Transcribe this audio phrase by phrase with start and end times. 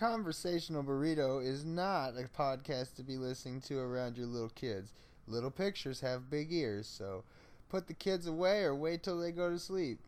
[0.00, 4.94] Conversational Burrito is not a podcast to be listening to around your little kids.
[5.26, 7.22] Little pictures have big ears, so
[7.68, 9.98] put the kids away or wait till they go to sleep.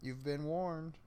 [0.00, 0.98] You've been warned.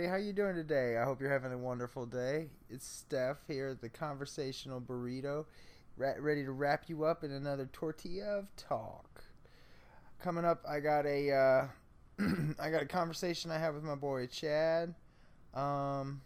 [0.00, 0.96] Everybody, how you doing today?
[0.96, 2.48] I hope you're having a wonderful day.
[2.70, 5.44] It's Steph here at the Conversational Burrito,
[5.98, 9.22] ready to wrap you up in another tortilla of talk.
[10.22, 11.66] Coming up, I got a uh,
[12.58, 14.94] I got a conversation I have with my boy Chad,
[15.52, 16.22] um,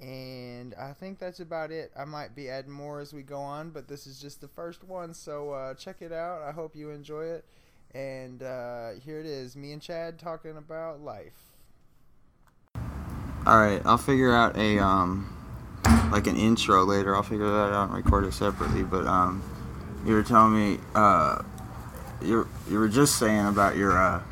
[0.00, 1.92] and I think that's about it.
[1.96, 4.82] I might be adding more as we go on, but this is just the first
[4.82, 6.42] one, so uh, check it out.
[6.42, 7.44] I hope you enjoy it.
[7.94, 11.47] And uh, here it is, me and Chad talking about life.
[13.48, 15.34] All right, I'll figure out a um,
[16.12, 17.16] like an intro later.
[17.16, 18.82] I'll figure that out and record it separately.
[18.82, 19.42] But um,
[20.04, 21.42] you were telling me uh,
[22.20, 24.22] you you were just saying about your uh,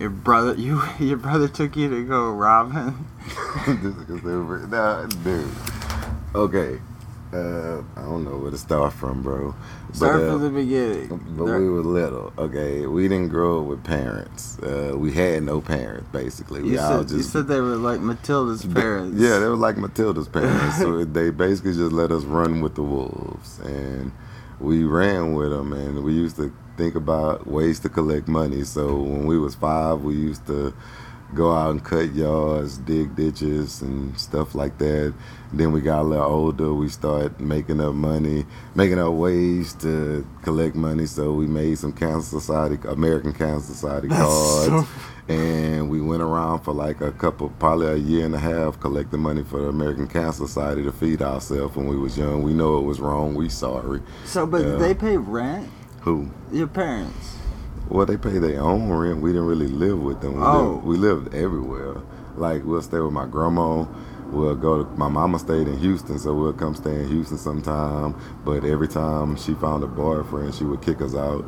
[0.00, 0.54] your brother.
[0.58, 3.06] You your brother took you to go robbing.
[3.66, 4.68] This is.
[4.68, 5.48] Nah, dude.
[6.34, 6.80] Okay.
[7.32, 9.54] Uh, I don't know where to start from, bro.
[9.92, 11.08] Start uh, from the beginning.
[11.36, 12.86] But we were little, okay.
[12.86, 14.58] We didn't grow up with parents.
[14.58, 16.60] Uh, we had no parents, basically.
[16.60, 19.20] you We all said just you said they were like Matilda's parents.
[19.20, 20.78] Yeah, they were like Matilda's parents.
[20.78, 24.12] so they basically just let us run with the wolves, and
[24.60, 25.72] we ran with them.
[25.72, 28.64] And we used to think about ways to collect money.
[28.64, 30.74] So when we was five, we used to
[31.34, 35.14] go out and cut yards, dig ditches, and stuff like that.
[35.52, 36.72] Then we got a little older.
[36.72, 41.06] We started making up money, making up ways to collect money.
[41.06, 44.86] So we made some Cancer Society, American Cancer Society That's cards so-
[45.28, 49.20] and we went around for like a couple, probably a year and a half, collecting
[49.20, 52.42] money for the American Cancer Society to feed ourselves when we was young.
[52.42, 53.34] We know it was wrong.
[53.34, 54.00] We sorry.
[54.24, 54.76] So, but Yeah.
[54.76, 55.68] they pay rent.
[56.00, 56.28] Who?
[56.50, 57.36] Your parents.
[57.88, 59.20] Well, they pay their own rent.
[59.20, 60.36] We didn't really live with them.
[60.36, 60.62] We, Oh.
[60.72, 61.96] lived, we lived everywhere.
[62.36, 63.84] Like we'll stay with my grandma.
[64.32, 68.14] We'll go to my mama stayed in Houston, so we'll come stay in Houston sometime.
[68.44, 71.44] But every time she found a boyfriend, she would kick us out.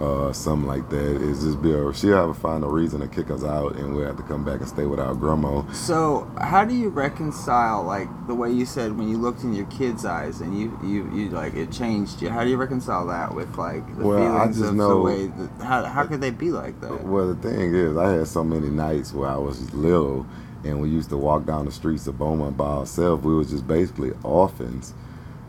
[0.00, 1.28] Uh, something like that.
[1.28, 3.94] It's just be a, she'll have to find a reason to kick us out, and
[3.94, 5.70] we'll have to come back and stay with our grandma.
[5.72, 9.66] So, how do you reconcile like the way you said when you looked in your
[9.66, 12.30] kid's eyes and you you, you like it changed you?
[12.30, 15.26] How do you reconcile that with like the Well, I feelings just of the way
[15.26, 17.04] that how how could they be like that?
[17.04, 20.24] Well, the thing is, I had so many nights where I was little,
[20.64, 23.24] and we used to walk down the streets of Beaumont by ourselves.
[23.24, 24.94] We was just basically orphans,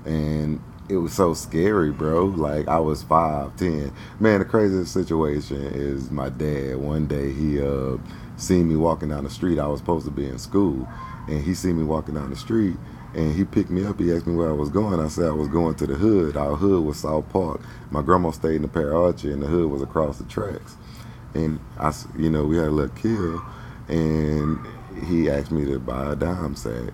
[0.06, 2.26] and it was so scary, bro.
[2.26, 3.94] Like I was five, ten.
[4.20, 6.78] Man, the craziest situation is my dad.
[6.78, 7.98] One day he uh
[8.38, 9.60] seen me walking down the street.
[9.60, 10.88] I was supposed to be in school,
[11.28, 12.78] and he seen me walking down the street.
[13.14, 14.00] And he picked me up.
[14.00, 15.02] He asked me where I was going.
[15.02, 16.38] I said I was going to the hood.
[16.38, 17.60] Our hood was South Park.
[17.90, 20.78] My grandma stayed in the Pear Orchard, and the hood was across the tracks
[21.34, 23.42] and I, you know, we had a little kill,
[23.88, 24.60] and
[25.08, 26.94] he asked me to buy a dime sack,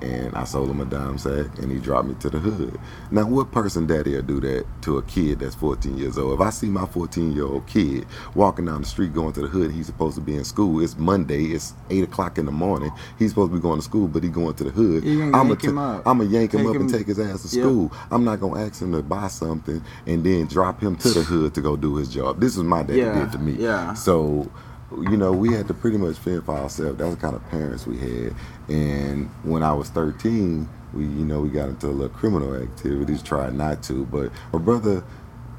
[0.00, 2.76] and I sold him a dime sack, and he dropped me to the hood.
[3.12, 6.40] Now, what person daddy will do that to a kid that's 14 years old?
[6.40, 9.46] If I see my 14 year old kid walking down the street going to the
[9.48, 10.80] hood, he's supposed to be in school.
[10.82, 11.46] It's Monday.
[11.52, 12.90] It's eight o'clock in the morning.
[13.16, 15.04] He's supposed to be going to school, but he going to the hood.
[15.04, 16.02] I'ma yank him up.
[16.04, 17.64] I'm him and take his ass to Yep.
[17.64, 17.92] school.
[18.10, 21.54] I'm not gonna ask him to buy something and then drop him to the hood
[21.54, 22.40] to go do his job.
[22.40, 23.52] This is my daddy Yeah, did to me.
[23.52, 23.94] yeah.
[23.94, 24.50] So,
[24.98, 26.98] you know, we had to pretty much fend for ourselves.
[26.98, 28.34] That's the kind of parents we had.
[28.68, 33.22] And when I was 13, we, you know, we got into a little criminal activities.
[33.22, 35.04] Tried not to, but my brother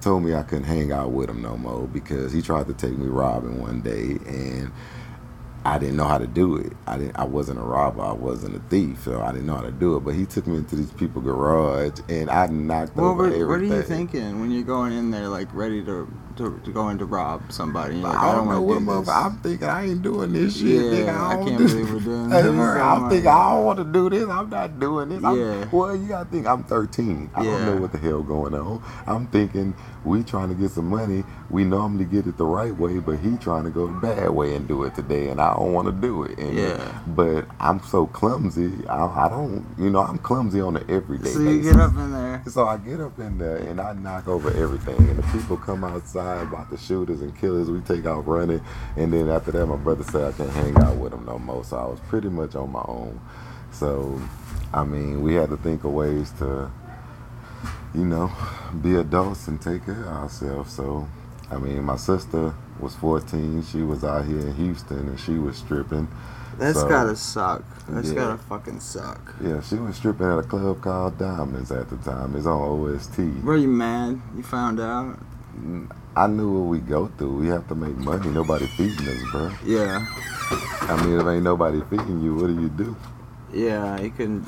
[0.01, 2.97] told me I couldn't hang out with him no more because he tried to take
[2.97, 4.71] me robbing one day and.
[5.65, 6.73] I didn't know how to do it.
[6.87, 7.17] I didn't.
[7.17, 8.01] I wasn't a robber.
[8.01, 10.01] I wasn't a thief, so I didn't know how to do it.
[10.01, 13.47] But he took me into these people garage, and I knocked What over were, everything.
[13.47, 16.89] what are you thinking when you're going in there like ready to to, to go
[16.89, 17.95] in to rob somebody.
[17.95, 18.99] Like, I don't know wanna what do mother.
[19.01, 20.67] this." I'm thinking I ain't doing this shit.
[20.67, 21.05] nigga.
[21.07, 22.45] Yeah, I don't can't do- believe we're doing this.
[22.83, 24.29] I'm thinking I don't want to do this.
[24.29, 25.23] I'm not doing this.
[25.23, 25.65] I'm, Yeah.
[25.71, 27.29] Well, you gotta think I'm 13.
[27.35, 28.81] I don't know what the hell going on.
[29.07, 29.73] I'm thinking
[30.05, 31.23] we trying to get some money.
[31.49, 34.55] We normally get it the right way, but he trying to go the bad way
[34.55, 36.37] and do it today, and I don't want to do it.
[36.39, 37.01] And, Yeah.
[37.07, 38.71] But I'm so clumsy.
[38.89, 39.65] I, I don't.
[39.77, 41.71] You know, I'm clumsy on the everyday So you basis.
[41.73, 42.22] get up in there.
[42.45, 44.97] So I get up in there and I knock over everything.
[44.97, 47.71] And the people come outside about the shooters and killers.
[47.71, 48.61] We take out running.
[48.97, 51.63] And then after that, my brother said I can't hang out with them no more.
[51.63, 53.19] So I was pretty much on my own.
[53.71, 54.21] So,
[54.73, 56.69] I mean, we had to think of ways to,
[57.95, 58.31] you know,
[58.81, 60.73] be adults and take care of ourselves.
[60.73, 61.07] So,
[61.49, 63.63] I mean, my sister was 14.
[63.63, 66.09] She was out here in Houston and she was stripping.
[66.57, 67.63] That's So, gotta suck.
[67.89, 68.15] That's yeah.
[68.15, 69.35] gotta fucking suck.
[69.41, 72.35] Yeah, she was stripping at a club called Diamonds at the time.
[72.35, 73.43] It's on OST.
[73.43, 74.21] Were you mad?
[74.35, 75.17] You found out?
[75.59, 77.37] Mm, I knew what we go through.
[77.39, 78.29] We have to make money.
[78.29, 79.51] Nobody feeding us, bro.
[79.65, 80.05] Yeah.
[80.81, 82.95] I mean, if ain't nobody feeding you, what do you do?
[83.51, 84.45] Yeah, you couldn't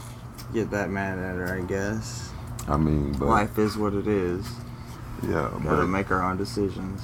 [0.54, 2.32] get that mad at her, I guess.
[2.68, 4.46] I mean, but Life is what it is.
[5.24, 7.02] yeah, Gotta but make our own decisions.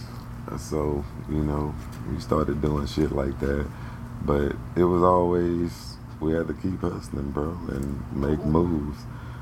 [0.57, 1.73] so you know,
[2.11, 3.67] we started doing shit like that.
[4.25, 8.99] But it was always we had to keep hustling, bro, and make moves.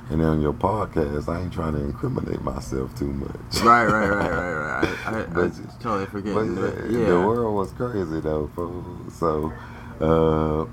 [0.09, 3.61] And then on your podcast, I ain't trying to incriminate myself too much.
[3.61, 4.97] Right, right, right, right, right.
[5.05, 8.83] I, I, I But- totally But forgetting the, the world was crazy though, fool.
[9.11, 9.53] So,
[10.01, 10.63] uh,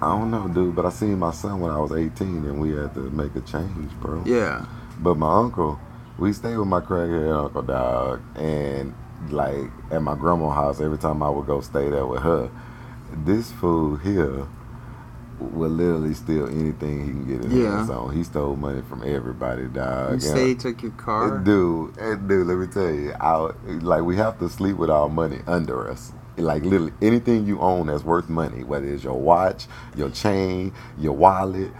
[0.00, 0.74] I don't know, dude.
[0.76, 3.40] But I seen my son when I was 18, and we had to make a
[3.40, 4.22] change, bro.
[4.26, 4.64] Yeah.
[5.00, 5.78] But my uncle,
[6.18, 8.94] we stayed with my crackhead uncle, dog, and
[9.30, 10.80] like at my grandma's house.
[10.80, 12.50] Every time I would go stay there with her,
[13.24, 14.46] this fool here
[15.38, 17.76] will literally steal anything he can get his Yeah.
[17.76, 18.14] hands on.
[18.14, 20.14] He stole money from everybody, dog.
[20.14, 21.38] You say he took your car?
[21.38, 23.50] Dude, eh, dude, let me tell you, I,
[23.82, 26.12] like we have to sleep with our money under us.
[26.38, 29.66] Like literally anything you own that's worth money, whether it's your watch,
[29.96, 31.70] your chain, your wallet,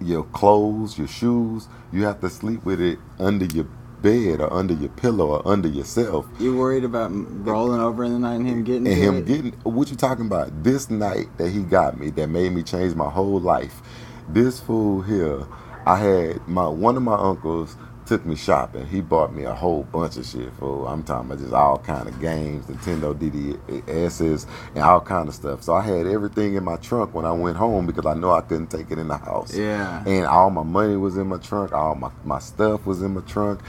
[0.00, 3.66] your clothes, your shoes, you have to sleep with it under your
[4.02, 6.26] bed or under your pillow or under yourself.
[6.38, 7.10] You worried about
[7.46, 9.26] rolling over in the night and him getting And him it?
[9.26, 10.62] getting what you talking about?
[10.62, 13.80] This night that he got me, that made me change my whole life.
[14.28, 15.46] This fool here,
[15.86, 17.76] I had my one of my uncles
[18.06, 18.86] took me shopping.
[18.86, 20.86] He bought me a whole bunch of shit, fool.
[20.86, 25.62] I'm talking about just all kind of games, Nintendo DDS's, and all kind of stuff.
[25.62, 28.40] So I had everything in my trunk when I went home because I know I
[28.42, 29.54] couldn't take it in the house.
[29.56, 30.04] Yeah.
[30.06, 31.72] And all my money was in my trunk.
[31.72, 33.60] All my, my stuff was in my trunk.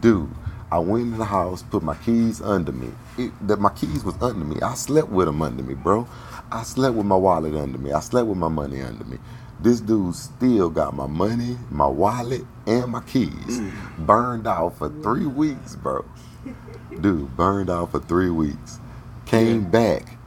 [0.00, 0.30] Dude,
[0.70, 2.90] I went in the house, put my keys under me.
[3.18, 4.60] It, that my keys was under me.
[4.60, 6.08] I slept with them under me, bro.
[6.50, 7.92] I slept with my wallet under me.
[7.92, 9.18] I slept with my money under me.
[9.60, 13.60] This dude still got my money, my wallet, and my keys.
[13.60, 14.06] Mm.
[14.06, 16.04] Burned out for three weeks, bro.
[17.00, 18.80] Dude, burned out for three weeks.
[19.24, 20.18] Came back.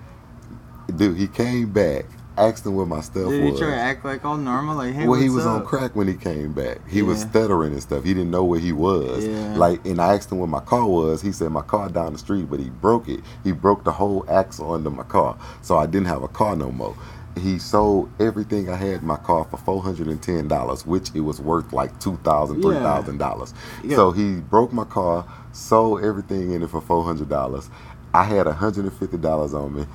[0.95, 2.05] Dude, he came back.
[2.39, 3.59] Asked him where my stuff Did he was.
[3.59, 4.77] try to act like all normal?
[4.77, 6.77] Like, hey, well, he was on crack when he came back.
[6.87, 8.05] He was stuttering and stuff.
[8.05, 9.25] He didn't know where he was.
[9.27, 9.55] Yeah.
[9.57, 11.21] Like, and I asked him where my car was.
[11.21, 13.19] He said my car down the street, but he broke it.
[13.43, 16.71] He broke the whole axle under my car, so I didn't have a car no
[16.71, 16.95] more.
[17.37, 21.11] He sold everything I had in my car for four hundred and ten dollars, which
[21.13, 23.53] it was worth like two thousand, three thousand dollars.
[23.89, 27.69] So he broke my car, sold everything in it for four hundred dollars.
[28.13, 29.85] I had hundred and fifty dollars on me,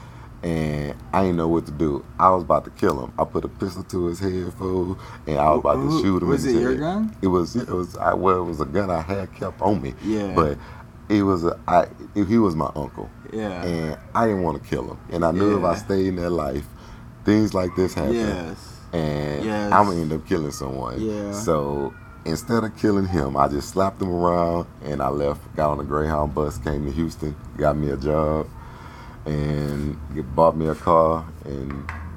[0.45, 2.05] and I didn't know what to do.
[2.19, 3.13] I was about to kill him.
[3.19, 6.29] I put a pistol to his head, fool, and I was about to shoot him.
[6.29, 6.81] was it your head.
[6.81, 7.17] gun?
[7.23, 7.57] It was.
[7.57, 7.97] It was.
[7.97, 9.95] I, well, it was a gun I had kept on me.
[10.05, 10.35] Yeah.
[10.35, 10.59] But
[11.09, 11.45] it was.
[11.45, 11.87] A, I.
[12.15, 13.63] He was my uncle, Yeah.
[13.65, 14.99] and I didn't want to kill him.
[15.11, 16.67] And I knew if I stayed in that life,
[17.25, 18.81] things like this happen Yes.
[18.93, 19.73] and Yes.
[19.73, 21.01] I'm gonna end up killing someone.
[21.01, 21.33] Yeah.
[21.33, 21.95] So
[22.27, 25.41] instead of killing him, I just slapped him around and I left.
[25.57, 28.47] Got on a Greyhound bus, came to Houston, got me a job,
[29.27, 31.73] and get- bought me a car, and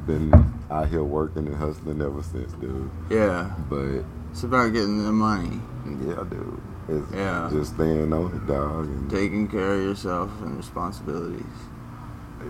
[0.05, 0.33] been
[0.71, 2.89] out here working and hustling ever since, dude.
[3.09, 3.51] Yeah.
[3.69, 7.49] But It's about getting the money, yeah, dude, it's Yeah.
[7.51, 8.85] just staying on it, dog.
[8.85, 11.43] And taking care of yourself and responsibilities.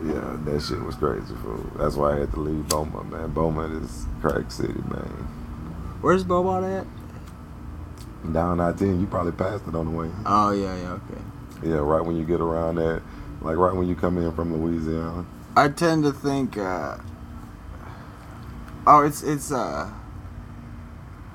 [0.05, 1.63] yeah, that shit was crazy, fool.
[1.77, 3.31] That's why I had to leave Beaumont, man.
[3.31, 5.27] Beaumont is crack city, man.
[6.01, 6.85] Where's Bobot at?
[8.33, 10.09] Down I ten, you probably passed it on the way.
[10.25, 11.21] Oh yeah, yeah, okay.
[11.63, 13.01] Yeah, right when you get around that,
[13.41, 15.25] like right when you come in from Louisiana.
[15.55, 16.57] I tend to think.
[16.57, 16.97] Uh,
[18.85, 19.51] oh, it's it's.
[19.51, 19.89] uh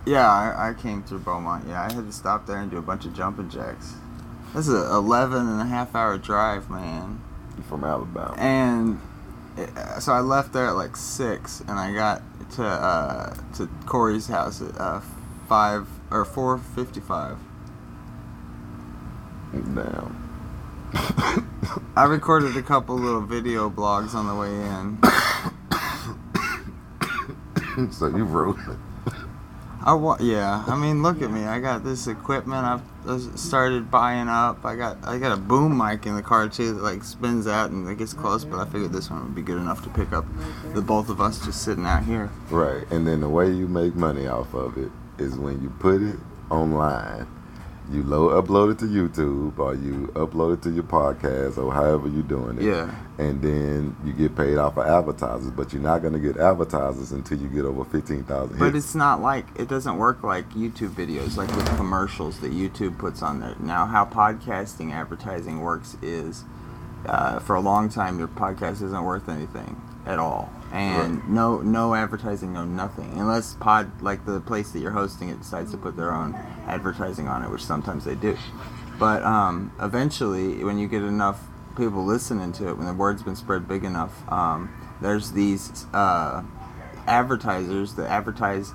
[0.07, 1.67] Yeah, I, I came through Beaumont.
[1.69, 3.95] Yeah, I had to stop there and do a bunch of jumping jacks.
[4.55, 7.21] That's a 11 and a half hour drive, man.
[7.57, 8.35] You from Alabama.
[8.37, 9.01] And
[9.57, 14.27] uh, so I left there at like six, and I got to uh, to Corey's
[14.27, 15.01] house at uh,
[15.49, 17.39] five or four fifty five.
[19.53, 20.22] Damn.
[20.95, 24.99] I recorded a couple little video blogs on the way in.
[27.93, 28.79] so you wrote it.
[29.85, 30.65] I wa- yeah.
[30.67, 31.45] I mean, look at me.
[31.45, 32.65] I got this equipment.
[32.65, 34.65] I've started buying up.
[34.65, 37.71] I got I got a boom mic in the car too that like spins out
[37.71, 38.45] and it gets close.
[38.45, 40.25] But I figured this one would be good enough to pick up
[40.73, 42.31] the both of us just sitting out here.
[42.51, 42.89] Right.
[42.93, 46.17] And then the way you make money off of it is when you put it
[46.51, 47.27] online.
[47.91, 52.09] You load, upload it to YouTube or you upload it to your podcast or however
[52.09, 52.65] you're doing it.
[52.65, 52.95] Yeah.
[53.19, 57.13] And then you get paid off of advertisers, but you're not going to get advertisers
[57.13, 58.77] until you get over 15,000 But hits.
[58.87, 63.21] it's not like it doesn't work like YouTube videos, like with commercials that YouTube puts
[63.23, 63.57] on there.
[63.61, 66.45] Now, how podcasting advertising works is,
[67.07, 71.95] uh, for a long time, your podcast isn't worth anything at all, and no no
[71.95, 75.97] advertising, no nothing, unless pod like the place that you're hosting it decides to put
[75.97, 76.35] their own
[76.67, 78.37] advertising on it, which sometimes they do.
[78.99, 81.41] But um, eventually, when you get enough
[81.77, 85.87] people listening to it, when the word's been spread big enough, um, there's these.
[85.93, 86.43] Uh,
[87.07, 88.73] advertisers that advertise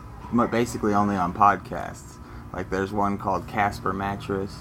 [0.51, 2.17] basically only on podcasts.
[2.53, 4.55] Like there's one called Casper Mattress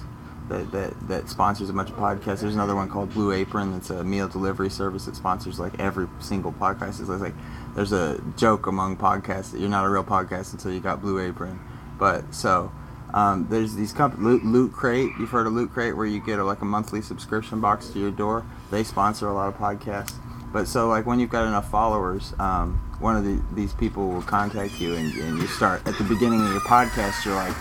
[0.48, 2.40] that, that, that sponsors a bunch of podcasts.
[2.40, 6.06] There's another one called Blue Apron that's a meal delivery service that sponsors like every
[6.20, 7.00] single podcast.
[7.00, 7.34] It's like
[7.74, 11.18] there's a joke among podcasts that you're not a real podcast until you got Blue
[11.18, 11.58] Apron.
[11.98, 12.70] But so
[13.12, 15.10] um, there's these companies, Loot, Loot Crate.
[15.18, 17.98] You've heard of Loot Crate, where you get a, like a monthly subscription box to
[17.98, 18.44] your door.
[18.70, 20.14] They sponsor a lot of podcasts.
[20.52, 24.22] But so like when you've got enough followers, um, one of the, these people will
[24.22, 27.24] contact you, and, and you start at the beginning of your podcast.
[27.24, 27.54] You're like,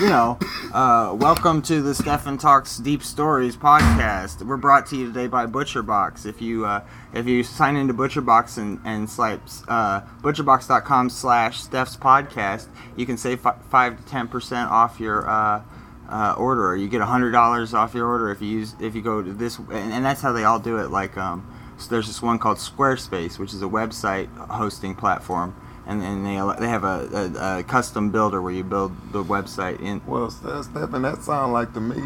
[0.00, 0.38] you know,
[0.74, 4.42] uh, welcome to the Stefan Talks Deep Stories podcast.
[4.42, 6.26] We're brought to you today by ButcherBox.
[6.26, 11.96] If you uh, if you sign into ButcherBox and and swipe uh, ButcherBox.com slash Steph's
[11.96, 12.66] podcast,
[12.96, 15.28] you can save fi- five to ten percent off your.
[15.28, 15.62] Uh,
[16.08, 19.00] uh, order, or you get hundred dollars off your order if you use if you
[19.00, 20.90] go to this, and, and that's how they all do it.
[20.90, 21.46] Like, um,
[21.80, 25.54] so there's this one called Squarespace, which is a website hosting platform,
[25.86, 29.80] and then they they have a, a, a custom builder where you build the website
[29.80, 30.00] in.
[30.06, 32.00] Well, Ste- Stephen, that sounds like to me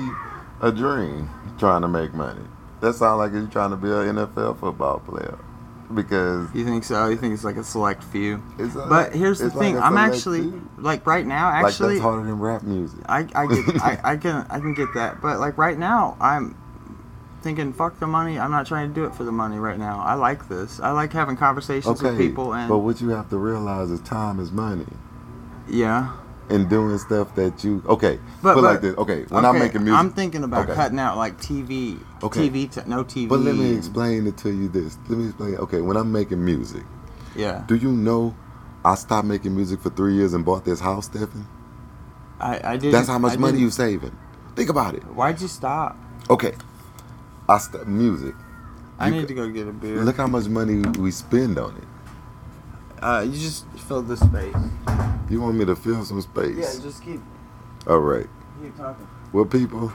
[0.61, 1.29] a dream
[1.59, 2.43] trying to make money.
[2.81, 5.39] That sounds like you're trying to be an NFL football player
[5.95, 7.09] because You think so?
[7.09, 8.43] You think it's like a select few?
[8.59, 10.69] it's a, But here's the like thing: a I'm actually few.
[10.79, 13.01] like right now, like actually, that's harder than rap music.
[13.09, 16.57] I, I get I, I can I can get that, but like right now I'm
[17.45, 18.39] thinking fuck the money.
[18.39, 20.01] I'm not trying to do it for the money right now.
[20.01, 20.81] I like this.
[20.81, 24.01] I like having conversations Okay, with people and but what you have to realize is
[24.01, 24.87] time is money.
[25.69, 26.13] yeah.
[26.51, 28.95] And doing stuff that you okay, But, but like this.
[28.99, 30.75] Okay, when I'm making music, I'm thinking about Okay.
[30.75, 32.51] cutting out like TV, Okay.
[32.51, 33.29] TV, t- no TV.
[33.31, 34.69] but let me explain it to you.
[34.69, 35.55] This, let me explain.
[35.57, 36.83] Okay, when I'm making music,
[37.35, 38.35] Yeah, do you know
[38.85, 41.47] I stopped making music for three years and bought this house, Stephen?
[42.39, 42.93] I, I did.
[42.93, 44.15] That's how much I money didn't- you saving.
[44.55, 45.03] Think about it.
[45.15, 45.97] Why'd you stop?
[46.29, 46.53] Okay,
[47.49, 48.35] I stopped music.
[48.99, 50.03] I You need c- to go get a beer.
[50.03, 53.03] Look how much money we spend on it.
[53.03, 54.55] uh, you just fill the space.
[55.29, 56.57] You want me to fill some space?
[56.57, 57.21] Yeah, just keep
[57.87, 58.27] All right.
[58.63, 59.07] keep talking.
[59.33, 59.93] Well, people,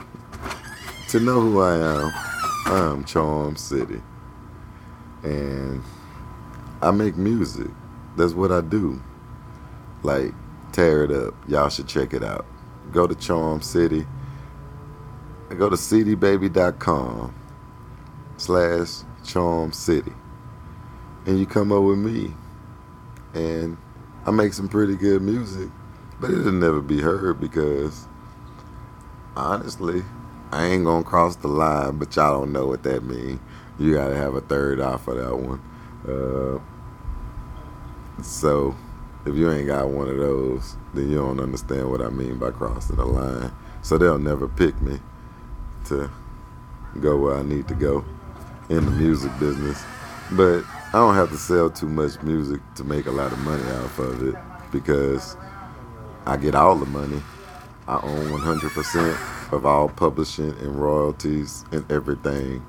[1.08, 2.10] to know who I am,
[2.66, 4.00] I am Charm City.
[5.22, 5.82] And
[6.82, 7.68] I make music.
[8.16, 9.00] That's what I do.
[10.02, 10.32] Like,
[10.72, 11.34] tear it up.
[11.48, 12.44] Y'all should check it out.
[12.92, 14.06] Go to Charm City.
[15.56, 17.34] Go to cdbaby.com
[18.40, 20.12] slash Charm City.
[21.26, 22.32] And you come up with me.
[23.34, 23.76] And
[24.24, 25.68] I make some pretty good music.
[26.20, 28.06] But it'll never be heard because
[29.36, 30.02] honestly,
[30.52, 33.40] I ain't gonna cross the line, but y'all don't know what that means.
[33.78, 35.60] You gotta have a third eye for that one.
[36.06, 36.58] Uh,
[38.22, 38.74] so,
[39.24, 42.50] if you ain't got one of those, then you don't understand what I mean by
[42.50, 43.52] crossing the line.
[43.82, 44.98] So they'll never pick me
[45.86, 46.10] to
[47.00, 48.04] go where I need to go
[48.70, 49.82] in the music business.
[50.32, 53.62] But I don't have to sell too much music to make a lot of money
[53.72, 54.34] off of it
[54.72, 55.36] because
[56.24, 57.20] I get all the money.
[57.88, 62.64] I own 100% of all publishing and royalties and everything.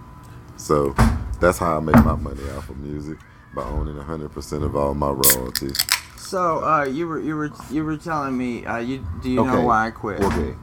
[0.57, 0.95] So
[1.39, 3.17] that's how I make my money off of music
[3.53, 5.77] by owning 100% of all my royalties.
[6.17, 9.65] So, uh, you were you were you were telling me, uh, you do you know
[9.65, 10.21] why I quit?
[10.21, 10.55] Okay,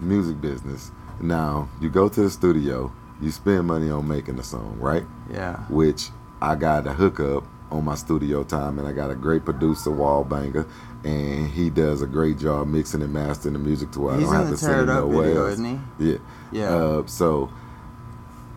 [0.00, 0.90] music business.
[1.20, 5.04] Now you go to the studio, you spend money on making a song, right?
[5.30, 5.56] Yeah.
[5.68, 6.08] Which
[6.40, 10.68] I got a hookup on my studio time, and I got a great producer, Wallbanger,
[11.04, 14.32] and he does a great job mixing and mastering the music to where He's I
[14.38, 15.52] don't have to send It it Up nowhere video, else.
[15.54, 16.18] isn't Yeah.
[16.52, 16.58] he?
[16.58, 16.68] Yeah.
[16.74, 17.50] Uh, so,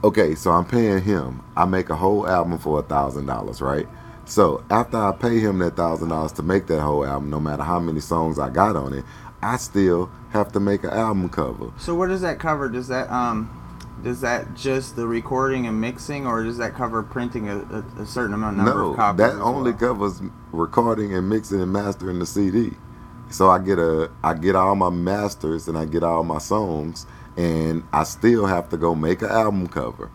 [0.04, 1.42] okay, so I'm paying him.
[1.56, 3.88] I make a whole album for a thousand dollars, right?
[4.26, 7.64] So after I pay him that thousand dollars to make that whole album, no matter
[7.64, 9.06] how many songs I got on it,
[9.42, 11.72] I still have to make an album cover.
[11.78, 12.68] so what does that cover?
[12.68, 13.50] Does that um
[14.06, 18.08] does that just the recording and mixing, or does that cover printing a, a, a
[18.08, 19.34] certain amount number No, of copies?
[19.34, 19.74] No, that only well?
[19.74, 20.22] covers
[20.54, 22.74] recording and mixing and mastering the CD.
[23.30, 27.08] So I get a I get all my masters and I get all my songs
[27.38, 30.12] and I still have to go make an album cover.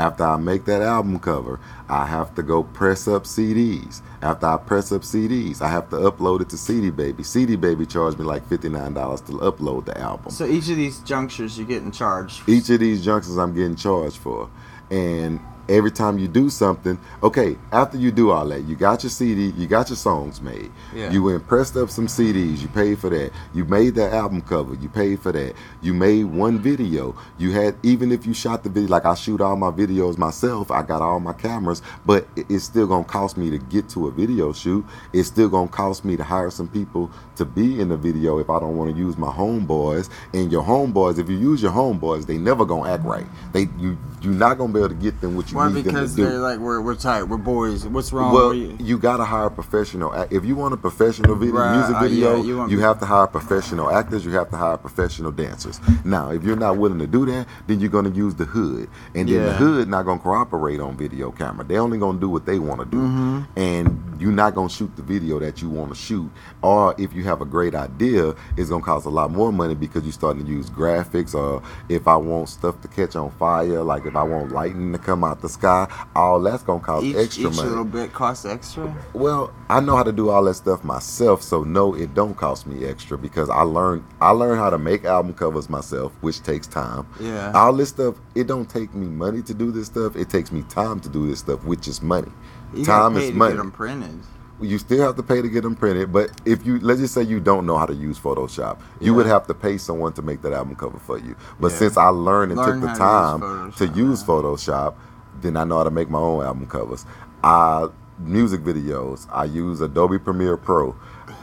[0.00, 4.00] After I make that album cover, I have to go press up CDs.
[4.22, 7.22] After I press up CDs, I have to upload it to CD Baby.
[7.22, 10.30] CD Baby charged me like fifty nine dollars to upload the album.
[10.30, 12.48] So each of these junctures you're getting charged.
[12.48, 14.48] Each of these junctures I'm getting charged for.
[14.90, 15.38] And
[15.70, 19.50] every time you do something, okay, after you do all that, you got your CD,
[19.56, 20.70] you got your songs made.
[20.94, 21.10] Yeah.
[21.10, 23.30] You went pressed up some CDs, you paid for that.
[23.54, 25.54] You made the album cover, you paid for that.
[25.80, 27.16] You made one video.
[27.38, 30.70] You had even if you shot the video like I shoot all my videos myself,
[30.70, 34.10] I got all my cameras, but it's still gonna cost me to get to a
[34.10, 34.84] video shoot.
[35.12, 38.50] It's still gonna cost me to hire some people to be in the video if
[38.50, 40.10] I don't want to use my homeboys.
[40.34, 43.26] And your homeboys, if you use your homeboys, they never gonna act right.
[43.52, 45.82] They you you're not gonna be able to get them what you Why?
[45.82, 47.86] Because they're like we're we're tight, we're boys.
[47.86, 48.32] What's wrong?
[48.32, 48.76] Well, you?
[48.80, 50.12] you gotta hire a professional.
[50.30, 53.06] If you want a professional video, Right, music uh, yeah, video, you you, have to
[53.06, 54.24] hire professional actors.
[54.24, 55.78] You have to hire professional dancers.
[56.04, 59.28] Now, if you're not willing to do that, then you're gonna use the hood, and
[59.28, 61.64] then the hood not gonna cooperate on video camera.
[61.64, 63.58] They only gonna do what they want to do, Mm-hmm.
[63.58, 66.30] and you're not gonna shoot the video that you want to shoot.
[66.62, 70.04] Or if you have a great idea, it's gonna cost a lot more money because
[70.04, 71.34] you're starting to use graphics.
[71.34, 74.98] Or if I want stuff to catch on fire, like if I want lightning to
[74.98, 77.68] come out the sky, all that's gonna cost each extra each money.
[77.68, 78.94] little bit costs extra.
[79.12, 82.66] Well, I know how to do all that stuff myself, so no, it don't cost
[82.66, 86.66] me extra because I learned I learned how to make album covers myself, which takes
[86.66, 87.06] time.
[87.20, 87.52] Yeah.
[87.54, 90.16] All this stuff, it don't take me money to do this stuff.
[90.16, 92.32] It takes me time to do this stuff, which is money.
[92.74, 93.52] You time is to money.
[93.54, 94.20] get them printed.
[94.62, 97.22] You still have to pay to get them printed, but if you let's just say
[97.22, 99.16] you don't know how to use Photoshop, you Yeah.
[99.16, 101.34] would have to pay someone to make that album cover for you.
[101.58, 101.78] But Yeah.
[101.78, 104.22] since I learned and Learn took the time to use to use.
[104.22, 104.94] Photoshop,
[105.42, 107.04] then I know how to make my own album covers.
[107.42, 110.90] I music videos, I use Adobe Premiere Pro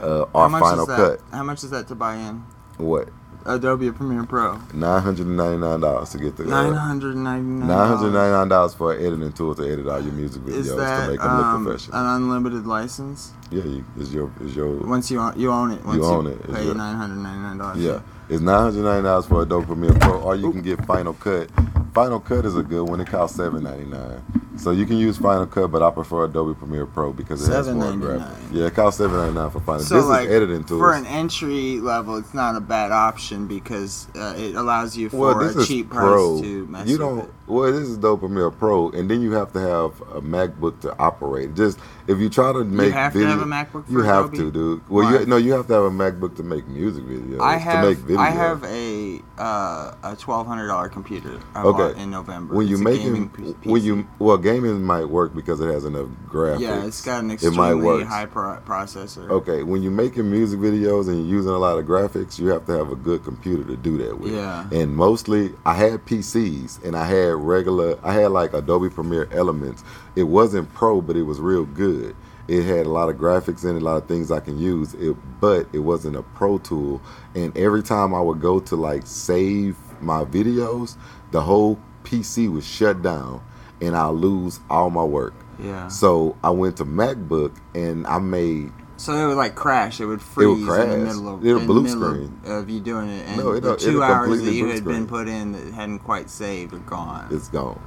[0.00, 0.96] How or much Final is that?
[0.96, 1.20] Cut.
[1.32, 2.44] How much is that to buy in?
[2.76, 3.08] What?
[3.46, 4.58] Adobe Premiere Pro.
[4.74, 7.68] Nine hundred and ninety nine dollars to get the Nine hundred ninety nine.
[7.68, 10.58] Nine hundred ninety nine dollars for an editing tool to edit all your music videos
[10.58, 10.76] Is to
[11.08, 11.96] make them look um, professional.
[11.98, 13.32] an unlimited license?
[13.50, 15.84] yeah, you, is your is your Once you own, you own it.
[15.84, 16.38] Once you, own it.
[16.44, 17.78] It's Pay nine hundred ninety nine dollars.
[17.78, 21.14] Yeah, it's nine hundred ninety dollars for Adobe Premiere Pro, or you can get Final
[21.14, 21.48] Cut.
[21.94, 23.00] Final Cut is a good one.
[23.00, 24.22] It costs seven ninety nine.
[24.56, 27.68] So you can use Final Cut, but I prefer Adobe Premiere Pro because it has
[27.68, 28.00] more $7.99.
[28.00, 28.52] graphics.
[28.52, 29.82] Yeah, it costs seven ninety nine for Final.
[29.82, 30.80] So this like is editing tools.
[30.80, 35.34] for an entry level, it's not a bad option because uh, it allows you for
[35.34, 36.42] well, a cheap price Pro.
[36.42, 37.18] to mess you with don't.
[37.20, 37.30] it.
[37.48, 40.96] Well, this is Adobe Premiere Pro, and then you have to have a MacBook to
[40.98, 41.54] operate.
[41.54, 44.36] Just if you try to make you have to have a MacBook you have Adobe?
[44.36, 44.88] to, dude.
[44.90, 45.20] Well, Why?
[45.20, 47.40] you, no, you have to have a MacBook to make music videos.
[47.40, 48.18] I to have make video.
[48.20, 51.98] I have a uh, a twelve hundred dollar computer I Okay.
[52.02, 52.54] in November.
[52.54, 55.72] when you It's make gaming it, p- when you well, gaming might work because it
[55.72, 56.60] has enough graphics.
[56.60, 59.30] yeah, it's got an It might extremely high pro- processor.
[59.30, 62.66] Okay, when you're making music videos and you're using a lot of graphics, you have
[62.66, 64.34] to have a good computer to do that with.
[64.34, 64.68] Yeah.
[64.70, 69.84] And mostly, I had PCs and I had regular, I had like Adobe Premiere Elements.
[70.16, 72.14] It wasn't pro, but it was real good.
[72.48, 74.94] It had a lot of graphics in it, a lot of things I can use.
[74.94, 77.02] It, but it wasn't a pro tool.
[77.34, 80.96] And every time I would go to like save my videos,
[81.30, 83.42] the whole PC was shut down,
[83.80, 85.34] and I'll lose all my work.
[85.58, 85.88] Yeah.
[85.88, 90.00] So I went to MacBook and I made So it would like crash.
[90.00, 92.40] It would freeze in the middle of It'll blue the middle of- screen.
[92.44, 95.06] of you doing it, and No, the it'll- 2 it'll hours that you had been
[95.06, 97.26] put in that hadn't quite saved are gone.
[97.30, 97.78] it's gone.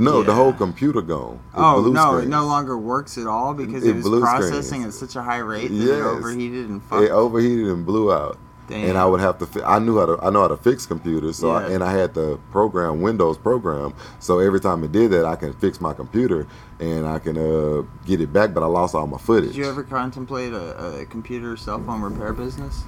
[0.00, 1.40] No, the whole computer gone.
[1.52, 4.62] It oh blue no, it no longer works at all because It it, was processing
[4.82, 4.86] screens.
[4.86, 5.88] at such a high rate that Yes.
[5.98, 7.02] it overheated and fucked.
[7.02, 8.36] It overheated and blew out.
[8.70, 9.46] And I would have to.
[9.46, 10.18] Fi- I knew how to.
[10.22, 11.36] I know how to fix computers.
[11.36, 13.94] So I, and I had the program Windows program.
[14.18, 16.46] So every time it did that, I can fix my computer
[16.80, 18.54] and I can uh, get it back.
[18.54, 19.50] But I lost all my footage.
[19.50, 22.84] Did you ever contemplate a, a computer cell phone repair business?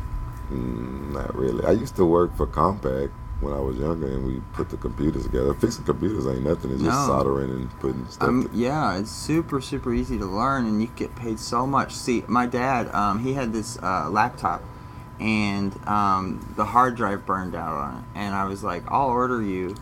[0.51, 1.65] Mm, not really.
[1.65, 5.25] I used to work for Compaq when I was younger, and we put the computers
[5.25, 5.55] together.
[5.55, 6.73] Fixing computers ain't nothing.
[6.73, 8.29] It's just soldering and putting stuff.
[8.29, 11.95] Um, yeah, it's super super easy to learn, and you get paid so much.
[11.95, 14.63] See, my dad, um, he had this uh, laptop,
[15.21, 19.43] and um, the hard drive burned out on it, and I was like, I'll order
[19.43, 19.77] you,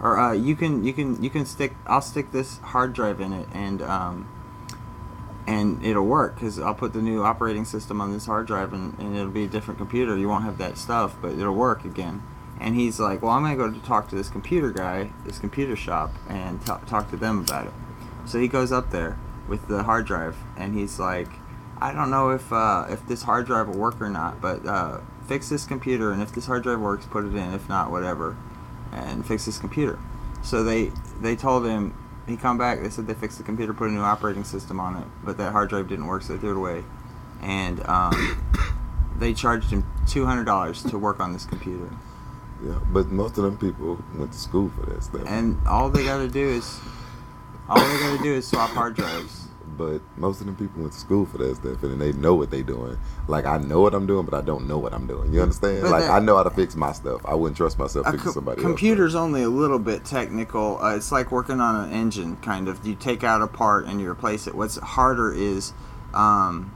[0.00, 3.32] or uh, you can you can you can stick I'll stick this hard drive in
[3.32, 4.28] it, and um,
[5.46, 8.98] and it'll work because I'll put the new operating system on this hard drive, and,
[8.98, 10.16] and it'll be a different computer.
[10.16, 12.22] You won't have that stuff, but it'll work again.
[12.60, 15.76] And he's like, well, I'm gonna go to talk to this computer guy, this computer
[15.76, 17.72] shop, and t- talk to them about it.
[18.26, 21.28] So he goes up there with the hard drive, and he's like,
[21.80, 25.00] I don't know if uh, if this hard drive will work or not, but uh,
[25.28, 27.54] fix this computer, and if this hard drive works, put it in.
[27.54, 28.36] If not, whatever.
[28.92, 29.98] and fix this computer.
[30.42, 31.94] So they they told him
[32.26, 32.82] he come back.
[32.82, 35.52] They said they fixed the computer, put a new operating system on it, but that
[35.52, 36.84] hard drive didn't work, so they threw it away.
[37.42, 38.42] And um,
[39.18, 41.90] they charged him two hundred dollars to work on this computer.
[42.64, 45.22] Yeah, but most of them people went to school for that stuff.
[45.26, 46.78] And all they got to do is
[47.68, 49.46] all they got to do is swap hard drives.
[49.80, 52.50] But most of them people went to school for that stuff, and they know what
[52.50, 52.98] they're doing.
[53.28, 55.32] Like I know what I'm doing, but I don't know what I'm doing.
[55.32, 55.82] You understand?
[55.82, 57.22] But like that- I know how to fix my stuff.
[57.24, 60.78] I wouldn't trust myself fixing co- somebody computer's only a little bit technical.
[60.82, 62.86] Uh, it's like working on an engine, kind of.
[62.86, 64.54] You take out a part and you replace it.
[64.54, 65.72] What's harder is,
[66.12, 66.72] um,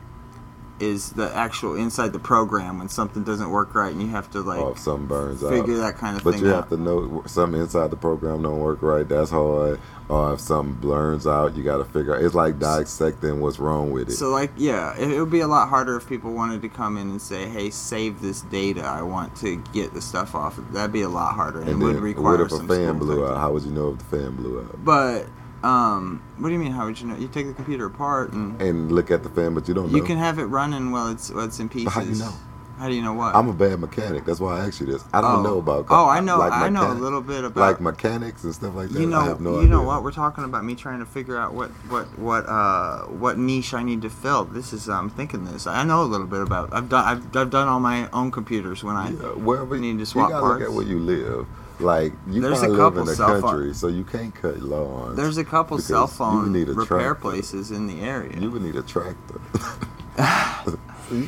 [0.81, 4.41] is the actual inside the program when something doesn't work right and you have to
[4.41, 5.93] like if something burns figure out.
[5.93, 6.57] that kind of But thing you out.
[6.57, 9.09] have to know something inside the program don't work right.
[9.09, 9.81] That's hard.
[10.09, 12.15] Or if something blurs out, you got to figure.
[12.17, 14.13] It's like dissecting what's wrong with it.
[14.13, 16.99] So like yeah, it, it would be a lot harder if people wanted to come
[16.99, 18.83] in and say, "Hey, save this data.
[18.85, 21.85] I want to get the stuff off." That'd be a lot harder and, and it
[21.85, 23.39] would require what if a fan blew out?
[23.39, 24.85] How would you know if the fan blew out?
[24.85, 25.27] But
[25.65, 26.73] um, what do you mean?
[26.73, 27.17] How would you know?
[27.17, 29.97] You take the computer apart and And look at the fan, but you don't know.
[29.99, 31.87] you can have it running while it's while it's in pieces.
[31.87, 32.33] But how do you know?
[32.77, 33.37] How do you know what?
[33.37, 34.25] I'm a bad mechanic.
[34.25, 35.05] That's why I asked you this.
[35.13, 35.43] I don't Oh.
[35.43, 35.87] know about.
[35.91, 36.39] Oh, I know.
[36.39, 37.61] like I know a little bit about.
[37.61, 38.99] like mechanics and stuff like that.
[39.01, 39.71] you know, I have no you idea.
[39.71, 40.65] know what we're talking about.
[40.65, 44.45] Me trying to figure out what what what uh what niche I need to fill.
[44.45, 45.69] This is I'm thinking this.
[45.69, 46.75] I know a little bit about.
[46.75, 49.11] I've done I've, I've done all my own computers when I.
[49.11, 51.47] Yeah, wherever need to you swap gotta look at where you live.
[51.81, 55.17] Like you There's a live in the cell phone- country, so you can't cut lawns.
[55.17, 57.15] There's a couple cell phone need repair tractor.
[57.17, 58.39] places in the area.
[58.39, 59.41] You would need a tractor.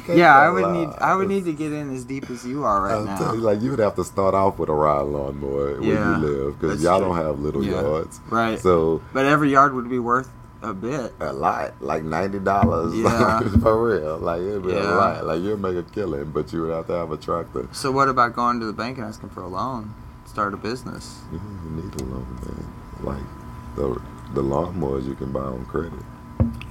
[0.09, 2.82] Yeah, I would need I would need to get in as deep as you are
[2.82, 3.32] right now.
[3.35, 6.26] you, like you would have to start off with a ride lawnmower where Yeah, you
[6.26, 7.09] live because y'all true.
[7.09, 7.82] don't have little Yeah.
[7.82, 8.18] yards.
[8.30, 8.59] Right.
[8.59, 10.30] So But every yard would be worth
[10.62, 11.12] a bit.
[11.20, 13.40] a lot, like ninety dollars, Yeah.
[13.61, 14.16] for real.
[14.18, 14.94] Like it'd be Yeah.
[14.94, 15.26] a lot.
[15.26, 17.68] Like you'd make a killing, but you would have to have a tractor.
[17.72, 19.92] So what about going to the bank and asking for a loan?
[20.37, 21.22] Start a business.
[21.33, 22.66] You need a loan, man.
[23.01, 23.25] Like
[23.75, 23.99] the
[24.35, 25.94] the lawnmowers you can buy on credit.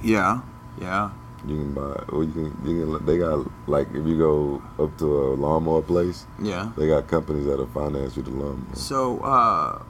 [0.04, 0.42] Yeah.
[0.80, 1.10] Yeah.
[1.44, 3.06] You can buy, or you can, you can.
[3.06, 6.70] They got like if you go up to a lawnmower place, Yeah.
[6.76, 8.76] they got companies that'll finance you the lawnmower.
[8.76, 9.82] So uh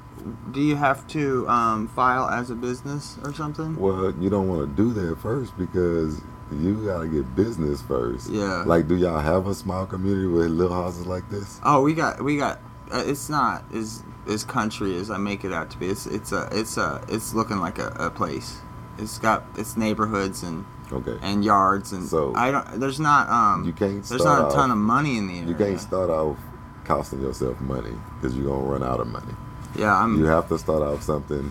[0.53, 3.77] do you have to um, file as a business or something?
[3.77, 8.31] Well, you don't want to do that first because you gotta get business first.
[8.31, 8.65] Yeah.
[8.65, 11.61] Like, do y'all have a small community with little houses like this?
[11.63, 12.59] Oh, we got we got.
[12.93, 15.87] Uh, it's not as as country as I make it out to be.
[15.87, 18.59] It's it's a it's a it's looking like a, a place.
[18.99, 21.19] It's got it's neighborhoods and Okay.
[21.21, 22.79] and yards and So- I don't.
[22.81, 23.65] There's not um.
[23.65, 25.49] You can't there's not a ton of money in the area.
[25.49, 26.37] You can't start off
[26.85, 29.35] costing yourself money because you're gonna run out of money.
[29.77, 30.17] Yeah, I'm.
[30.19, 31.51] You have to start off something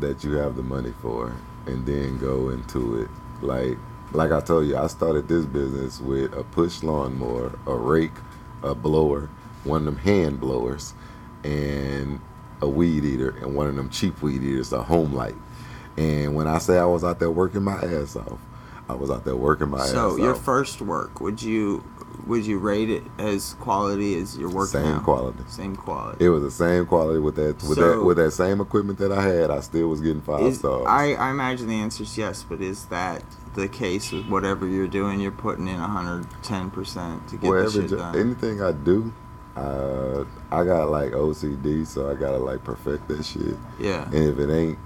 [0.00, 1.32] that you have the money for,
[1.66, 3.08] and then go into it.
[3.40, 3.78] Like,
[4.12, 8.12] like I told you, I started this business with a push lawnmower, a rake,
[8.62, 9.30] a blower,
[9.64, 10.94] one of them hand blowers,
[11.42, 12.20] and
[12.60, 15.34] a weed eater, and one of them cheap weed eaters, a home light.
[15.96, 18.38] And when I say I was out there working my ass off,
[18.88, 20.10] I was out there working my so ass off.
[20.12, 21.84] So your first work, would you
[22.26, 25.00] would you rate it as quality as your work Same now?
[25.00, 25.42] quality.
[25.48, 26.24] Same quality.
[26.24, 29.12] It was the same quality with that with So- that with that same equipment that
[29.12, 29.50] I had.
[29.50, 30.86] I still was getting five Is, stars.
[30.88, 33.22] I, I imagine the answer is yes, but is that
[33.54, 35.20] the case with whatever you're doing?
[35.20, 38.16] You're putting in 110 percent to get well, shit done.
[38.16, 39.12] anything I do,
[39.56, 43.56] uh, I got like OCD, so I gotta like perfect that shit.
[43.78, 44.78] yeah, And if it ain't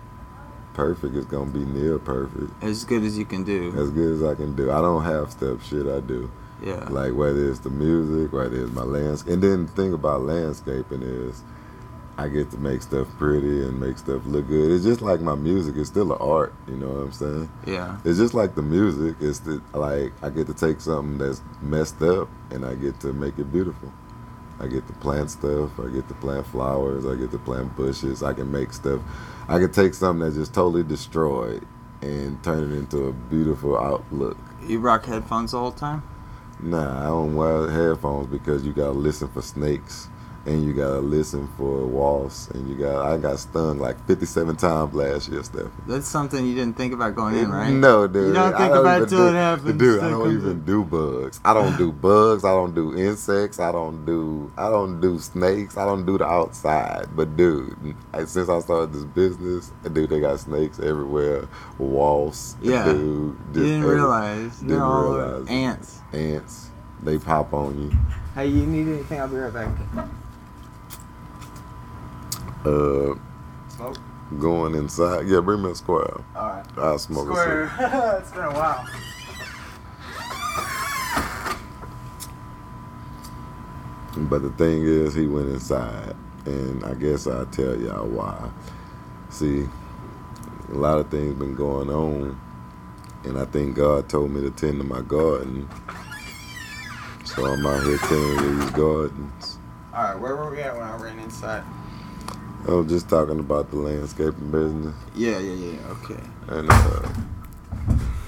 [0.74, 2.50] perfect, it's gonna be near perfect.
[2.62, 3.74] as good as you can do.
[3.76, 4.70] As good as I can do.
[4.70, 6.30] I don't have step shit I do.
[6.62, 9.34] Yeah, Like whether it's the music, whether it's my landscape.
[9.34, 11.42] And then the thing about landscaping is
[12.16, 14.72] I get to make stuff pretty and make stuff look good.
[14.72, 15.76] It's just like my music.
[15.76, 16.52] It's still an art.
[16.66, 17.48] You know what I'm saying?
[17.64, 19.14] yeah, It's just like the music.
[19.20, 23.12] It's the, like I get to take something that's messed up and I get to
[23.12, 23.92] make it beautiful.
[24.60, 25.78] I get to plant stuff.
[25.78, 27.06] I get to plant flowers.
[27.06, 28.22] I get to plant bushes.
[28.22, 29.00] I can make stuff.
[29.48, 31.66] I can take something that's just totally destroyed
[32.02, 34.36] and turn it into a beautiful outlook.
[34.66, 36.02] you rock headphones all the time.
[36.60, 40.08] Nah, I don't wear headphones because you gotta listen for snakes
[40.48, 43.04] and you gotta listen for wasps and you got.
[43.06, 45.66] I got stung like 57 times last year, Steph.
[45.86, 47.70] That's something you didn't think about going in, right?
[47.70, 48.28] No, dude.
[48.28, 49.78] You don't I think about it even till do- it happens.
[49.78, 50.64] Dude, I don't even in.
[50.64, 51.40] do bugs.
[51.44, 52.44] I don't do bugs.
[52.44, 53.60] I don't do insects.
[53.60, 54.50] I don't do.
[54.56, 55.76] I don't do snakes.
[55.76, 57.08] I don't do the outside.
[57.14, 61.46] But dude, I- since I started this business, dude, they got snakes everywhere.
[61.78, 62.56] Wasps.
[62.62, 62.84] Yeah.
[62.86, 64.58] Dude, You didn't every- realize.
[64.60, 65.46] They're didn't all realize.
[65.48, 65.98] ants.
[66.12, 66.70] ants.
[67.02, 67.96] They pop on you.
[68.34, 69.20] Hey, you need anything?
[69.20, 69.68] I'll be right back.
[72.64, 73.14] Uh,
[73.68, 73.96] Smoke.
[74.38, 75.26] going inside.
[75.28, 76.20] Yeah, bring me a square.
[76.36, 76.64] All right.
[76.76, 78.18] I'll smoke a Square.
[78.20, 78.86] it's been a while.
[84.16, 86.16] But the thing is, he went inside
[86.48, 88.50] and I guess I'll tell y'all why.
[89.30, 89.68] See,
[90.70, 92.40] a lot of things been going on,
[93.24, 95.68] and I think God told me to tend to my garden.
[97.24, 99.58] So I'm out here tending to these gardens.
[99.94, 101.64] All right, where were we at when I ran inside?
[102.66, 105.78] I was just talking about the landscaping business, Yeah, yeah, yeah.
[106.02, 106.20] Okay.
[106.48, 107.08] and uh,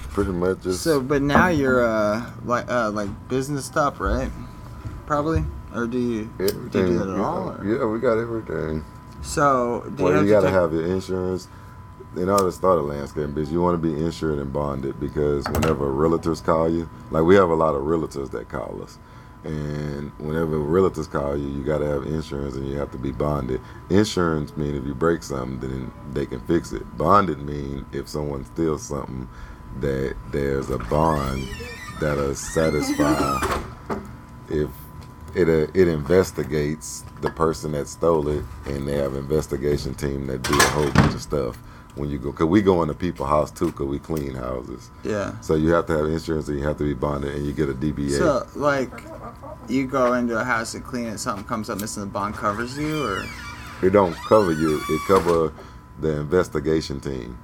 [0.09, 4.31] pretty much just So, but now you're uh like uh like business stuff, right?
[5.05, 5.43] Probably,
[5.75, 6.29] or do you?
[6.39, 6.69] everything.
[6.69, 8.83] do you do that at yeah, all, or- Yeah, we got everything.
[9.21, 11.47] So, do Well, you, you, have to gotta have your insurance.
[12.15, 15.45] In order to start a landscaping business, you want to be insured and bonded because
[15.49, 18.97] whenever realtors call you, like we have a lot of realtors that call us,
[19.43, 23.61] and whenever realtors call you, you gotta have insurance and you have to be bonded.
[23.89, 26.83] Insurance mean if you break something, then they can fix it.
[26.97, 29.27] Bonded mean if someone steals something,
[29.79, 31.47] that there's a bond
[31.99, 33.39] that'll satisfy
[34.49, 34.69] if
[35.35, 40.41] it uh, it investigates the person that stole it, and they have investigation team that
[40.41, 41.57] do a whole bunch of stuff.
[41.95, 44.89] When you go, cause we go into people's house too, cause we clean houses.
[45.03, 45.39] Yeah.
[45.41, 47.69] So you have to have insurance, and you have to be bonded, and you get
[47.69, 48.17] a DBA.
[48.17, 48.91] So, like,
[49.67, 52.77] you go into a house to clean it, something comes up missing, the bond covers
[52.77, 53.23] you, or
[53.81, 55.53] it don't cover you; it cover
[55.99, 57.37] the investigation team.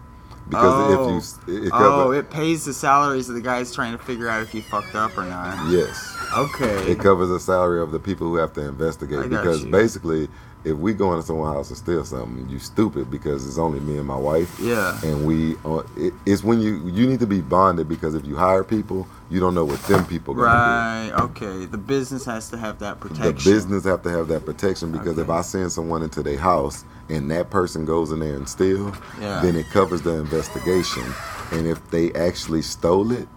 [0.50, 3.92] Because if you, it, it cover, oh, it pays the salaries of the guys trying
[3.92, 5.70] to figure out if you fucked up or not.
[5.70, 6.92] yes, Okay.
[6.92, 9.20] it covers the salary of the people who have to investigate.
[9.20, 10.30] I because basically,
[10.64, 13.98] if we go into someone's house and steal something, you stupid because it's only me
[13.98, 14.58] and my wife.
[14.62, 14.98] yeah.
[15.04, 18.38] and we uh, it, it's when you you need to be bonded because if you
[18.38, 21.12] hire people you don't know what them people Right.
[21.20, 21.66] Okay.
[21.66, 23.26] The business has to have that protection.
[23.26, 26.86] the business have to have that protection because if i send someone into their house
[27.10, 29.42] and that person goes in there and steal Yeah.
[29.42, 31.04] then it covers the investigation
[31.52, 33.28] and if they actually stole it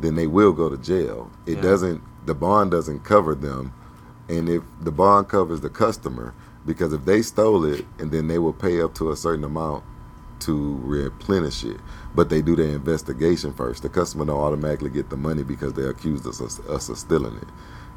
[0.00, 1.62] then they will go to jail it Yeah.
[1.62, 3.72] doesn't the bond doesn't cover them
[4.28, 8.38] and if the bond covers the customer because if they stole it and then they
[8.38, 9.82] will pay up to a certain amount
[10.40, 11.78] to replenish it
[12.14, 15.84] but they do their investigation first the customer don't automatically get the money because they
[15.84, 17.48] accused us of, us of stealing it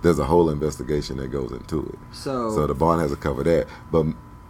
[0.01, 3.43] there's a whole investigation that goes into it so, so the bond has to cover
[3.43, 4.05] that but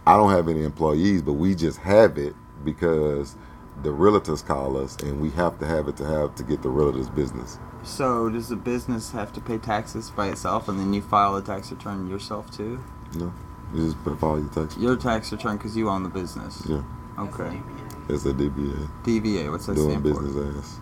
[0.06, 3.36] i don't have any employees but we just have it because
[3.82, 6.68] the realtors call us and we have to have it to have to get the
[6.68, 11.00] realtors business so does the business have to pay taxes by itself, and then you
[11.00, 12.82] file a tax return yourself too?
[13.14, 13.32] No.
[13.72, 16.62] You just file your tax Your tax return because you own the business.
[16.68, 16.82] Yeah.
[17.16, 17.62] Okay.
[18.08, 19.50] It's a dba DVA.
[19.50, 20.58] What's that doing business for?
[20.58, 20.80] ass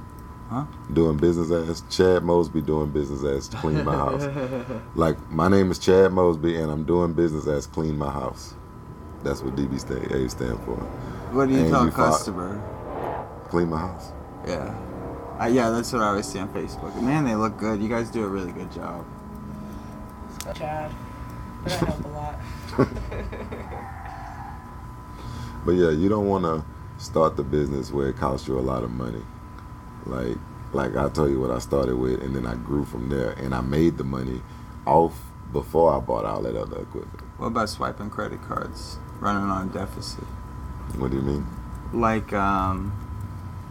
[0.51, 0.65] Huh?
[0.93, 4.23] doing business ass chad mosby doing business ass clean my house
[4.95, 7.67] Like my name is Chad Mosby, and I'm doing business ass.
[7.67, 8.55] Clean My House.
[9.25, 10.77] That's what DB stand, A stand for.
[11.33, 12.63] what do you And tell you a file- customer?
[13.49, 14.13] Clean My House.
[14.47, 14.75] Yeah.
[15.41, 16.95] Uh, yeah, that's what I always see on Facebook.
[17.03, 17.83] Man, they look good.
[17.83, 19.05] You guys do a really good job.
[20.55, 20.93] Chad.
[21.65, 22.39] That help a lot.
[25.65, 26.63] But yeah, you don't want to
[27.05, 29.23] start the business where it costs you a lot of money.
[30.07, 30.37] Like,
[30.73, 33.55] like I told you what I started with, and then I grew from there, and
[33.55, 34.41] I made the money
[34.87, 35.15] off
[35.53, 37.21] before I bought all that other equipment.
[37.37, 38.99] What about swiping credit cards?
[39.21, 40.25] Running on a deficit?
[40.99, 41.47] What do you mean?
[41.93, 42.93] Like, um,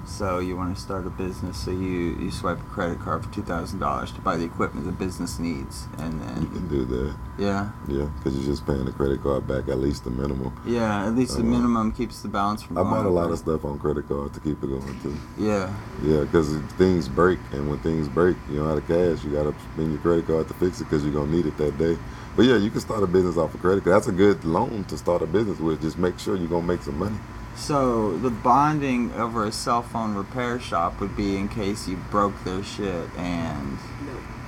[0.06, 3.30] so you want to start a business, so you, you swipe a credit card for
[3.32, 5.88] $2,000 to buy the equipment the business needs.
[5.98, 9.48] And then You can do that, yeah, yeah, because you're just paying the credit card
[9.48, 10.52] back at least the minimum.
[10.66, 13.40] yeah, at least the Uh, minimum keeps the balance from I bought a lot of
[13.40, 15.16] stuff on credit card to keep it going too.
[15.38, 19.24] Yeah, Yeah, because things break, and when things break, you don't have the cash.
[19.24, 21.78] You gotta spend your credit card to fix it because you're gonna need it that
[21.78, 21.98] day.
[22.36, 23.84] But yeah, you can start a business off of credit.
[23.84, 25.82] That's a good loan to start a business with.
[25.82, 27.18] Just make sure you're gonna make some money.
[27.56, 32.34] So the bonding over a cell phone repair shop would be in case you broke
[32.44, 33.78] their shit and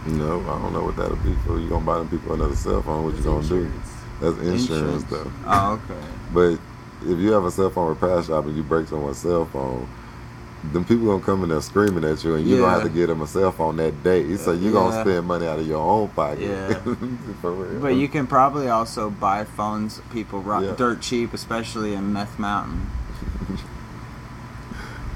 [0.08, 1.60] No, I don't know what that'll be for.
[1.60, 3.06] You gonna buy them people another cell phone?
[3.06, 3.71] What you gonna do?
[4.21, 5.32] That's insurance, though.
[5.45, 6.08] Oh, okay.
[6.34, 6.60] But
[7.10, 9.89] if you have a cell phone repair shop and you break someone's cell phone,
[10.73, 13.08] then people gonna come in there screaming at you, and you're gonna have to get
[13.08, 14.36] them a cell phone that day.
[14.38, 16.39] So you're gonna spend money out of your own pocket.
[16.41, 16.73] Yeah.
[17.41, 17.82] for real.
[17.82, 20.75] But you can probably also buy phones people rock Yeah.
[20.75, 22.89] dirt cheap, especially in Meth Mountain.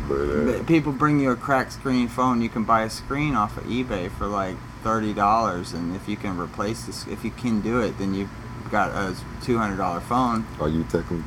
[0.08, 2.42] But, uh, People bring you a cracked screen phone.
[2.42, 6.18] You can buy a screen off of eBay for like thirty dollars, and if you
[6.18, 8.30] can replace this, if you can do it, then you've
[8.72, 10.48] got a two hundred dollar phone.
[10.60, 11.22] Are you technically?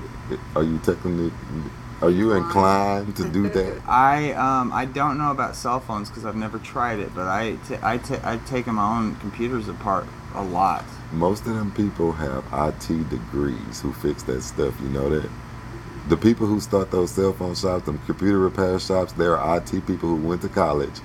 [0.56, 1.30] Are you technically?
[2.02, 3.80] Are you inclined to do that?
[3.86, 7.56] I um I don't know about cell phones because I've never tried it, but I
[7.68, 10.84] t- I t- I've taken my own computers apart a lot.
[11.12, 14.74] Most of them people have IT degrees who fix that stuff.
[14.80, 15.30] You know that.
[16.08, 20.08] The people who start those cell phone shops, them computer repair shops, they're IT people
[20.08, 20.98] who went to college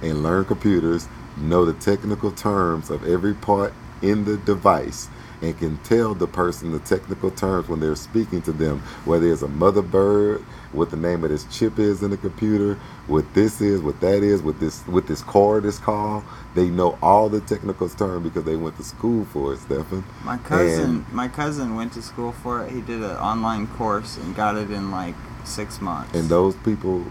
[0.00, 5.08] and learned computers, know the technical terms of every part in the device,
[5.40, 9.42] and can tell the person the technical terms when they're speaking to them, whether it's
[9.42, 12.74] a motherboard, what the name of this chip is in the computer,
[13.06, 16.24] what this is, what that is, what this what this card is called.
[16.54, 20.04] They know all the technical terms because they went to school for it, Stefan.
[20.24, 22.72] My cousin, my cousin went to school for it.
[22.72, 26.14] He did an online course and got it in like six months.
[26.14, 27.04] And those people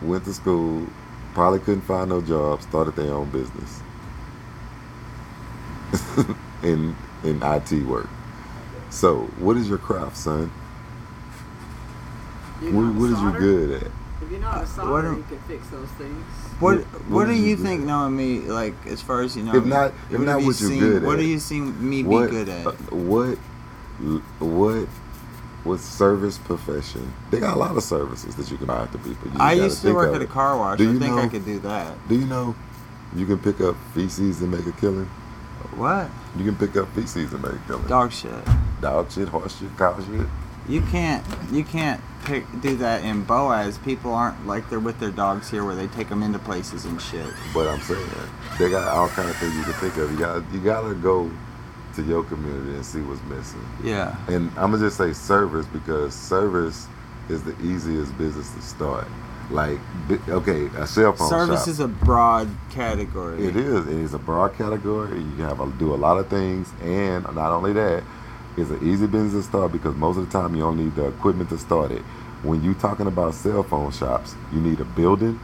[0.00, 0.86] went to school,
[1.34, 3.82] probably couldn't find no job, started their own business
[6.62, 8.08] in in IT work.
[8.90, 10.50] So, what is your craft, son?
[12.62, 13.90] You What, know how to what is you good at?
[14.22, 16.24] If you know how to solder, what am- you can fix those things.
[16.58, 17.62] What What- What, what do you you do?
[17.62, 19.54] think knowing me like as far as you know?
[19.54, 21.38] If me, not- if what not have you what you're seen, good What do you
[21.38, 22.66] see me what, be good at?
[22.66, 23.36] uh, what,
[24.38, 24.88] what,
[25.64, 27.12] what service profession?
[27.30, 29.26] They got a lot of services that you can buy to people.
[29.26, 30.78] You just I used to work at a car wash.
[30.78, 32.08] Do I you think I know- could do that.
[32.08, 32.54] Do you know
[33.14, 35.08] you can pick up feces and make a killing?
[35.76, 36.08] What?
[36.36, 37.86] You can pick up feces and make killing.
[37.86, 38.32] Dog shit.
[38.80, 40.26] Dog shit, horse shit, cow shit.
[40.68, 43.78] You can't you can't pick, do that in Boaz.
[43.78, 47.00] People aren't like they're with their dogs here where they take them into places and
[47.00, 47.32] shit.
[47.54, 48.06] But I'm saying
[48.58, 50.10] they got all kind of things you can think of.
[50.10, 51.30] You got you gotta go
[51.94, 53.66] to your community and see what's missing.
[53.82, 54.16] Yeah.
[54.28, 56.88] And I'm gonna just say service because service
[57.28, 59.08] is the easiest business to start.
[59.50, 59.78] Like,
[60.28, 61.68] okay, a cell phone Service shop.
[61.68, 63.46] is a broad category.
[63.46, 63.86] It is.
[63.86, 65.20] It is a broad category.
[65.20, 68.02] You have to do a lot of things, and not only that,
[68.56, 71.06] it's an easy business to start because most of the time you don't need the
[71.06, 72.02] equipment to start it.
[72.42, 75.38] When you're talking about cell phone shops, you need a building.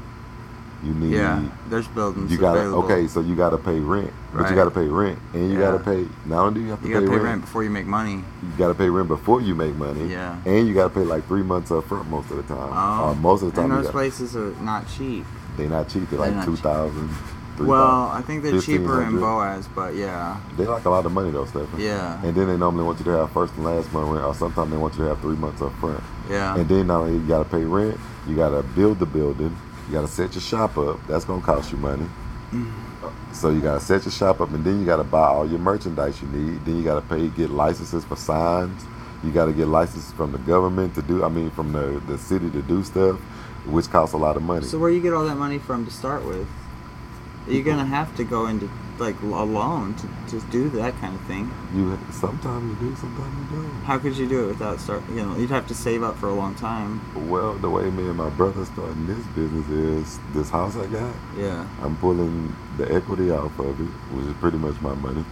[0.83, 1.13] You need.
[1.13, 1.43] Yeah.
[1.69, 2.85] There's buildings You gotta available.
[2.85, 5.71] okay, so you gotta pay rent, but you gotta pay rent, and you Yeah.
[5.71, 6.09] gotta pay.
[6.27, 7.87] Not only do you have to You pay, gotta pay rent, rent before you make
[7.87, 8.15] money.
[8.43, 10.09] you gotta pay rent before you make money.
[10.11, 10.37] Yeah.
[10.45, 12.71] and you gotta pay like three months up front most of the time.
[12.73, 13.11] Oh.
[13.11, 15.25] or most of the time, and those got, places are not cheap.
[15.57, 16.11] they're not cheap.
[16.11, 17.11] They're They're like two thousand.
[17.61, 19.21] Well, I think they're cheaper in 1500.
[19.21, 21.69] Boaz, but yeah, They like a lot of money though, Stephen.
[21.79, 24.35] yeah, And then they normally want you to have first and last month rent, or
[24.35, 26.03] sometimes they want you to have three months up front.
[26.29, 26.57] yeah.
[26.57, 29.55] And then not only you gotta pay rent, you gotta build the building,
[29.93, 31.07] you gotta set your shop up.
[31.07, 32.07] That's gonna cost you money.
[32.51, 33.35] Mm-hmm.
[33.35, 36.23] So you gotta set your shop up, and then you gotta buy all your merchandise
[36.23, 36.65] you need.
[36.65, 38.83] Then you gotta pay, get licenses for signs.
[39.23, 41.23] You gotta get licenses from the government to do.
[41.23, 43.19] I mean, from the the city to do stuff,
[43.67, 44.65] which costs a lot of money.
[44.65, 46.49] So where you get all that money from to start with?
[47.47, 47.69] You're mm-hmm.
[47.69, 48.71] gonna have to go into
[49.03, 51.51] like alone to, to do that kind of thing.
[51.75, 53.83] you sometimes you do, sometimes you don't.
[53.83, 55.03] How could you do it without start?
[55.11, 57.01] You know, you'd have to save up for a long time.
[57.29, 61.15] Well, the way me and my brother starting this business is this house I got.
[61.37, 61.67] Yeah.
[61.83, 65.25] I'm pulling the equity off of it, which is pretty much my money.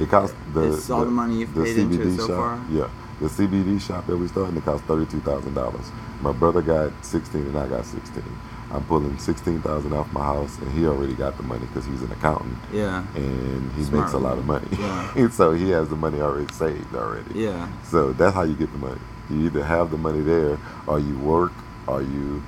[0.00, 2.36] It costs the It's all the money you've paid into it so shop.
[2.36, 2.64] far?
[2.70, 5.86] Yeah, the CBD shop that we started it cost thirty two thousand dollars.
[6.20, 8.24] My brother got sixteen and I got sixteen.
[8.72, 12.02] I'm pulling sixteen thousand off my house, and he already got the money because he's
[12.02, 13.04] an accountant Yeah.
[13.14, 14.04] and he Smart.
[14.06, 14.66] makes a lot of money.
[14.78, 15.28] Yeah.
[15.30, 17.38] so he has the money already saved already.
[17.38, 17.68] Yeah.
[17.84, 19.00] So that's how you get the money.
[19.30, 21.52] You either have the money there, or you work,
[21.86, 22.42] or you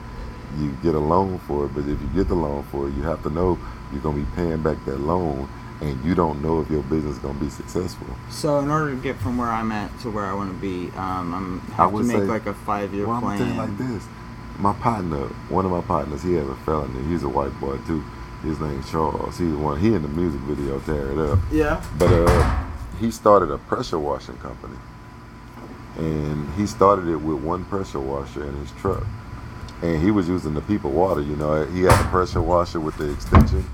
[0.59, 1.75] you get a loan for it.
[1.75, 3.59] But if you get the loan for it, you have to know
[3.93, 5.47] you're gonna be paying back that loan,
[5.83, 8.07] and you don't know if your business is gonna be successful.
[8.31, 10.91] So in order to get from where I'm at to where I want to be,
[10.97, 13.47] um, I'm I have to make say- like a five year Well, I'm plan.
[13.49, 14.07] you like this:
[14.59, 17.03] my partner, one of my partners, he has a felony.
[17.09, 18.03] He's a white boy too.
[18.43, 19.39] His name's Charles.
[19.39, 19.81] He's the one.
[19.81, 21.39] He in the music video tear it up.
[21.51, 21.83] Yeah.
[21.99, 22.65] But uh,
[23.01, 24.77] he started a pressure washing company,
[25.97, 29.05] and he started it with one pressure washer in his truck,
[29.83, 31.21] and he was using the people water.
[31.21, 33.65] You know, he had a pressure washer with the extension,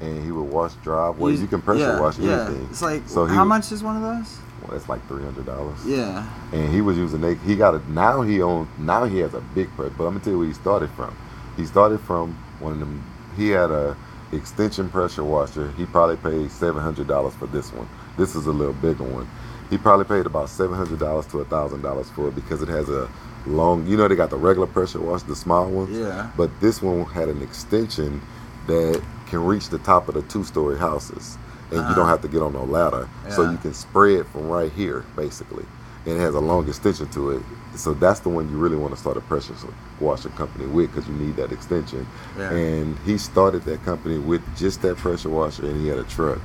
[0.00, 1.40] and he would wash driveways.
[1.40, 2.46] You, can pressure yeah, wash yeah.
[2.46, 2.66] anything.
[2.70, 4.38] It's like So how would- much is one of those?
[4.62, 5.78] Well, it's like three hundred dollars.
[5.86, 6.28] Yeah.
[6.52, 9.40] And he was using they he got it now he owns now he has a
[9.40, 11.16] big press, but I'm gonna tell you where he started from.
[11.56, 13.04] He started from one of them
[13.36, 13.96] he had a
[14.32, 15.70] extension pressure washer.
[15.72, 17.88] He probably paid seven hundred dollars for this one.
[18.16, 19.28] This is a little bigger one.
[19.70, 22.68] He probably paid about seven hundred dollars to a thousand dollars for it because it
[22.68, 23.08] has a
[23.46, 25.98] long you know they got the regular pressure washer, the small ones.
[25.98, 26.30] Yeah.
[26.36, 28.20] But this one had an extension
[28.66, 31.38] that can reach the top of the two story houses.
[31.72, 31.94] And you Uh-huh.
[31.94, 33.08] don't have to get on no ladder.
[33.30, 35.64] So you can spray it from right here, basically.
[36.04, 37.42] And it has a long extension to it.
[37.76, 39.54] So that's the one you really want to start a pressure
[40.00, 42.06] washer company with because you need that extension.
[42.38, 42.50] Yeah.
[42.50, 46.38] And he started that company with just that pressure washer and he had a truck.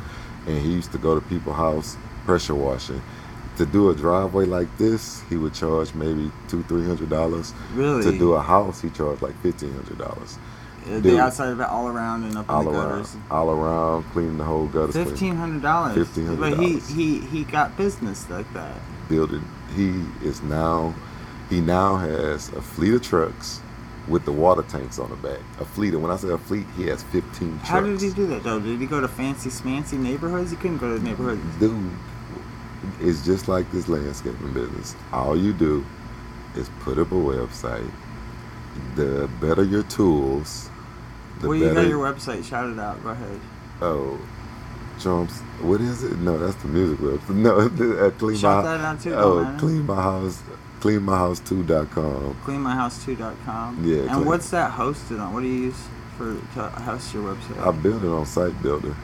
[0.47, 3.01] And he used to go to people's house pressure washing.
[3.57, 7.53] To do a driveway like this, he would charge maybe two, three hundred dollars.
[7.73, 8.03] Really?
[8.03, 10.37] To do a house, he charged like fifteen hundred dollars.
[10.87, 11.03] Dude.
[11.03, 13.15] the outside of it, all around and up in All the around, gutters.
[13.31, 14.95] all around, cleaning the whole gutters.
[14.95, 16.07] Fifteen hundred dollars.
[16.09, 16.39] $1,500.
[16.39, 18.75] But he he he got business like that.
[19.09, 19.45] building.
[19.75, 20.95] He is now,
[21.49, 23.61] he now has a fleet of trucks
[24.07, 25.39] with the water tanks on the back.
[25.59, 25.93] A fleet.
[25.93, 27.67] And when I say a fleet, he has 15 trucks.
[27.69, 28.59] How did he do that though?
[28.59, 30.51] Did he go to fancy smancy neighborhoods?
[30.51, 31.41] He couldn't go to neighborhoods.
[31.59, 31.91] Dude,
[33.01, 34.95] it's just like this landscaping business.
[35.11, 35.85] All you do
[36.55, 37.89] is put up a website.
[38.95, 40.69] The better your tools,
[41.41, 41.81] the well, you better.
[41.81, 42.43] got your website.
[42.43, 43.01] Shout it out.
[43.03, 43.39] Go ahead.
[43.81, 44.19] oh,
[44.99, 45.39] Trumps.
[45.61, 46.17] What is it?
[46.19, 47.29] No, that's the music website.
[47.35, 47.57] No,
[48.05, 49.13] uh, clean Shout my that out too.
[49.15, 49.59] oh, matter.
[49.59, 50.41] clean my house.
[50.81, 52.37] Cleanmyhouse2.com.
[52.45, 53.83] cleanmyhouse2.com.
[53.83, 55.33] Yeah, And clean- what's that hosted on?
[55.33, 57.59] What do you use for to host your website?
[57.59, 58.95] I built it on Site Builder.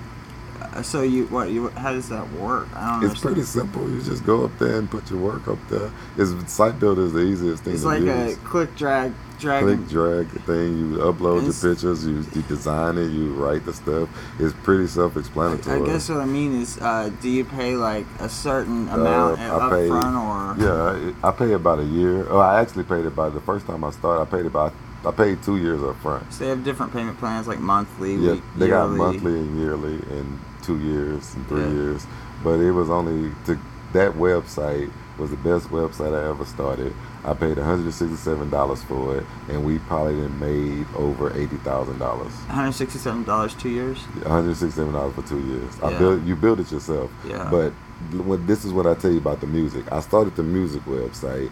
[0.61, 2.67] Uh, so you what you how does that work?
[2.75, 3.89] I don't It's pretty simple.
[3.89, 5.91] You just go up there and put your work up there.
[6.17, 8.34] It's Site Builder is the easiest thing It's to like use.
[8.34, 9.13] a click drag
[9.44, 9.64] drag.
[9.64, 13.74] click drag thing you upload It's- your pictures you, you design it you write the
[13.74, 18.06] stuff it's pretty self-explanatory I guess what I mean is, uh, do you pay like
[18.20, 20.66] a certain Uh, amount I up pay- front or?
[20.66, 23.68] yeah I, I pay about a year oh i actually paid it by the first
[23.68, 24.74] time i started i paid about
[25.06, 28.32] i paid two years up front So they have different payment plans, like monthly, yeah
[28.34, 31.70] week, they got monthly and yearly and two years and three Yeah.
[31.82, 32.08] years
[32.44, 33.58] but it was only to
[33.94, 36.93] that website was the best website i ever started
[37.24, 43.53] i paid $167 for it and we probably made over $80000 One hundred sixty-seven dollars,
[43.55, 43.99] two years.
[44.22, 45.74] $167 for two years.
[45.82, 45.99] I Yeah.
[45.99, 47.11] built you build it yourself.
[47.28, 47.47] Yeah.
[47.49, 47.72] But
[48.26, 49.89] what this is what I tell you about the music.
[49.91, 51.49] I started the music website,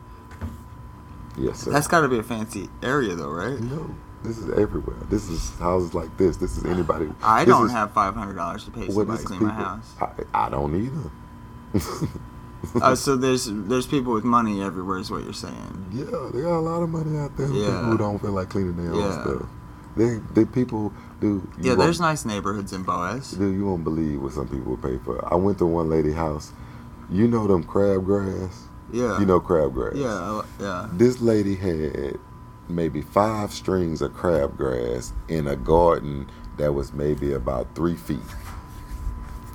[1.38, 1.70] Yes, sir.
[1.70, 3.58] That's got to be a fancy area, though, right?
[3.60, 3.94] no.
[4.22, 4.98] This is everywhere.
[5.10, 6.36] This is houses like this.
[6.36, 7.10] This is anybody.
[7.24, 9.94] I don't is- have five hundred dollars to pay somebody to clean people- my house.
[10.00, 12.08] I, I don't either.
[12.76, 15.86] Oh, so there's there's people with money everywhere, is what you're saying?
[15.92, 17.48] Yeah, they got a lot of money out there.
[17.48, 17.66] Yeah.
[17.66, 19.48] People who don't feel like cleaning their own stuff.
[19.96, 21.46] They, they people do.
[21.60, 23.32] Yeah, there's nice neighborhoods in Boaz.
[23.32, 25.22] Dude, you won't believe what some people pay for.
[25.32, 26.52] I went to one lady house.
[27.10, 28.54] You know them crabgrass?
[28.90, 29.18] Yeah.
[29.20, 29.96] You know crabgrass.
[29.96, 30.88] Yeah, yeah.
[30.92, 32.18] This lady had
[32.68, 38.20] maybe five strings of crabgrass in a garden that was maybe about three feet.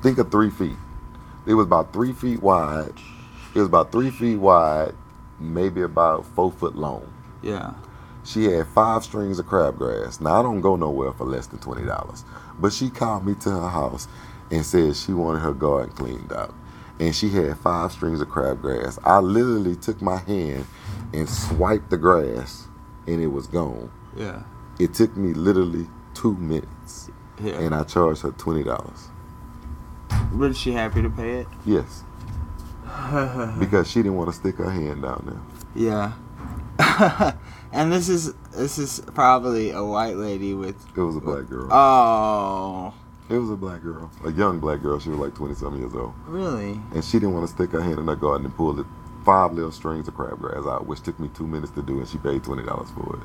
[0.01, 0.77] Think of three feet.
[1.47, 2.93] It was about three feet wide.
[3.55, 4.93] It was about three feet wide,
[5.39, 7.11] maybe about four foot long.
[7.41, 7.73] Yeah.
[8.25, 10.19] She had five strings of crabgrass.
[10.19, 12.25] Now I don't go nowhere for less than twenty dollars.
[12.59, 14.09] But she called me to her house
[14.51, 16.53] and said she wanted her garden cleaned out.
[16.99, 18.99] And she had five strings of crabgrass.
[19.03, 20.65] I literally took my hand
[21.13, 22.67] and swiped the grass
[23.07, 23.89] and it was gone.
[24.17, 24.43] Yeah.
[24.79, 27.09] It took me literally two minutes.
[27.41, 27.53] Yeah.
[27.53, 29.07] And I charged her twenty dollars.
[30.35, 31.47] Was she happy to pay it?
[31.65, 32.03] Yes.
[33.59, 35.83] Because she didn't want to stick her hand down there.
[35.83, 36.13] yeah.
[37.71, 40.75] and this is this is probably a white lady with.
[40.95, 41.67] It was a black girl.
[41.71, 42.93] Oh,
[43.29, 44.11] It was a black girl.
[44.25, 44.99] A young black girl.
[44.99, 46.13] She was like twenty something years old.
[46.27, 46.79] really?
[46.93, 48.85] and she didn't want to stick her hand in her garden and pull the
[49.25, 52.17] five little strings of crabgrass out, which took me two minutes to do, and she
[52.19, 53.23] paid twenty dollars for it.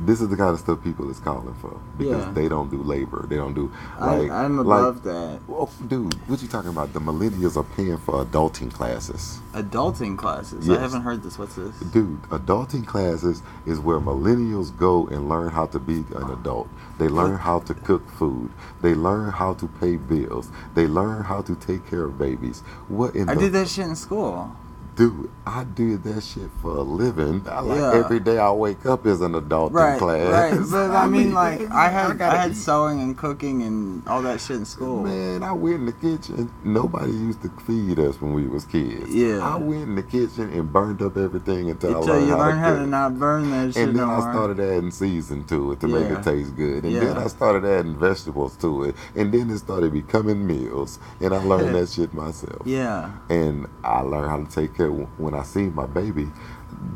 [0.00, 2.32] This is the kind of stuff people is calling for because Yeah.
[2.32, 3.26] they don't do labor.
[3.28, 3.70] They don't do
[4.00, 5.40] like I, I'm like- above that.
[5.46, 6.92] Well, dude, what you talking about?
[6.92, 9.38] The millennials are paying for adulting classes.
[9.52, 10.68] Adulting classes.
[10.68, 11.38] I haven't heard this.
[11.38, 11.74] What's this?
[11.78, 16.68] Dude, adulting classes is where millennials go and learn how to be an adult.
[16.98, 18.50] They learn how to cook food.
[18.82, 20.48] They learn how to pay bills.
[20.74, 22.62] They learn how to take care of babies.
[22.88, 24.50] What in I the did that shit in school.
[24.96, 27.42] Dude, I did that shit for a living.
[27.50, 27.94] I, like Yeah.
[27.94, 30.30] every day I wake up is an adulting Right, class.
[30.52, 30.60] right.
[30.70, 32.56] But I mean, like, I had I, gotta had eat.
[32.56, 35.02] sewing and cooking and all that shit in school.
[35.02, 36.48] Man, I went in the kitchen.
[36.62, 39.12] Nobody used to feed us when we was kids.
[39.12, 39.38] Yeah.
[39.40, 42.38] I went in the kitchen and burned up everything until I Until learned you how
[42.38, 44.32] learn to how to not burn that shit and then no I more.
[44.32, 46.84] started adding season to it to make it taste good.
[46.84, 48.94] And then I started adding vegetables to it.
[49.16, 51.00] And then it started becoming meals.
[51.20, 52.62] And I learned that shit myself.
[52.64, 53.10] Yeah.
[53.28, 56.28] And I learned how to take care that when I see my baby,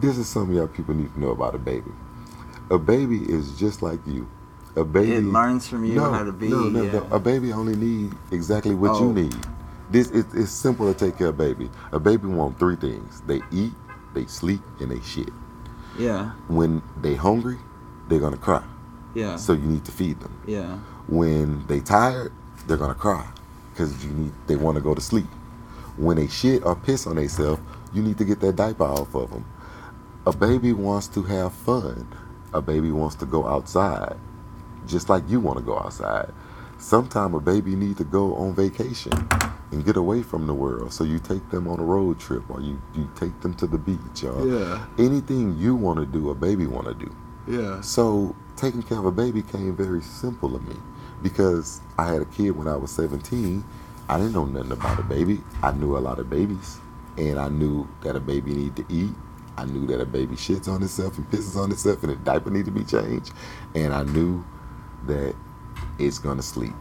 [0.00, 1.90] this is something y'all people need to know about a baby.
[2.70, 4.28] A baby is just like you.
[4.76, 6.48] A baby It learns from you no, how to be.
[6.48, 6.92] No, no, yeah.
[6.92, 7.06] no.
[7.10, 9.06] A baby only need exactly what Oh.
[9.08, 9.36] you need.
[9.90, 11.70] This it, it's simple to take care of a baby.
[11.92, 13.72] A baby want three things: they eat,
[14.14, 15.30] they sleep, and they shit.
[15.98, 16.32] Yeah.
[16.48, 17.58] When they hungry,
[18.08, 18.62] they're gonna cry.
[19.14, 19.36] Yeah.
[19.36, 20.38] So you need to feed them.
[20.46, 20.78] Yeah.
[21.08, 22.32] When they tired,
[22.66, 23.26] they're gonna cry
[23.72, 25.26] because you need they want to go to sleep.
[25.96, 27.60] When they shit or piss on themselves,
[27.92, 29.44] you need to get that diaper off of them.
[30.26, 32.06] A baby wants to have fun.
[32.52, 34.16] A baby wants to go outside,
[34.86, 36.32] just like you want to go outside.
[36.78, 39.12] Sometime a baby need to go on vacation
[39.70, 40.92] and get away from the world.
[40.92, 43.78] So you take them on a road trip, or you you take them to the
[43.78, 44.84] beach, or Yeah.
[44.98, 47.10] anything you want to do, a baby want to do.
[47.46, 47.80] Yeah.
[47.82, 50.76] So taking care of a baby came very simple to me
[51.22, 53.64] because I had a kid when I was 17.
[54.08, 55.42] I didn't know nothing about a baby.
[55.62, 56.78] I knew a lot of babies,
[57.18, 59.10] and I knew that a baby need to eat.
[59.56, 62.50] I knew that a baby shits on itself and pisses on itself, and a diaper
[62.50, 63.32] need to be changed.
[63.74, 64.44] And I knew
[65.06, 65.34] that
[65.98, 66.74] it's gonna sleep,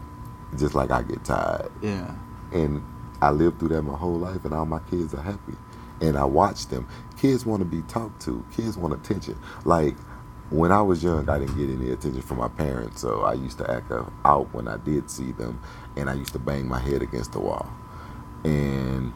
[0.58, 1.72] just like I get tired.
[1.82, 2.14] Yeah.
[2.54, 2.84] And
[3.20, 5.56] I lived through that my whole life, and all my kids are happy.
[6.02, 6.88] And I watch them.
[7.18, 8.46] Kids want to be talked to.
[8.56, 9.40] Kids want attention.
[9.66, 9.98] Like
[10.52, 13.58] when I was young, I didn't get any attention from my parents, so I used
[13.58, 13.92] to act
[14.24, 15.60] out when I did see them,
[15.96, 17.68] and I used to bang my head against the wall.
[18.44, 19.14] And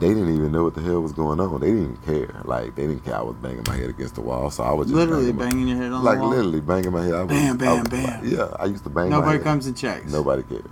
[0.00, 1.60] they didn't even know what the hell was going on.
[1.60, 1.96] They didn't even
[2.28, 2.40] care.
[2.44, 4.88] Like they didn't care I was banging my head against the wall, so I was
[4.88, 6.30] just Literally banging my- banging your head on like the wall.
[6.30, 7.14] literally banging my head.
[7.14, 8.24] I was, Bam, I bam, was- bam.
[8.28, 9.10] Yeah, I used to bang.
[9.10, 10.10] my Nobody comes and checks.
[10.12, 10.64] Nobody cares.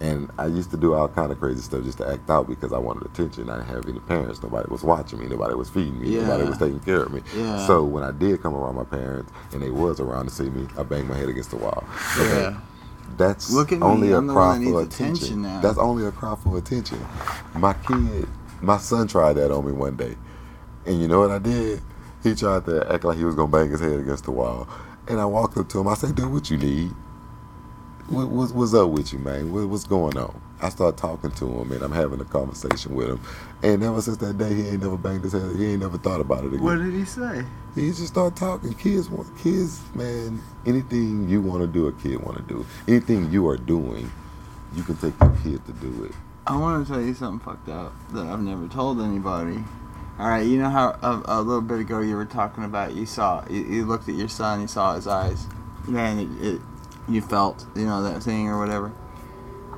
[0.00, 2.72] And I used to do all kind of crazy stuff just to act out because
[2.72, 3.50] I wanted attention.
[3.50, 4.40] I didn't have any parents.
[4.40, 5.26] Nobody was watching me.
[5.26, 6.14] Nobody was feeding me.
[6.20, 7.20] Nobody was taking care of me.
[7.36, 7.66] Yeah.
[7.66, 10.68] So when I did come around my parents and they was around to see me,
[10.78, 11.82] I banged my head against the wall.
[12.16, 12.60] Okay, Yeah.
[13.16, 15.42] That's me, only a I'm cry for attention attention.
[15.42, 15.60] now.
[15.62, 17.04] That's only a cry for attention.
[17.56, 18.28] My kid,
[18.60, 20.16] my son tried that on me one day.
[20.86, 21.82] And you know what I did?
[22.22, 24.68] He tried to act like he was gonna bang his head against the wall.
[25.06, 25.88] And I walked up to him.
[25.88, 26.90] I said, "Dude, what you need?
[28.08, 29.52] What, what's, what's up with you, man?
[29.52, 33.08] What, what's going on?" I start talking to him, and I'm having a conversation with
[33.10, 33.20] him.
[33.62, 35.54] And ever since that day, he ain't never banged his head.
[35.56, 36.62] He ain't never thought about it again.
[36.62, 37.44] What did he say?
[37.76, 38.74] He just start talking.
[38.74, 40.42] Kids want kids, man.
[40.66, 42.66] Anything you want to do, a kid want to do.
[42.88, 44.10] Anything you are doing,
[44.74, 46.12] you can take your kid to do it.
[46.48, 49.62] I want to tell you something fucked up that I've never told anybody.
[50.18, 53.06] All right, you know how a, a little bit ago you were talking about you
[53.06, 55.46] saw you, you looked at your son, you saw his eyes,
[55.86, 56.60] man, it, it
[57.08, 58.92] you felt you know that thing or whatever.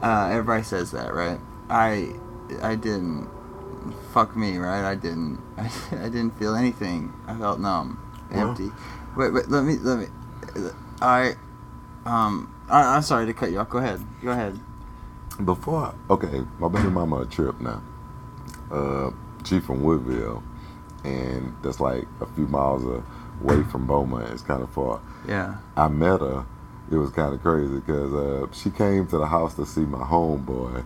[0.03, 1.39] Uh, everybody says that, right?
[1.69, 2.15] I
[2.63, 3.29] I didn't.
[4.13, 4.85] Fuck me, right?
[4.89, 5.41] I didn't.
[5.57, 7.13] I, I didn't feel anything.
[7.27, 7.99] I felt numb,
[8.31, 8.71] Well- empty.
[9.17, 9.49] Wait, wait.
[9.49, 9.77] Let me.
[9.77, 10.07] Let me.
[11.03, 11.35] I.
[12.07, 12.55] Um.
[12.69, 13.69] I, I'm sorry to cut you off.
[13.69, 14.01] Go ahead.
[14.23, 14.59] Go ahead.
[15.45, 17.83] Before, I, okay, my baby mama a trip now.
[18.71, 19.11] Uh,
[19.45, 20.43] she from Woodville,
[21.05, 22.85] and that's like a few miles
[23.43, 24.31] away from Beaumont.
[24.31, 25.01] It's kind of far.
[25.27, 25.57] Yeah.
[25.77, 26.45] I met her.
[26.91, 29.99] It was kind of crazy because uh, she came to the house to see my
[29.99, 30.85] homeboy,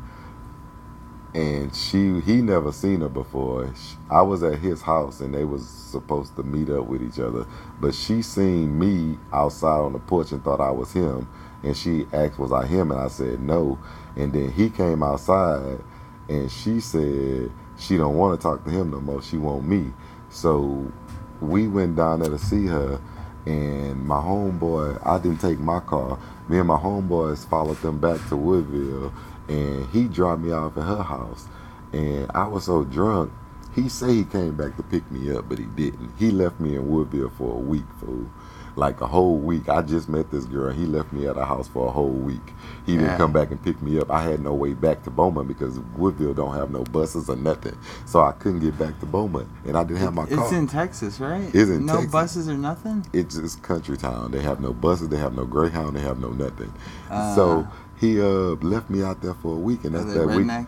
[1.35, 3.73] and she he never seen her before.
[3.75, 7.19] Sh I was at his house, and they was supposed to meet up with each
[7.19, 7.47] other,
[7.81, 11.29] but she seen me outside on the porch and thought I was him,
[11.63, 13.79] and she asked, "Was I him?" And I said no,
[14.17, 15.81] and then he came outside,
[16.29, 19.23] and she said she don't want to talk to him no more.
[19.23, 19.93] She want me,
[20.31, 20.93] so
[21.41, 23.01] we went down there to see her
[23.47, 26.19] and my homeboy I didn't take my car.
[26.49, 29.13] Me and my homeboys followed them back to Woodville
[29.49, 31.47] and he dropped me off at her house.
[31.93, 33.33] And I was so drunk,
[33.75, 36.13] he said he came back to pick me up, but he didn't.
[36.19, 38.31] He left me in Woodville for a week, fool.
[38.77, 39.69] Like a whole week.
[39.69, 40.73] I just met this girl.
[40.73, 42.43] He left me at her house for a whole week.
[42.87, 44.11] He didn't come back and pick me up.
[44.11, 47.77] I had no way back to Beaumont because Woodville don't have no buses or nothing.
[48.05, 49.49] So I couldn't get back to Beaumont.
[49.65, 50.43] And I didn't have my car.
[50.45, 51.55] It's in Texas, right?
[51.55, 52.13] It's in no Texas.
[52.13, 53.07] buses or nothing.
[53.13, 54.33] it's just country town.
[54.33, 56.73] They have no buses, they have no Greyhound, they have no nothing.
[57.11, 57.69] Uh, so
[58.01, 60.67] he uh left me out there for a week, and that's that week.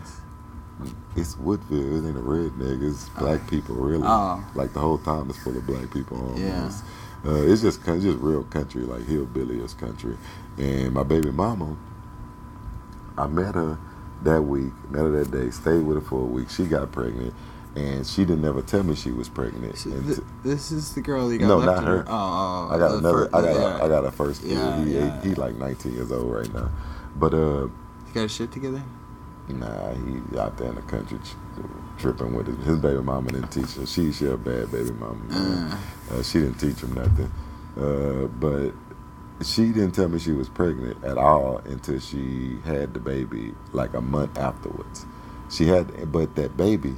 [1.17, 2.05] It's Woodville.
[2.05, 2.87] It ain't a redneck.
[2.87, 4.05] It's black people, really.
[4.07, 4.45] Oh.
[4.55, 6.19] Like the whole town is full of black people.
[6.19, 6.39] Almost.
[6.39, 6.71] Yeah.
[7.27, 10.17] Uh, it's just it's just real country, like hillbilly is country.
[10.59, 11.77] And my baby mama,
[13.19, 13.79] I met her
[14.23, 16.49] that week, met her that day, stayed with her for a week.
[16.51, 17.35] She got pregnant,
[17.75, 19.77] and she didn't ever tell me she was pregnant.
[19.77, 22.05] Th- this is the girl you got No, not her.
[22.07, 23.29] Oh, oh, I got the another.
[23.29, 23.55] fir- I got.
[23.55, 23.79] yeah.
[23.81, 24.53] A, I got a first kid.
[24.53, 25.21] Yeah, he, yeah.
[25.23, 26.71] he like 19 years old right now,
[27.17, 27.73] but uh, You
[28.15, 28.83] got a shit together?
[29.49, 31.19] nah, he out there in the country
[31.99, 33.87] tripping with his, his baby mama didn't teach her.
[33.87, 35.17] She she a bad baby mama.
[35.29, 35.79] Man.
[36.13, 37.33] Uh, she didn't teach him nothing,
[37.79, 38.73] uh, but
[39.45, 43.95] she didn't tell me she was pregnant at all until she had the baby like
[43.95, 45.07] a month afterwards.
[45.51, 46.95] She had, but that baby,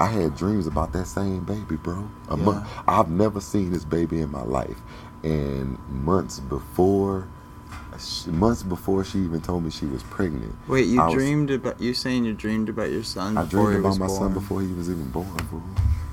[0.00, 2.08] I had dreams about that same baby, bro.
[2.28, 2.44] A Yeah.
[2.44, 2.68] month.
[2.88, 4.80] I've never seen this baby in my life,
[5.22, 7.28] and months before,
[8.26, 11.80] months before she even told me she was pregnant, Wait, you I was- dreamed about
[11.80, 14.18] you saying you dreamed about your son I before dreamed about was my born.
[14.20, 15.62] son before he was even born, fool.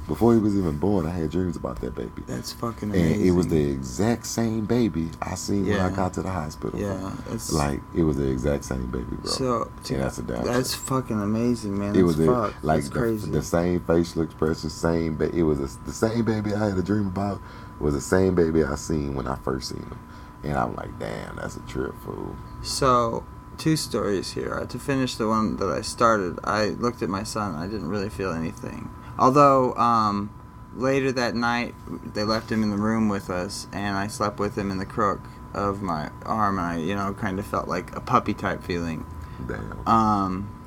[0.08, 2.24] Before he was even born, I had dreams about that baby.
[2.28, 3.14] That's fucking amazing.
[3.14, 6.78] And it was the exact same baby I seen when I got to the hospital.
[6.78, 7.14] yeah.
[7.32, 9.32] It's Like it was the exact same baby, bro.
[9.32, 9.72] so.
[9.90, 10.44] yeah, that's a damn.
[10.44, 11.96] That's fucking amazing, man.
[11.96, 13.32] it was That's a, like the, crazy.
[13.32, 15.16] the same facial expression, same.
[15.16, 17.40] Ba- it was a, the same baby I had a dream about.
[17.80, 19.98] Was the same baby I seen when I first seen him,
[20.44, 22.36] and I'm like, damn, that's a trip, fool.
[22.64, 23.26] So,
[23.58, 24.54] two stories here.
[24.54, 27.56] Uh, To finish the one that I started, I looked at my son.
[27.56, 28.90] I didn't really feel anything.
[29.20, 30.32] Although, um,
[30.76, 31.76] later that night,
[32.14, 34.86] they left him in the room with us, and I slept with him in the
[34.86, 35.22] crook
[35.54, 39.06] of my arm, and I, you know, kind of felt like a puppy type feeling.
[39.48, 39.88] Damn.
[39.88, 40.62] Um,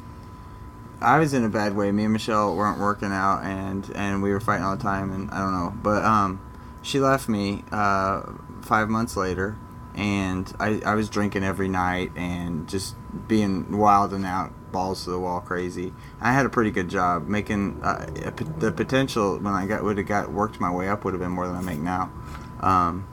[1.00, 1.90] I was in a bad way.
[1.92, 5.30] Me and Michelle weren't working out, and and we were fighting all the time, and
[5.30, 5.74] I don't know.
[5.82, 6.40] But um,
[6.82, 8.22] she left me uh,
[8.62, 9.56] five months later,
[9.94, 12.96] and I I was drinking every night and just
[13.28, 15.92] being wild and out, balls to the wall, crazy.
[16.20, 19.98] I had a pretty good job making uh, a the potential when I got would
[19.98, 22.12] have got worked my way up would have been more than I make now.
[22.60, 23.08] Um,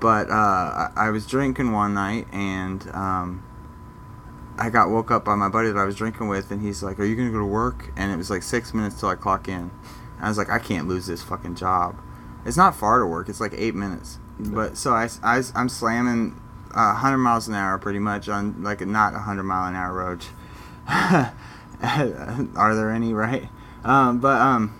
[0.00, 2.88] but uh, I, I was drinking one night and.
[2.92, 3.44] Um,
[4.60, 7.00] I got woke up by my buddy that I was drinking with, and he's like,
[7.00, 9.48] "Are you gonna go to work?" And it was like six minutes till I clock
[9.48, 9.54] in.
[9.54, 9.70] And
[10.20, 11.96] I was like, "I can't lose this fucking job."
[12.44, 14.18] It's not far to work; it's like eight minutes.
[14.48, 18.80] But so I, I am slamming uh, 100 miles an hour pretty much on like
[18.80, 20.24] a not 100 mile an hour road.
[21.82, 23.48] Are there any right?
[23.84, 24.74] Um, but um,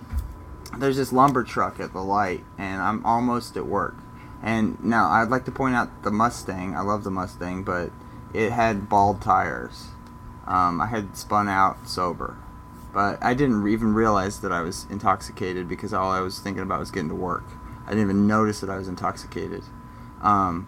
[0.77, 3.95] there's this lumber truck at the light, and I'm almost at work.
[4.43, 6.75] And now I'd like to point out the Mustang.
[6.75, 7.91] I love the Mustang, but
[8.33, 9.87] it had bald tires.
[10.47, 12.37] Um, I had spun out sober,
[12.93, 16.79] but I didn't even realize that I was intoxicated because all I was thinking about
[16.79, 17.43] was getting to work.
[17.91, 19.63] I didn't even notice that I was intoxicated.
[20.21, 20.65] Um,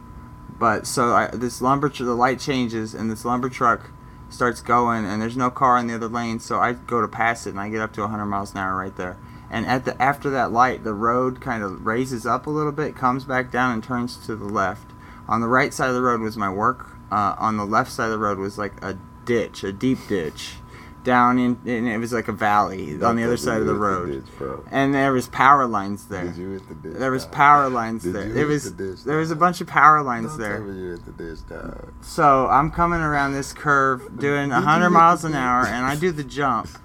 [0.60, 3.92] but so I, this lumber, tr- the light changes, and this lumber truck
[4.30, 7.48] starts going, and there's no car in the other lane, so I go to pass
[7.48, 9.18] it, and I get up to 100 miles an hour right there.
[9.50, 12.94] And at the after that light, the road kind of raises up a little bit,
[12.94, 14.92] comes back down, and turns to the left.
[15.26, 16.90] On the right side of the road was my work.
[17.10, 20.56] Uh, on the left side of the road was like a ditch, a deep ditch,
[21.04, 24.24] down in, and it was like a valley on the other side of the road.
[24.38, 24.66] Bro.
[24.72, 26.26] And there was power lines there.
[26.26, 26.98] Did you hit the ditch?
[26.98, 28.36] There was power lines there.
[28.36, 30.66] It was the there was a bunch of power lines Don't there.
[30.66, 31.94] you hit the ditch, dog.
[32.02, 36.24] So I'm coming around this curve doing 100 miles an hour, and I do the
[36.24, 36.70] jump,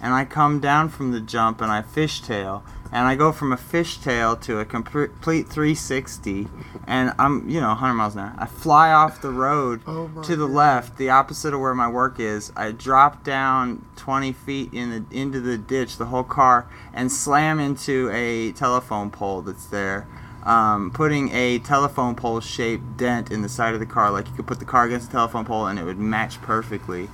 [0.00, 3.56] and I come down from the jump, and I fishtail, and I go from a
[3.56, 5.10] fishtail to a complete
[5.48, 6.48] 360,
[6.86, 8.34] and I'm you know 100 miles an hour.
[8.38, 10.54] I fly off the road Oh to the God.
[10.54, 12.52] left, the opposite of where my work is.
[12.56, 17.60] I drop down 20 feet in the into the ditch, the whole car, and slam
[17.60, 20.06] into a telephone pole that's there.
[20.44, 24.32] Um, putting a telephone pole shaped dent in the side of the car, like you
[24.34, 27.10] could put the car against a telephone pole and it would match perfectly.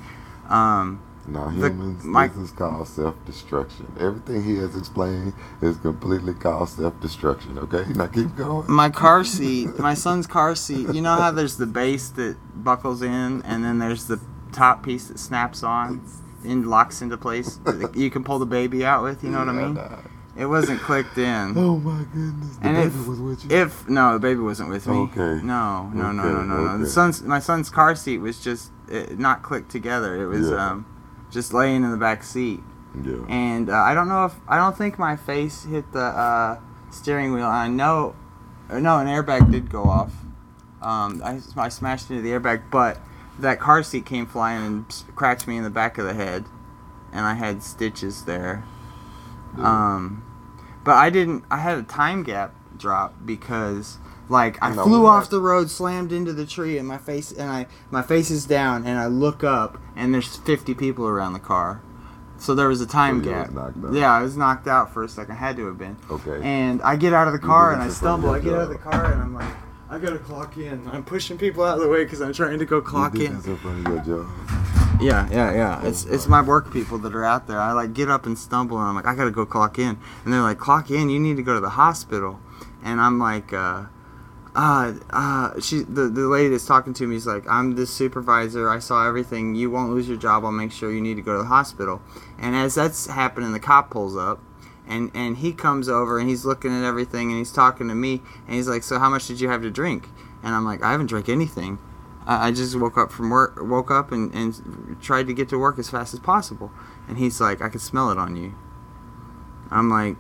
[0.49, 3.87] Um, Now, The- humans, my- this is called self-destruction.
[3.99, 7.59] Everything he has explained is completely called self-destruction.
[7.59, 8.71] Okay, now keep going.
[8.71, 10.93] my car seat, my son's car seat.
[10.95, 14.21] You know how there's the base that buckles in, and then there's the
[14.53, 16.01] top piece that snaps on
[16.45, 17.59] and locks into place.
[17.65, 19.25] that You can pull the baby out with.
[19.25, 19.75] You know what I mean?
[19.75, 19.89] nah.
[20.37, 21.55] It wasn't clicked in.
[21.57, 23.57] Oh my goodness, the And baby if- was with you.
[23.57, 24.97] If no, the baby wasn't with me.
[24.97, 25.41] Okay.
[25.45, 26.71] No, no, no, Okay, no, no, no.
[26.73, 26.83] okay.
[26.83, 30.23] The son's my son's car seat was just uh, not clicked together.
[30.23, 30.71] It was Yeah.
[30.73, 30.87] um,
[31.35, 32.61] just laying in the back seat.
[33.05, 33.25] yeah.
[33.29, 36.61] and uh, I don't know if I don't think my face hit the uh,
[36.91, 37.45] steering wheel.
[37.45, 38.15] I know,
[38.71, 40.13] no, an airbag did go off.
[40.81, 43.01] Um, I, I smashed into the airbag, but
[43.39, 46.45] that car seat came flying and cracked me in the back of the head,
[47.13, 48.65] and I had stitches there.
[49.59, 50.25] Um,
[50.85, 51.45] but I didn't.
[51.51, 53.99] I had a time gap drop because.
[54.29, 57.31] Like I I know, flew off the road, slammed into the tree, and my face
[57.31, 61.35] and I my face is down, and I look up, and there's 50 people around
[61.35, 61.83] the car,
[62.39, 63.51] so there was a time So gap.
[63.93, 65.37] Yeah, I was knocked out for a second.
[65.37, 65.97] Had to have been.
[66.11, 66.41] Okay.
[66.43, 68.31] And I get out of the car and I stumble.
[68.31, 69.55] I get out of the car and I'm like,
[69.89, 70.89] I gotta clock in.
[70.89, 73.37] I'm pushing people out of the way because I'm trying to go clock in.
[73.37, 74.27] this in front of job.
[75.01, 75.87] Yeah, yeah, yeah.
[75.87, 77.61] It's it's my work people that are out there.
[77.61, 79.99] I like get up and stumble and I'm like, I gotta go clock in.
[80.25, 81.11] And they're like, clock in.
[81.11, 82.41] You need to go to the hospital.
[82.83, 83.85] And I'm like, uh,
[84.55, 88.71] uh, uh, she the the lady that's talking to me is like, I'm the supervisor.
[88.71, 89.55] I saw everything.
[89.55, 90.45] You won't lose your job.
[90.45, 92.01] I'll make sure you need to go to the hospital.
[92.39, 94.41] And as that's happening, the cop pulls up.
[94.87, 98.21] And, and he comes over and he's looking at everything and he's talking to me
[98.47, 100.09] and he's like, so how much did you have to drink?
[100.43, 101.79] And I'm like, I haven't drank anything.
[102.27, 105.79] I just woke up from work, woke up and, and tried to get to work
[105.79, 106.71] as fast as possible.
[107.09, 108.55] And he's like, I can smell it on you.
[109.71, 110.19] I'm like,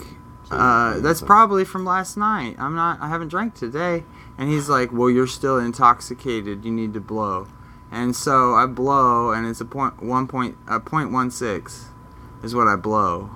[0.50, 2.56] uh, that's probably from last night.
[2.58, 3.00] I'm not.
[3.00, 4.04] I haven't drank today.
[4.36, 6.64] And he's like, well, you're still intoxicated.
[6.64, 7.48] You need to blow.
[7.90, 11.88] And so I blow, and it's a point one point a point one six,
[12.42, 13.30] is what I blow.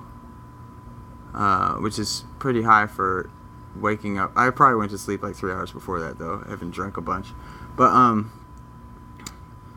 [1.33, 3.31] Uh, which is pretty high for
[3.77, 4.33] waking up.
[4.35, 6.43] I probably went to sleep like three hours before that though.
[6.45, 7.29] I haven't drank a bunch,
[7.77, 8.33] but um.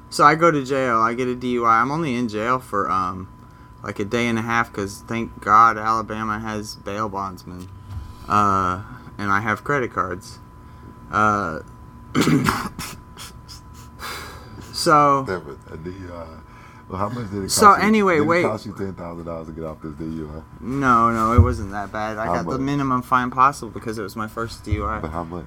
[0.10, 0.98] So I go to jail.
[0.98, 1.70] I get a DUI.
[1.70, 3.30] I'm only in jail for um,
[3.84, 7.68] like a day and a half because thank God Alabama has bail bondsmen,
[8.28, 8.84] uh,
[9.18, 10.40] and I have credit cards.
[11.12, 11.60] Uh,
[14.74, 16.42] so it, a DUI.
[16.90, 17.82] Well, how much did it cost So you?
[17.84, 18.40] anyway, did wait.
[18.42, 20.44] It cost you ten thousand dollars to get off this DUI.
[20.60, 22.18] no, no, it wasn't that bad.
[22.18, 25.02] I How got the minimum fine possible because it was my first DUI.
[25.02, 25.46] But how much?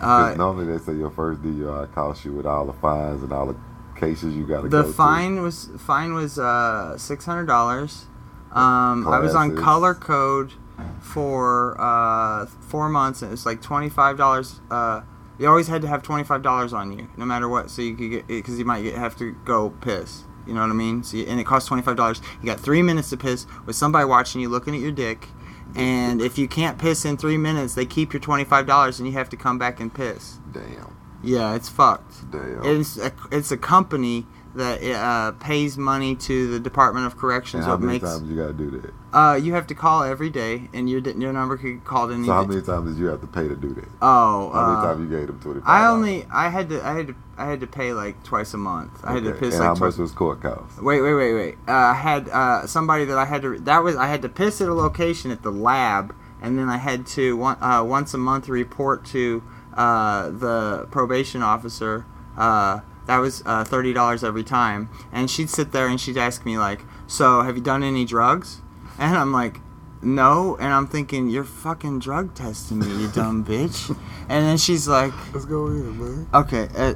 [0.00, 3.46] Uh, normally they say your first DUI costs you with all the fines and all
[3.46, 3.56] the
[3.96, 4.92] cases you got to go the to.
[4.92, 8.06] fine was fine was uh, six hundred dollars.
[8.52, 10.52] Um, I was on color code
[11.00, 14.60] for uh, four months, and it's like twenty five dollars.
[14.70, 15.02] Uh,
[15.38, 17.96] you always had to have twenty five dollars on you, no matter what, so you
[17.96, 20.24] could get because you might get, have to go piss.
[20.46, 21.02] You know what I mean?
[21.02, 22.20] So you, and it costs twenty five dollars.
[22.40, 25.28] You got three minutes to piss with somebody watching you, looking at your dick.
[25.76, 29.08] And if you can't piss in three minutes, they keep your twenty five dollars, and
[29.08, 30.38] you have to come back and piss.
[30.52, 30.93] Damn,
[31.24, 32.30] Yeah, it's fucked.
[32.30, 32.60] damn.
[32.64, 37.64] It's a, it's a company that uh, pays money to the Department of and Corrections.
[37.64, 38.92] how many makes times you got to do that?
[39.12, 42.24] uh, you have to call every day, and your your number could get called in.
[42.24, 43.88] So how many times did you have to pay to do that?
[44.02, 45.60] Oh, How many uh, times you gave them twenty?
[45.64, 48.58] I only I had to I had to I had to pay like twice a
[48.58, 49.00] month.
[49.04, 49.94] I had to piss and like how twice.
[49.94, 50.82] much was court cost?
[50.82, 51.54] Wait, wait, wait, wait.
[51.66, 53.58] Uh, I had uh, somebody that I had to.
[53.58, 56.76] That was I had to piss at a location at the lab, and then I
[56.76, 59.42] had to one, uh, once a month report to
[59.76, 62.06] uh, the probation officer.
[62.36, 66.44] Uh, that was uh, thirty dollars every time, and she'd sit there and she'd ask
[66.46, 68.62] me like, "So have you done any drugs?"
[68.98, 69.60] And I'm like,
[70.02, 73.94] "No," and I'm thinking, "You're fucking drug testing me, you dumb bitch."
[74.28, 76.28] And then she's like, Let's go in, man.
[76.32, 76.94] Okay, uh,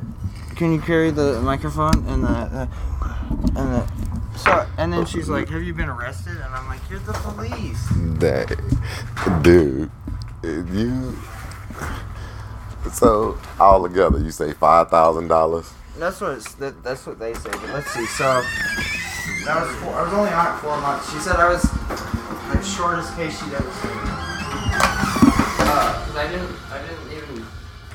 [0.57, 2.67] can you carry the microphone and the, uh,
[3.55, 3.87] and the
[4.39, 7.87] so and then she's like, "Have you been arrested?" And I'm like, "You're the police."
[8.21, 8.57] That
[9.43, 9.91] dude,
[10.43, 11.19] you.
[12.93, 15.73] So all together, you say five thousand dollars.
[15.99, 17.51] That's what that, that's what they say.
[17.51, 18.07] But let's see.
[18.07, 18.43] So
[19.45, 21.13] that was four, I was only on it four months.
[21.13, 23.99] She said I was the shortest case she'd ever seen.
[25.59, 27.47] Because I didn't I didn't even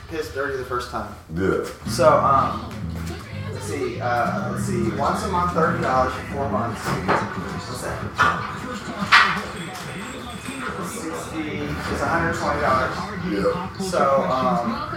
[0.09, 1.15] piss dirty the first time.
[1.33, 1.65] Yeah.
[1.87, 2.71] So, um,
[3.51, 6.81] let's see, uh, let's see, once a month, thirty dollars for four months.
[6.85, 9.32] What's that?
[11.33, 12.95] Sixty is one hundred twenty dollars.
[13.31, 13.77] Yeah.
[13.79, 14.89] So, um,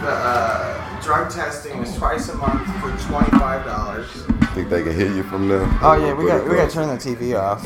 [0.00, 4.06] the uh, drug testing is twice a month for twenty five dollars.
[4.54, 5.62] Think they can hear you from there?
[5.82, 7.64] Oh yeah, we got we got to turn the TV off.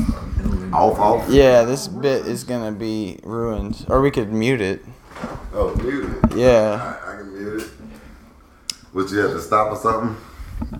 [0.73, 1.29] off off.
[1.29, 4.83] Yeah, this bit is gonna be ruined, or we could mute it.
[5.53, 6.35] Oh, mute it.
[6.37, 6.97] Yeah.
[7.05, 7.69] I, I can mute it.
[8.93, 10.15] Would you have to stop or something?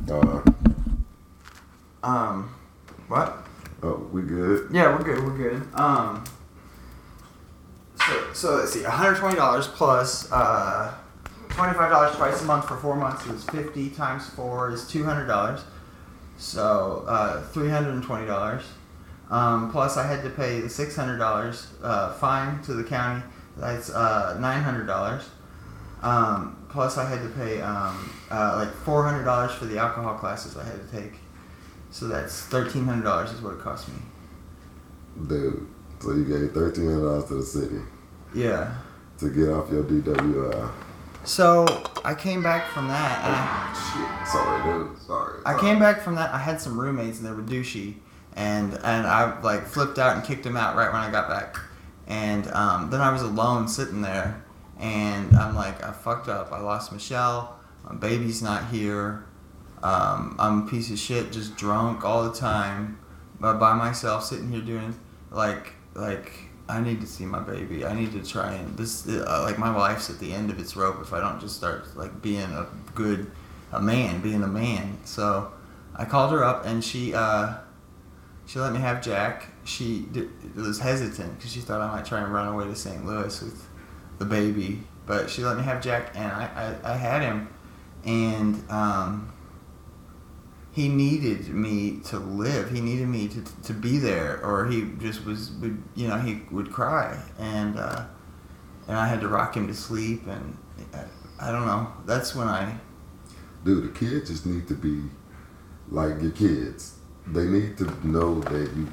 [0.09, 0.41] Uh,
[2.03, 2.55] Um,
[3.09, 3.45] what?
[3.83, 4.69] oh, we good.
[4.71, 5.23] Yeah, we're good.
[5.23, 5.67] We're good.
[5.75, 6.23] Um.
[8.33, 10.93] So, let's see, one hundred twenty dollars plus uh,
[11.49, 15.03] twenty five dollars twice a month for four months is fifty times four is two
[15.03, 15.61] hundred dollars.
[16.37, 18.63] So uh, three hundred and twenty dollars.
[19.29, 23.23] Um, plus, I had to pay the six hundred dollars uh, fine to the county.
[23.57, 25.23] That's uh, nine hundred dollars.
[26.01, 30.15] Um, plus, I had to pay um, uh, like four hundred dollars for the alcohol
[30.15, 31.19] classes I had to take.
[31.89, 33.95] So that's thirteen hundred dollars is what it cost me.
[35.27, 35.67] Dude,
[35.99, 37.81] so you gave thirteen hundred dollars to the city
[38.37, 38.73] Yeah.
[39.19, 40.71] to get off your DWI.
[41.23, 41.65] So
[42.05, 43.25] I came back from that.
[43.25, 45.01] And I, Shit, sorry, dude.
[45.01, 45.41] Sorry.
[45.45, 46.33] I came back from that.
[46.33, 47.95] I had some roommates and they were douchey,
[48.35, 51.57] and and I like flipped out and kicked them out right when I got back.
[52.07, 54.41] And um, then I was alone sitting there,
[54.79, 56.53] and I'm like, I fucked up.
[56.53, 57.59] I lost Michelle.
[57.83, 59.25] My baby's not here.
[59.83, 62.97] Um, I'm a piece of shit, just drunk all the time,
[63.39, 64.95] but by myself, sitting here doing
[65.31, 67.85] like like I need to see my baby.
[67.85, 70.75] I need to try and this uh, like my life's at the end of its
[70.75, 73.31] rope if I don't just start like being a good
[73.71, 74.97] a man, being a man.
[75.05, 75.51] So
[75.95, 77.55] I called her up and she uh,
[78.45, 79.49] she let me have Jack.
[79.63, 83.05] She did, was hesitant because she thought I might try and run away to St.
[83.05, 83.67] Louis with
[84.19, 87.49] the baby, but she let me have Jack and I, I, I had him
[88.05, 89.33] and um,
[90.77, 92.69] he needed me to live.
[92.69, 96.43] He needed me to, to be there, or he just was, would, you know, he
[96.51, 98.05] would cry, and uh,
[98.87, 100.55] and I had to rock him to sleep, and
[100.93, 101.91] I, I don't know.
[102.05, 102.77] That's when I,
[103.65, 105.01] Dude, the kids just need to be
[105.89, 106.99] like your kids.
[107.25, 108.87] They need to know that you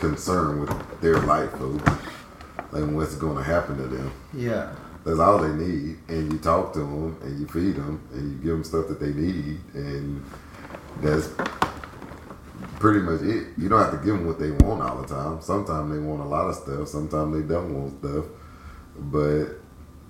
[0.00, 1.52] concerned with their life.
[2.72, 4.12] Like what's going to happen to them.
[4.34, 4.74] Yeah.
[5.04, 8.38] That's all they need, and you talk to them, and you feed them, and you
[8.38, 10.24] give them stuff that they need, and
[11.00, 11.28] that's
[12.78, 13.48] pretty much it.
[13.56, 15.40] You don't have to give them what they want all the time.
[15.40, 16.88] Sometimes they want a lot of stuff.
[16.88, 18.24] Sometimes they don't want stuff.
[18.98, 19.46] But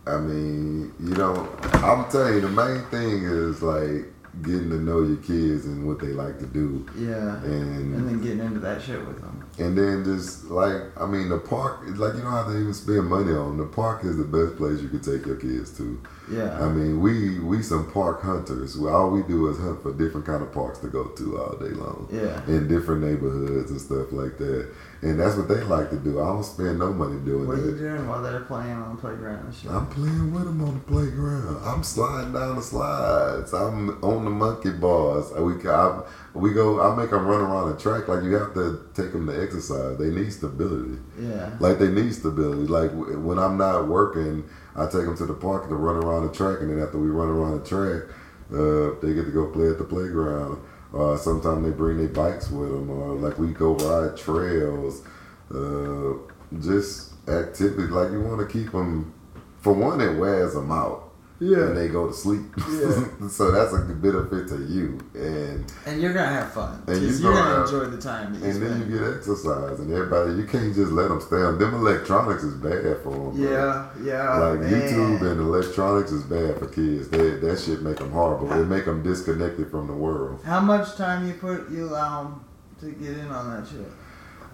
[0.06, 5.02] I mean, you know, I'm telling you, the main thing is like getting to know
[5.02, 7.36] your kids and what they like to do, Yeah.
[7.44, 9.44] and And then getting into that shit with them.
[9.58, 13.06] and then just like I mean, the park, like you don't have to even spend
[13.08, 13.58] money on.
[13.58, 16.00] The park is the best place you can take your kids to.
[16.30, 16.64] Yeah.
[16.64, 18.76] I mean, we we some park hunters.
[18.78, 21.74] All we do is hunt for different kind of parks to go to all day
[21.74, 22.40] long yeah.
[22.46, 24.68] in different neighborhoods and stuff like that.
[25.03, 26.20] And that's what they like to do.
[26.20, 27.46] I don't spend no money doing it.
[27.48, 29.70] What are you doing while they're playing on the playground and?
[29.70, 31.61] I'm playing with them on the playground.
[31.64, 33.53] I'm sliding down the slides.
[33.53, 35.32] I'm on the monkey bars.
[35.32, 36.03] We I,
[36.34, 36.80] we go.
[36.80, 38.07] I make them run around the track.
[38.07, 39.98] Like you have to take them to exercise.
[39.98, 40.98] They need stability.
[41.18, 41.50] yeah.
[41.59, 42.68] Like they need stability.
[42.68, 44.44] Like when I'm not working,
[44.76, 47.09] I take them to the park to run around the track, and then after we
[47.09, 48.09] run around the track,
[48.53, 50.62] uh, they get to go play at the playground.
[50.95, 55.03] Uh, sometimes they bring their bikes with them, or like we go ride trails.
[55.53, 56.14] Uh,
[56.61, 59.12] just activities like you want to keep them.
[59.61, 61.01] For one, it wears them out,
[61.43, 62.43] and they go to sleep.
[62.72, 63.28] Yeah.
[63.28, 66.82] so that's a good benefit to you, and And you're gonna have fun.
[66.86, 69.78] And you're gonna gonna have- enjoy the time that you and then you get exercise,
[69.80, 70.34] and everybody.
[70.34, 71.59] You can't just let them stay on.
[71.59, 73.32] Them electronics is bad for them.
[73.36, 74.38] yeah, yeah.
[74.38, 74.70] Like man.
[74.72, 77.09] YouTube and electronics is bad for kids.
[77.09, 78.53] They, that shit make them horrible.
[78.53, 80.40] It make them disconnected from the world.
[80.45, 82.40] How much time you put you allow 'em
[82.80, 83.90] to get in on that shit?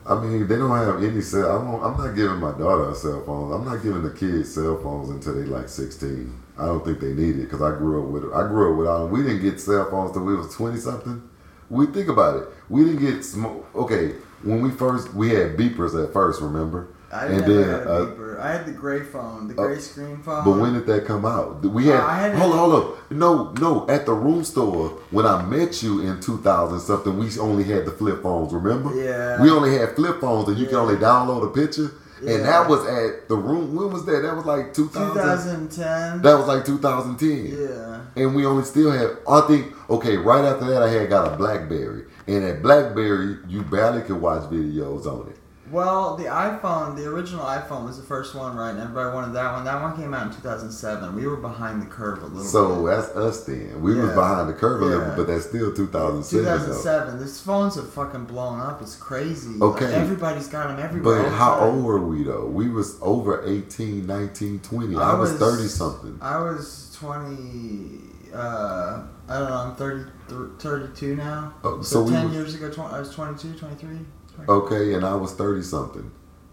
[0.07, 1.51] I mean, they don't have any cell.
[1.53, 3.53] I won't, I'm not giving my daughter a cell phone.
[3.53, 6.33] I'm not giving the kids cell phones until they like 16.
[6.59, 8.25] I don't think they need it because I grew up with.
[8.35, 9.03] I grew up without.
[9.05, 9.11] Them.
[9.13, 11.23] We didn't get cell phones till we was 20 something.
[11.71, 12.49] We think about it.
[12.69, 13.67] We didn't get smoke.
[13.75, 16.41] Okay, when we first we had beepers at first.
[16.41, 16.89] Remember?
[17.11, 18.39] I And never then, had a uh, beeper.
[18.41, 20.45] I had the gray phone, the uh, gray screen phone.
[20.45, 21.65] But when did that come out?
[21.65, 23.19] We had, Uh, I had hold it- on, hold on.
[23.19, 23.89] No, no.
[23.89, 27.93] At the room store when I met you in 2000 something, we only had the
[27.93, 28.53] flip phones.
[28.53, 28.95] Remember?
[28.95, 29.41] Yeah.
[29.41, 31.93] We only had flip phones, and you can only download a picture.
[32.21, 33.75] And that was at the room.
[33.75, 34.23] When was that?
[34.23, 35.15] That was like 2000.
[35.15, 36.23] 2010.
[36.23, 37.59] That was like 2010.
[37.59, 38.01] yeah.
[38.17, 39.17] And we only still had.
[39.29, 40.17] I think okay.
[40.17, 44.43] Right after that, I had got a BlackBerry, and at BlackBerry, you barely could watch
[44.51, 45.38] videos on it.
[45.71, 48.71] Well, the iPhone, the original iPhone was the first one, right?
[48.71, 49.65] And everybody wanted that one.
[49.65, 51.15] That one came out in 2007.
[51.15, 52.47] We were behind the curve a little bit.
[52.49, 52.87] So bit.
[52.97, 53.81] that's us then.
[53.83, 54.15] We was Yeah.
[54.15, 55.15] behind the curve a little, Yeah.
[55.17, 56.45] but that's still 2007.
[56.45, 56.59] though.
[56.59, 57.19] 2007.
[57.21, 58.81] These phones have fucking blown up.
[58.83, 59.59] It's crazy.
[59.61, 59.87] Okay.
[59.87, 61.25] Like, everybody's got them everywhere.
[61.25, 62.47] But how old were we though?
[62.47, 64.97] We was over 18, 19, 20.
[64.97, 66.19] I, I was, was- 30 something.
[66.23, 68.01] I was 20.
[68.35, 69.55] Uh, I don't know.
[69.57, 70.05] I'm 30,
[70.59, 71.55] 32 now.
[71.65, 73.99] Oh, So, so 10 was- years ago, 20, I was 22, 23.
[74.45, 74.51] 20.
[74.51, 76.11] Okay, and I was 30 something.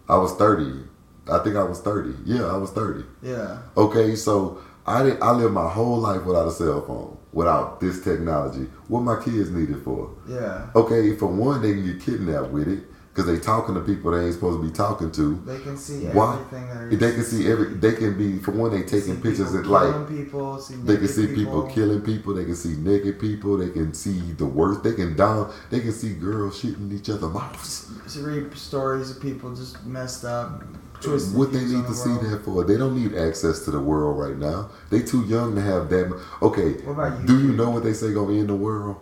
[0.08, 0.84] I was 30.
[1.32, 2.16] I think I was 30.
[2.26, 3.04] Yeah, I was 30.
[3.22, 3.60] Yeah.
[3.76, 8.04] Okay, so I did I lived my whole life without a cell phone, without this
[8.04, 8.68] technology.
[8.88, 10.16] What my kids need it for?
[10.28, 10.70] Yeah.
[10.76, 12.84] Okay, for one, they can get kidnapped with it
[13.16, 15.36] because they talking to people they ain't supposed to be talking to.
[15.45, 16.34] They can see Why?
[16.36, 16.99] everything.
[16.99, 17.68] They can see every.
[17.76, 18.72] They can be for one.
[18.72, 20.59] They taking pictures people at like people.
[20.59, 21.63] See They can see people.
[21.68, 22.34] killing people.
[22.34, 23.55] They can see naked people.
[23.57, 24.84] They can see the worst.
[24.84, 25.53] They can down.
[25.70, 27.89] They can see girls shooting each other mouths.
[28.18, 30.66] read stories of people just messed up,
[30.99, 32.66] twisted What they need on to the see that for?
[32.66, 34.72] They don't need access to the world right now.
[34.89, 36.22] They too young to have that.
[36.41, 38.97] Okay, What about do you know what they say gonna end the world?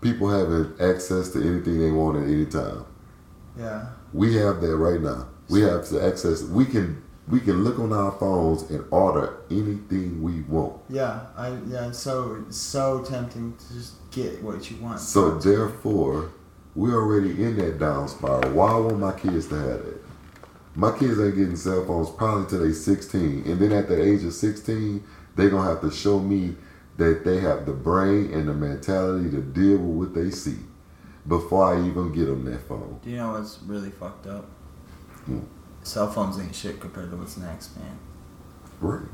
[0.00, 2.86] People having access to anything they want at any time.
[3.58, 3.86] Yeah.
[4.12, 5.28] We have that right now.
[5.48, 6.42] We have to access.
[6.42, 10.80] We can we can look on our phones and order anything we want.
[10.88, 15.00] Yeah, I yeah, so so tempting to just get what you want.
[15.00, 16.30] So therefore,
[16.74, 18.52] we're already in that down spiral.
[18.52, 20.02] Why want my kids to have that?
[20.74, 23.42] My kids ain't getting cell phones probably till they 16.
[23.46, 25.02] And then at the age of 16,
[25.34, 26.54] they're going to have to show me
[26.98, 30.58] that they have the brain and the mentality to deal with what they see
[31.28, 32.98] before I even get them that phone.
[33.04, 34.46] Do you know what's really fucked up?
[35.26, 35.40] Hmm.
[35.82, 37.98] Cell phones ain't shit compared to what's next, man.
[38.80, 39.06] Right.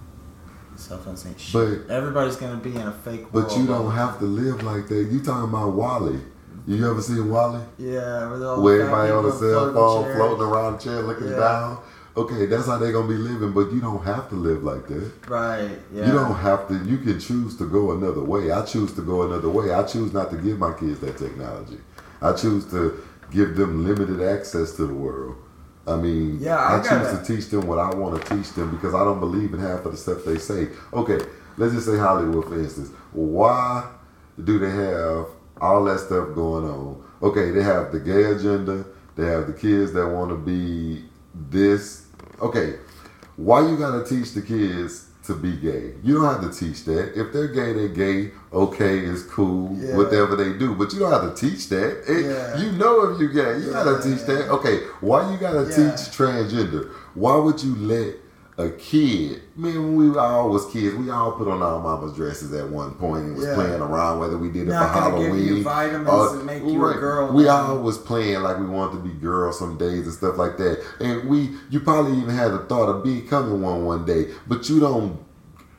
[0.76, 1.52] Cell phones ain't shit.
[1.86, 3.48] But Everybody's gonna be in a fake world.
[3.48, 5.08] but you don't have to live like that.
[5.10, 6.18] You talking about WALL-E.
[6.66, 7.60] You ever seen WALL-E?
[7.78, 11.36] Yeah, Where the everybody on a cell phone floating around the chair looking Yeah.
[11.38, 11.78] down.
[12.16, 15.10] Okay, that's how they gonna be living, but you don't have to live like that.
[15.28, 15.78] Right.
[15.92, 16.06] Yeah.
[16.06, 16.74] You don't have to.
[16.84, 18.52] You can choose to go another way.
[18.52, 19.72] I choose to go another way.
[19.74, 21.78] I choose not to give my kids that technology.
[22.24, 25.36] I choose to give them limited access to the world.
[25.86, 28.70] I mean, Yeah, I I, choose to teach them what I want to teach them
[28.70, 30.68] because I don't believe in half of the stuff they say.
[30.92, 31.20] Okay,
[31.58, 32.90] let's just say Hollywood, for instance.
[33.12, 33.86] Why
[34.42, 35.26] do they have
[35.60, 37.04] all that stuff going on?
[37.22, 38.84] Okay, they have the gay agenda,
[39.16, 41.04] They have the kids that want to be
[41.50, 42.06] this.
[42.40, 42.78] Okay,
[43.36, 45.92] why you gotta teach the kids to be gay?
[46.02, 47.18] You don't have to teach that.
[47.18, 48.30] If they're gay, they're gay.
[48.52, 49.76] Okay, it's cool.
[49.76, 49.96] Yeah.
[49.96, 52.02] Whatever they do, but you don't have to teach that.
[52.06, 52.56] It- Yeah.
[52.58, 54.48] You know if you're gay, you gotta teach that.
[54.50, 55.76] Okay, why you gotta Yeah.
[55.76, 56.88] teach transgender?
[57.14, 58.16] Why would you let
[58.56, 59.42] a kid?
[59.56, 62.92] Man, when we all was kids, we all put on our mama's dresses at one
[62.92, 63.54] point and was Yeah.
[63.54, 64.20] playing around.
[64.20, 66.64] Whether we did it Not for gonna give Halloween, you vitamins uh, or- and make
[66.64, 67.66] you a girl We now.
[67.72, 70.80] all was playing like we wanted to be girls some days and stuff like that.
[71.00, 74.78] And we, you probably even had the thought of becoming one one day, but you
[74.80, 75.18] don't.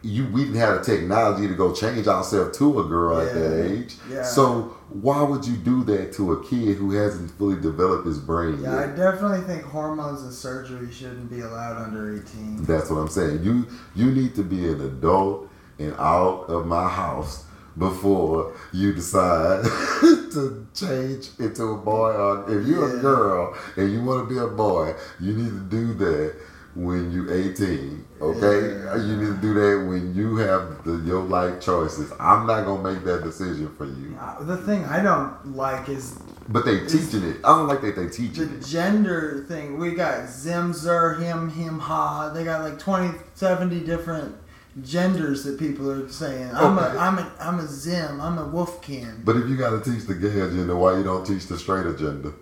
[0.06, 3.66] You we didn't have the technology to go change ourselves to a girl at that
[3.72, 3.96] age.
[4.10, 4.24] Yeah.
[4.24, 8.62] So why would you do that to a kid who hasn't fully developed his brain
[8.62, 12.64] Yeah, I definitely think hormones and surgery shouldn't be allowed under 18.
[12.64, 13.44] That's what I'm saying.
[13.44, 15.50] You you need to be an adult
[15.80, 17.44] and out of my house
[17.78, 19.64] before you decide
[20.36, 22.12] to change into a boy.
[22.14, 23.00] Or if you're Yeah.
[23.00, 26.36] a girl and you want to be a boy, you need to do that
[26.76, 28.04] when you're 18.
[28.22, 28.96] Okay, Yeah.
[28.98, 32.12] you need to do that when you have the, your life choices.
[32.20, 34.16] I'm not gonna make that decision for you.
[34.20, 36.18] Uh, The thing I don't like is
[36.50, 37.38] But they teaching it.
[37.44, 38.62] I don't like that they the teaching it.
[38.62, 39.78] The gender thing.
[39.80, 42.30] We got Zim, Zer, him, him, ha.
[42.34, 44.36] They got like 20, 70 different
[44.84, 46.50] genders that people are saying.
[46.54, 46.98] I'm Okay.
[46.98, 48.20] a, I'm a, I'm a Zim.
[48.22, 49.24] I'm a Wolfkin.
[49.26, 51.86] But if you got to teach the gay agenda, why you don't teach the straight
[51.86, 52.34] agenda?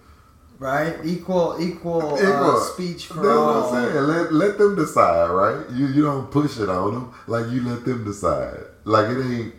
[0.63, 0.95] Right?
[1.03, 2.51] Equal, equal, Equal.
[2.51, 3.63] Uh, speech for That's all.
[3.63, 4.03] what I'm saying.
[4.05, 5.69] Let, let them decide, right?
[5.71, 7.13] You you don't push it on them.
[7.27, 8.59] Like you let them decide.
[8.85, 9.53] Like it ain't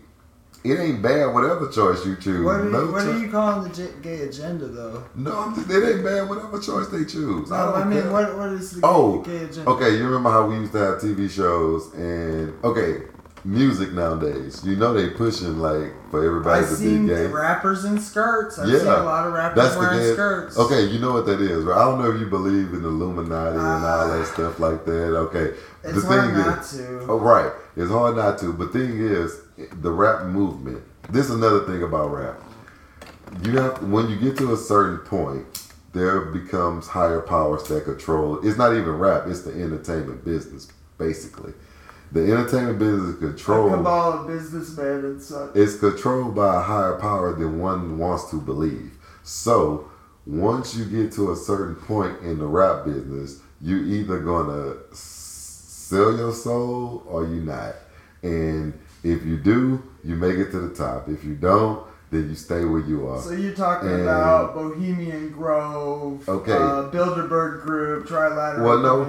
[0.65, 2.43] it ain't bad whatever choice you choose.
[2.43, 5.05] What, are you, no, what are you calling the gay agenda, though?
[5.15, 7.53] no, I'm just, it ain't bad whatever choice they choose.
[7.53, 8.11] I No, don't I mean, care.
[8.11, 9.69] what, what is the Oh, gay agenda?
[9.73, 13.03] Okay, you remember how we used to have TV shows and okay,
[13.45, 14.63] music nowadays.
[14.65, 17.27] You know they pushing like for everybody I've to be gay.
[17.27, 18.59] rappers in skirts.
[18.59, 20.13] I've Yeah, seen a lot of rappers That's the wearing gay.
[20.15, 20.57] skirts.
[20.59, 21.77] Okay, you know what that is, right?
[21.77, 24.07] I don't know if you believe in Illuminati and all Ah.
[24.17, 25.15] that stuff like that.
[25.17, 27.07] Okay, It's the hard thing not is, to.
[27.09, 28.53] oh right, it's hard not to.
[28.53, 29.41] But thing is,
[29.83, 30.83] the rap movement.
[31.11, 32.41] This is another thing about rap.
[33.45, 35.45] You have when you get to a certain point,
[35.93, 38.39] there becomes higher powers that control.
[38.47, 40.69] It's not even rap; it's the entertainment business,
[40.99, 41.53] basically.
[42.15, 43.73] The entertainment business is A controlled.
[43.73, 45.51] cabal of businessmen and such.
[45.57, 48.93] It's controlled by a higher power than one wants to believe.
[49.25, 49.91] So
[50.25, 56.17] once you get to a certain point in the rap business, you either gonna sell
[56.17, 57.75] your soul or you not.
[58.23, 61.09] And if you do, you make it to the top.
[61.09, 61.85] If you don't,
[62.15, 63.21] then you stay where you are.
[63.21, 66.53] So you're talking And- about Bohemian Grove, Okay.
[66.53, 69.03] uh, Bilderberg Group, Trilateral Well, no.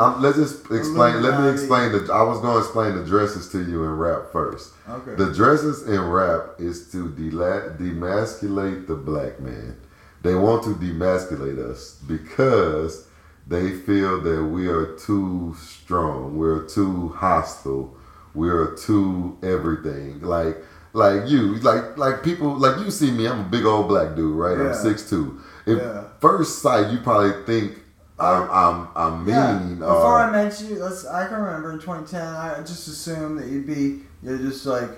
[0.00, 1.22] Um, let's just explain.
[1.22, 2.12] Let me explain the.
[2.12, 4.72] I was going to explain the dresses to you in rap first.
[4.88, 5.14] okay.
[5.14, 9.76] The dresses in rap is to dela- demasculate the black man.
[10.22, 13.06] They want to demasculate us because
[13.46, 17.92] they feel that we are too strong, we're too hostile,
[18.34, 20.20] we're too everything.
[20.22, 20.62] Like
[20.92, 24.36] like you, like like people like you see me, I'm a big old black dude,
[24.36, 24.58] right?
[24.58, 25.40] I'm six two.
[25.66, 26.04] If Yeah.
[26.20, 27.78] first sight you probably think
[28.18, 29.34] I'm I'm I'm mean.
[29.34, 29.58] yeah.
[29.78, 33.46] Before or- I met you, let's, I can remember in 2010, I just assumed that
[33.48, 34.90] you'd be, you're just like,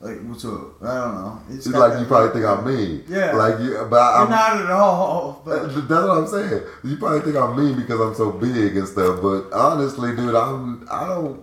[0.00, 0.80] like, what's up?
[0.82, 1.40] I don't know.
[1.50, 3.04] it's got like you probably think I'm mean.
[3.08, 3.32] Yeah.
[3.32, 5.42] Like you, but You're I'm not at all.
[5.44, 6.62] Uh, But That's what I'm saying.
[6.84, 10.86] You probably think I'm mean because I'm so big and stuff, but honestly, dude, I'm
[10.90, 11.40] I don't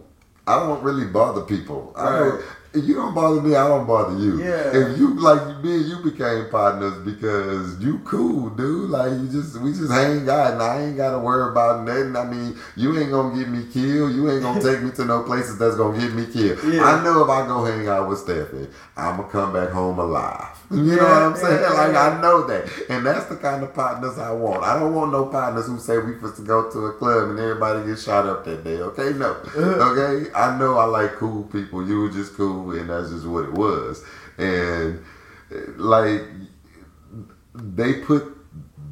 [0.48, 1.92] I don't really bother people.
[1.98, 2.20] I Right.
[2.20, 4.42] don't, if you don't bother me, I don't bother you.
[4.44, 4.72] Yeah.
[4.74, 8.90] If you like me and you became partners because you cool, dude.
[8.90, 12.16] Like you just we just hang out and I ain't gotta worry about nothing.
[12.16, 14.14] I mean, you ain't gonna get me killed.
[14.14, 16.60] You ain't gonna take me to no places that's gonna get me killed.
[16.64, 16.84] Yeah.
[16.84, 18.68] I know if I go hang out with Stephanie,
[18.98, 20.48] I'm gonna come back home alive.
[20.72, 21.62] You know Yeah, what I'm saying?
[21.62, 21.96] yeah, like.
[21.96, 24.64] I know that, and that's the kind of partners I want.
[24.64, 27.40] I don't want no partners who say we supposed to go to a club and
[27.40, 28.78] everybody get shot up that day.
[28.80, 29.34] Okay, no.
[29.34, 29.62] Uh-huh.
[29.92, 31.88] Okay, I know I like cool people.
[31.88, 34.04] You were just cool, and that's just what it was.
[34.38, 35.04] And
[35.78, 36.22] like
[37.54, 38.32] they put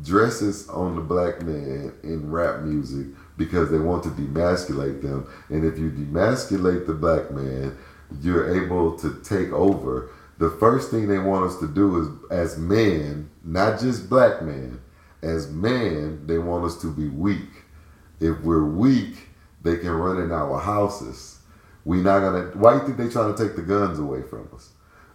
[0.03, 3.07] dresses on the black man in rap music
[3.37, 5.27] because they want to demasculate them.
[5.49, 7.77] And if you demasculate the black man,
[8.21, 10.11] you're able to take over.
[10.37, 14.81] The first thing they want us to do is, as men, not just black men,
[15.21, 17.63] as men, they want us to be weak.
[18.19, 19.29] If we're weak,
[19.61, 21.39] they can run in our houses.
[21.85, 22.43] We not gonna.
[22.53, 24.69] Why you think they trying to take the guns away from us?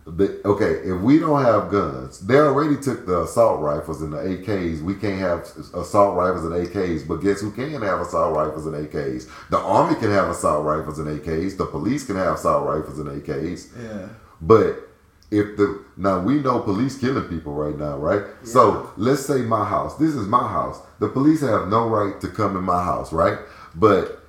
[0.06, 4.18] They, okay, if we don't have guns, they already took the assault rifles and the
[4.18, 4.80] AKs.
[4.80, 5.40] We can't have
[5.74, 9.28] assault rifles and AKs, but guess who can have assault rifles and AKs?
[9.50, 11.58] The army can have assault rifles and AKs.
[11.58, 13.68] The police can have assault rifles and AKs.
[13.82, 14.08] yeah.
[14.40, 14.88] But
[15.30, 18.22] if the now we know police killing people right now, right?
[18.44, 19.96] So let's say my house.
[19.96, 20.80] This is my house.
[21.00, 23.38] The police have no right to come in my house, right?
[23.74, 24.22] But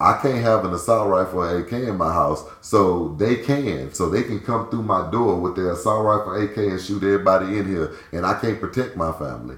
[0.00, 3.92] I can't have an assault rifle AK in my house, so they can.
[3.92, 7.58] So they can come through my door with their assault rifle AK and shoot everybody
[7.58, 9.56] in here, and I can't protect my family.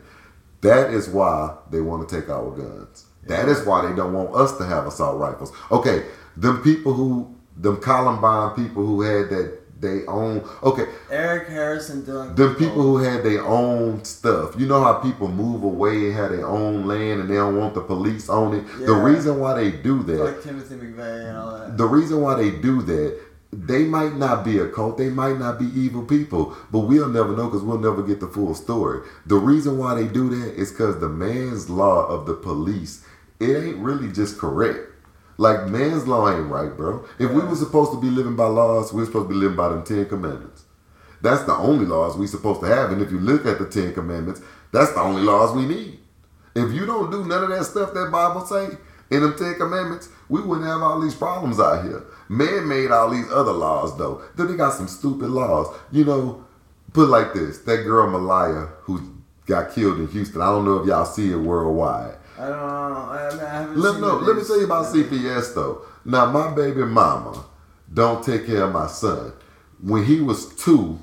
[0.63, 3.05] That is why they want to take our guns.
[3.27, 5.53] That is why they don't want us to have assault rifles.
[5.71, 10.49] Okay, them people who, them Columbine people who had that they own.
[10.63, 14.55] Okay, Eric Harrison doing them people who had their own stuff.
[14.59, 17.75] You know how people move away and have their own land and they don't want
[17.75, 18.65] the police on it.
[18.87, 21.77] The reason why they do that like Timothy McVeigh and all that.
[21.77, 23.19] the reason why they do that,
[23.53, 27.35] they might not be a cult, they might not be evil people, but we'll never
[27.37, 29.01] know because we'll never get the full story.
[29.27, 33.05] The reason why they do that is because the man's law of the police,
[33.41, 34.90] it ain't really just correct.
[35.41, 37.03] Like man's law ain't right, bro.
[37.19, 39.71] If we were supposed to be living by laws, we're supposed to be living by
[39.71, 40.65] them Ten Commandments.
[41.23, 42.93] That's the only laws we supposed to have.
[42.93, 45.99] And if you look at the Ten Commandments, that's the only laws we need.
[46.55, 48.69] If you don't do none of that stuff that Bible say
[49.11, 52.05] in them Ten Commandments, we wouldn't have all these problems out here.
[52.29, 54.21] Man made all these other laws though.
[54.37, 55.75] Then they got some stupid laws.
[55.91, 56.45] You know,
[56.93, 60.43] put like this: that girl Maleah who got killed in Houston.
[60.43, 62.17] I don't know if y'all see it worldwide.
[62.41, 62.65] I don't know.
[62.67, 65.83] I, mean, I haven't Let, no, let me tell you about CPS though.
[66.05, 67.45] Now, my baby mama
[67.93, 69.33] don't take care of my son.
[69.83, 70.99] When he was two,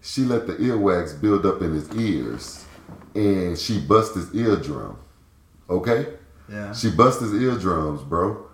[0.00, 2.64] she let the earwax build up in his ears,
[3.14, 4.96] and she bust his eardrum.
[5.68, 6.06] Okay,
[6.48, 6.72] Yeah.
[6.72, 8.46] she bust his eardrums, bro.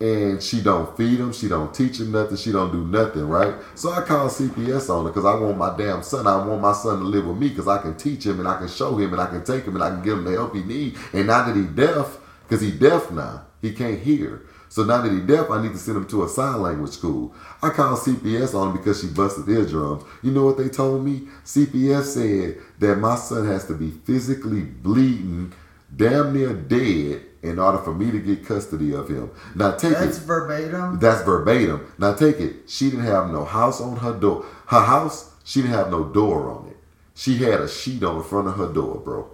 [0.00, 3.54] And she don't feed him, she don't teach him nothing, she don't do nothing, right?
[3.76, 6.26] So I call CPS on her because I want my damn son.
[6.26, 8.58] I want my son to live with me because I can teach him and I
[8.58, 10.54] can show him and I can take him and I can give him the help
[10.54, 10.96] he need.
[11.12, 14.42] And now that he deaf, because he deaf now, he can't hear.
[14.68, 17.32] So now that he deaf, I need to send him to a sign language school.
[17.62, 20.02] I called CPS on him because she busted eardrums.
[20.20, 21.28] You know what they told me?
[21.44, 25.52] CPS said that my son has to be physically bleeding,
[25.94, 29.30] damn near dead, in order for me to get custody of him.
[29.54, 30.06] Now take That's it.
[30.06, 30.98] That's verbatim.
[30.98, 31.92] That's verbatim.
[31.98, 32.68] Now take it.
[32.68, 34.46] She didn't have no house on her door.
[34.66, 36.76] Her house, she didn't have no door on it.
[37.14, 39.30] She had a sheet on the front of her door, bro,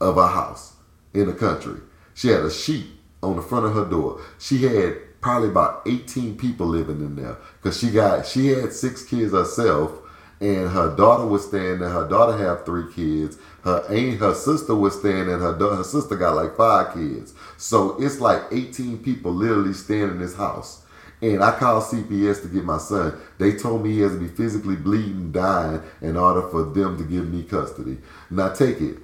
[0.00, 0.74] of her house
[1.12, 1.80] in the country.
[2.14, 2.86] She had a sheet
[3.22, 4.20] on the front of her door.
[4.38, 9.04] She had probably about 18 people living in there because she got she had six
[9.04, 9.92] kids herself
[10.40, 11.88] and her daughter was staying there.
[11.88, 13.38] Her daughter had three kids.
[13.64, 17.32] Her aunt, her sister was staying and her her sister got like five kids.
[17.56, 20.82] So it's like 18 people literally staying in this house.
[21.22, 23.18] And I called CPS to get my son.
[23.38, 27.04] They told me he has to be physically bleeding, dying in order for them to
[27.04, 27.96] give me custody.
[28.30, 28.98] Now take it.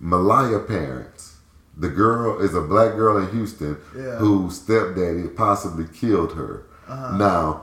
[0.00, 1.38] Maleah parents.
[1.76, 4.16] The girl is a black girl in Houston Yeah.
[4.18, 6.62] whose stepdaddy possibly killed her.
[6.88, 7.16] Uh-huh.
[7.16, 7.62] Now,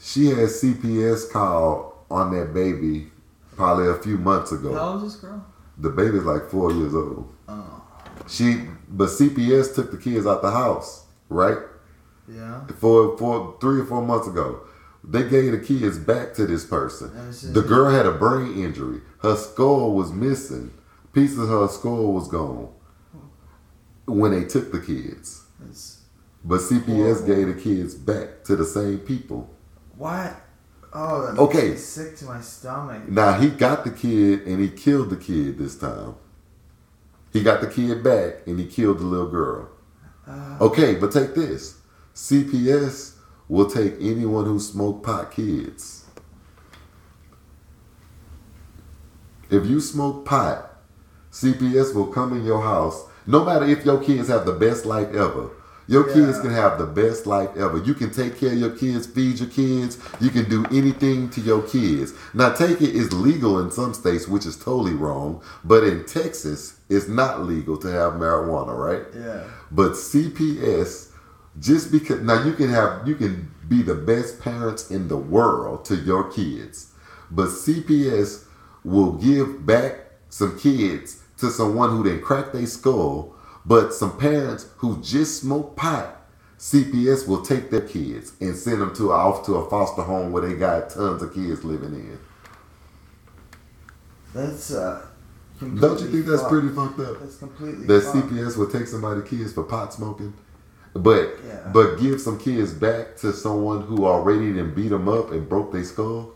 [0.00, 3.10] she had CPS call on that baby
[3.58, 4.72] probably a few months ago.
[4.72, 5.44] How old is this girl?
[5.76, 7.30] The baby's like four years old.
[7.48, 7.82] Oh.
[8.26, 11.58] She, but CPS took the kids out the house, right?
[12.28, 12.66] Yeah.
[12.78, 14.60] For for three or four months ago,
[15.04, 17.10] they gave the kids back to this person.
[17.16, 19.00] And it's just- The girl had a brain injury.
[19.22, 20.72] Her skull was missing.
[21.12, 22.68] Pieces of her skull was gone
[24.06, 25.44] when they took the kids.
[25.68, 26.02] It's,
[26.44, 26.86] But CPS
[27.20, 27.26] Horrible.
[27.26, 29.50] gave the kids back to the same people.
[29.96, 30.34] what?
[30.92, 31.70] Oh, that Okay.
[31.70, 33.08] me sick to my stomach.
[33.08, 36.14] Now he got the kid and he killed the kid this time.
[37.32, 39.68] He got the kid back and he killed the little girl.
[40.26, 41.76] Uh, Okay, but take this.
[42.14, 43.14] CPS
[43.48, 46.04] will take anyone who smoke pot kids.
[49.50, 50.74] If you smoke pot,
[51.32, 53.04] CPS will come in your house.
[53.26, 55.50] No matter if your kids have the best life ever.
[55.88, 57.78] Your kids can have the best life ever.
[57.78, 59.98] You can take care of your kids, feed your kids.
[60.20, 62.12] You can do anything to your kids.
[62.34, 65.42] Now, take it is legal in some states, which is totally wrong.
[65.64, 69.02] But in Texas, it's not legal to have marijuana, right?
[69.16, 69.44] yeah.
[69.70, 71.10] But CPS,
[71.58, 75.84] just because now you can have you can be the best parents in the world
[75.86, 76.92] to your kids,
[77.30, 78.44] but CPS
[78.84, 83.34] will give back some kids to someone who didn't crack their skull,
[83.68, 86.14] but some parents who just smoke pot.
[86.58, 90.42] CPS will take their kids and send them to off to a foster home where
[90.44, 92.18] they got tons of kids living in.
[94.34, 95.06] That's uh.
[95.60, 96.52] Don't you think that's fucked.
[96.52, 97.20] pretty fucked up?
[97.20, 97.86] That's completely.
[97.86, 98.28] that fucked.
[98.28, 100.32] CPS would take somebody's kids for pot smoking,
[100.94, 101.70] but Yeah.
[101.72, 105.72] but give some kids back to someone who already done beat them up and broke
[105.72, 106.32] their skull.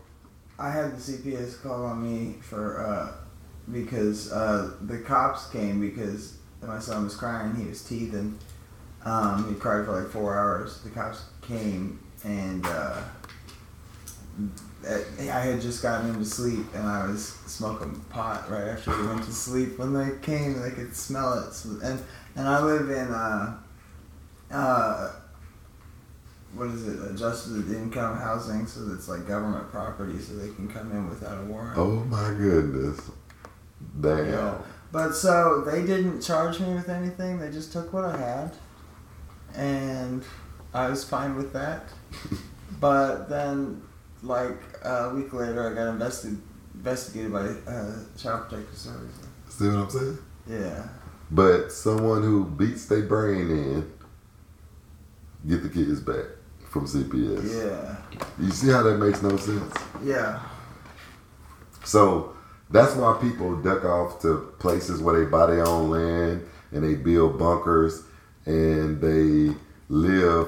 [0.59, 3.11] I had the CPS call on me for uh,
[3.71, 6.37] because uh, the cops came because
[6.67, 7.55] my son was crying.
[7.55, 8.37] He was teething.
[9.05, 10.81] Um, he cried for like four hours.
[10.81, 13.01] The cops came and uh,
[14.85, 19.07] I had just gotten him to sleep and I was smoking pot right after we
[19.07, 19.77] went to sleep.
[19.77, 21.65] When they came, they could smell it.
[21.83, 22.03] And
[22.35, 23.57] and I live in uh,
[24.51, 25.11] uh,
[26.55, 27.11] what is it?
[27.11, 31.45] Adjusted income housing, so it's like government property, so they can come in without a
[31.45, 31.77] warrant.
[31.77, 33.11] Oh my goodness.
[33.99, 34.27] Damn.
[34.27, 34.57] Yeah.
[34.93, 37.39] But so they didn't charge me with anything.
[37.39, 38.51] They just took what I had,
[39.55, 40.23] and
[40.71, 41.85] I was fine with that.
[42.79, 43.81] but then,
[44.21, 46.39] like a week later, I got invested,
[46.75, 49.27] investigated by uh, Child Protective Services.
[49.49, 50.17] See what I'm saying?
[50.47, 50.87] Yeah.
[51.31, 53.91] But someone who beats their brain in,
[55.47, 56.25] get the kids back
[56.69, 57.65] from CPS.
[57.65, 57.95] Yeah.
[58.39, 59.73] You see how that makes no sense?
[60.03, 60.39] Yeah.
[61.83, 62.32] So
[62.73, 66.95] that's why people duck off to places where they buy their own land and they
[66.95, 68.03] build bunkers
[68.45, 69.55] and they
[69.89, 70.47] live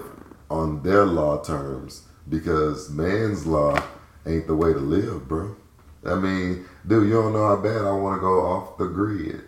[0.49, 3.77] on their law terms because man's law
[4.25, 5.55] ain't the way to live, bro.
[6.03, 9.41] I mean, dude, you don't know how bad I want to go off the grid.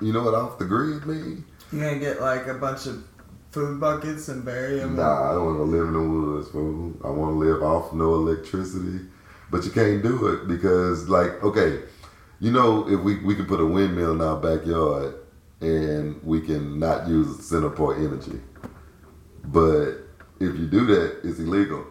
[0.00, 1.44] You know what off the grid mean?
[1.72, 3.04] You gonna get like a bunch of
[3.52, 4.96] food buckets and bury them.
[4.96, 6.92] Nah, I don't want to live in the woods, fool.
[7.04, 9.06] I want to live off no electricity.
[9.50, 11.80] But you can't do it because, like, okay,
[12.40, 15.14] you know, if we, we can put a windmill in our backyard
[15.60, 18.40] and we can not use CenterPoint energy.
[19.44, 19.90] But
[20.38, 21.84] if you do that, it's illegal.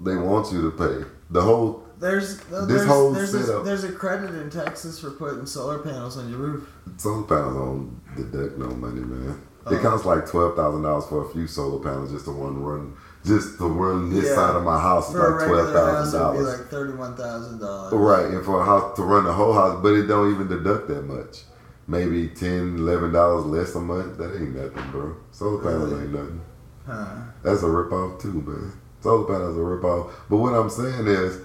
[0.00, 1.04] They want you to pay.
[1.30, 5.46] The whole, There's This there's whole there's, a, there's a credit in Texas for putting
[5.46, 6.68] solar panels on your roof.
[6.96, 9.30] solar panels on the deck, no money, man.
[9.66, 9.78] It Oh.
[9.78, 12.94] costs like $12,000 for a few solar panels just to one run.
[13.24, 14.34] Just to run this Yeah.
[14.34, 16.38] side of my house is For a like regular house, it would $12,000.
[16.38, 17.92] be like thirty-one thousand dollars.
[17.92, 20.88] Right, and for a house to run the whole house, but it don't even deduct
[20.88, 21.44] that much.
[21.86, 24.18] Maybe ten, eleven dollars less a month.
[24.18, 25.16] That ain't nothing, bro.
[25.30, 26.02] Solar panels Really?
[26.04, 26.40] ain't nothing.
[26.86, 27.06] Huh.
[27.42, 28.72] That's a rip off too, man.
[29.00, 30.12] Solar panels are a rip off.
[30.28, 31.38] But what I'm saying is,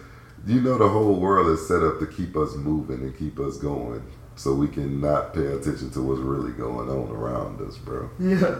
[0.46, 3.58] you know, the whole world is set up to keep us moving and keep us
[3.58, 4.02] going,
[4.36, 8.10] so we can not pay attention to what's really going on around us, bro.
[8.20, 8.56] Yeah,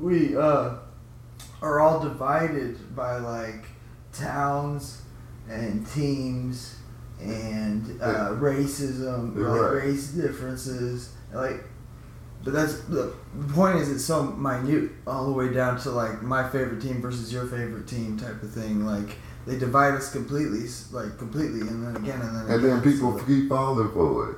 [0.00, 0.70] we uh
[1.64, 3.64] are all divided by like
[4.12, 5.02] towns
[5.48, 6.76] and teams
[7.20, 9.84] and uh, racism, You're like right.
[9.86, 11.64] race differences, like.
[12.44, 13.14] But that's the
[13.54, 13.78] point.
[13.78, 17.46] Is it's so minute, all the way down to like my favorite team versus your
[17.46, 18.84] favorite team type of thing.
[18.84, 19.16] Like
[19.46, 22.54] they divide us completely, like completely, and then again, and then again.
[22.56, 24.36] And then people so- keep falling for it.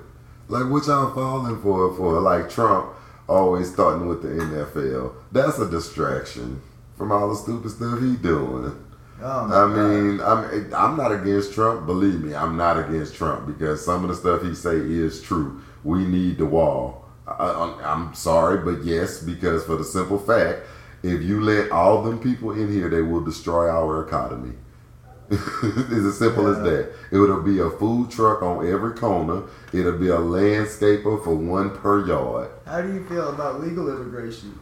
[0.48, 1.92] Like what y'all falling for?
[1.96, 2.92] For like Trump
[3.28, 5.12] always starting with the NFL.
[5.32, 6.62] That's a distraction
[6.96, 8.82] from all the stupid stuff he doing.
[9.22, 9.76] Oh I God.
[9.76, 11.86] mean, I'm I'm not against Trump.
[11.86, 15.60] Believe me, I'm not against Trump because some of the stuff he say is true.
[15.84, 17.08] We need the wall.
[17.26, 20.60] I, I'm sorry, but yes, because for the simple fact,
[21.02, 24.52] if you let all them people in here, they will destroy our economy.
[25.30, 26.92] it's as simple as that.
[27.10, 29.42] It would be a food truck on every corner.
[29.72, 32.50] It'll be a landscaper for one per yard.
[32.64, 34.56] How do you feel about legal immigration?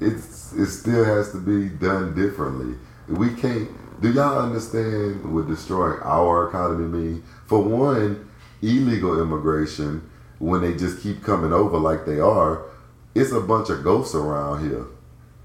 [0.00, 2.76] It's it still has to be done differently.
[3.08, 3.70] We can't.
[4.00, 7.22] Do y'all understand what destroying our economy mean?
[7.46, 8.28] For one,
[8.60, 10.08] illegal immigration,
[10.38, 12.66] when they just keep coming over like they are,
[13.14, 14.86] it's a bunch of ghosts around here.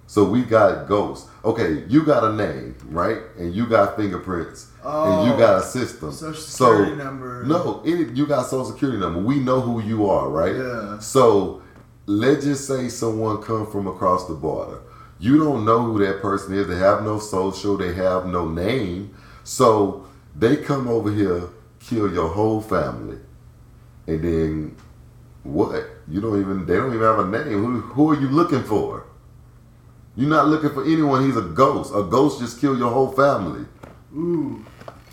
[0.07, 1.30] So we got ghosts.
[1.45, 3.19] Okay, you got a name, right?
[3.38, 6.10] And you got fingerprints, and you got a system.
[6.10, 7.45] Oh, social so security number.
[7.45, 9.22] no, it, you got social security number.
[9.22, 10.53] We know who you are, right?
[10.53, 10.99] Yeah.
[10.99, 11.61] So
[12.11, 14.81] let's just say someone come from across the border.
[15.19, 16.67] You don't know who that person is.
[16.67, 17.77] They have no social.
[17.77, 19.15] They have no name.
[19.43, 21.43] So they come over here,
[21.79, 23.17] kill your whole family,
[24.07, 24.75] and then
[25.43, 25.85] what?
[26.07, 26.65] You don't even.
[26.65, 27.63] They don't even have a name.
[27.63, 29.05] Who, who are you looking for?
[30.15, 31.25] You're not looking for anyone.
[31.25, 31.93] He's a ghost.
[31.95, 33.65] A ghost just killed your whole family.
[34.13, 34.65] Ooh.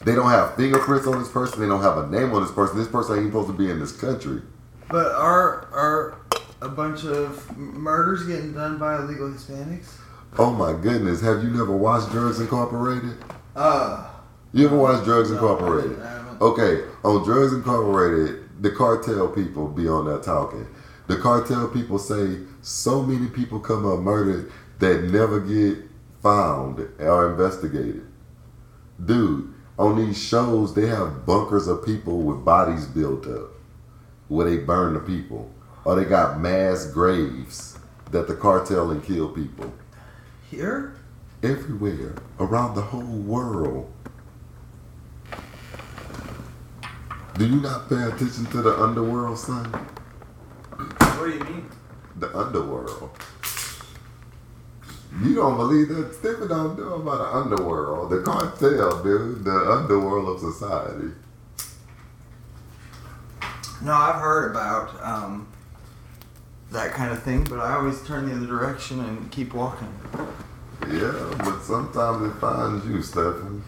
[0.05, 1.61] They don't have fingerprints on this person.
[1.61, 2.79] They don't have a name on this person.
[2.79, 4.43] This person ain't supposed to be in this country.
[4.89, 6.19] But our are
[6.61, 9.99] a bunch of murders getting done by illegal Hispanics?
[10.39, 11.21] Oh my goodness.
[11.21, 13.17] Have you never watched Drugs Incorporated?
[13.55, 14.07] Uh.
[14.53, 16.01] You ever watched Drugs no, Incorporated?
[16.01, 16.41] I haven't.
[16.41, 20.67] Okay, on Drugs Incorporated, the cartel people be on there talking.
[21.07, 25.85] The cartel people say so many people come up murdered that never get
[26.23, 28.07] found or investigated.
[29.05, 33.51] Dude, on these shows, they have bunkers of people with bodies built up
[34.29, 35.51] where they burn the people.
[35.89, 37.79] Or they got mass graves
[38.11, 39.73] that the cartel and kill people
[40.51, 40.93] Here?
[41.43, 43.91] everywhere around the whole world.
[47.39, 49.65] Do you not pay attention to the underworld, son?
[50.75, 51.71] What do you mean?
[52.19, 53.09] The underworld.
[55.23, 56.15] You don't believe that?
[56.17, 61.15] Stephen don't know about the underworld, the cartel, dude, the underworld of society.
[63.81, 65.49] No, I've heard about um,
[66.73, 69.89] that kind of thing, but I always turn the other direction and keep walking.
[70.89, 73.63] Yeah, but sometimes it finds you, Stephen.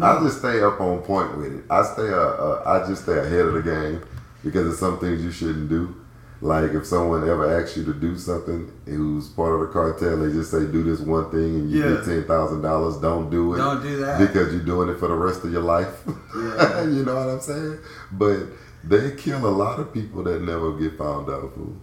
[0.00, 1.64] I just stay up on point with it.
[1.68, 4.02] I stay, uh, uh, I just stay ahead of the game
[4.44, 5.96] because there's some things you shouldn't do.
[6.40, 10.32] Like if someone ever asks you to do something who's part of the cartel, they
[10.32, 11.96] just say do this one thing and you Yeah.
[11.96, 12.96] get ten thousand dollars.
[12.96, 14.18] Don't do it Don't do that.
[14.18, 16.02] because you're doing it for the rest of your life.
[16.34, 16.82] Yeah.
[16.88, 17.78] you know what I'm saying?
[18.12, 18.38] But
[18.82, 21.54] they kill a lot of people that never get found out.
[21.54, 21.76] Fool.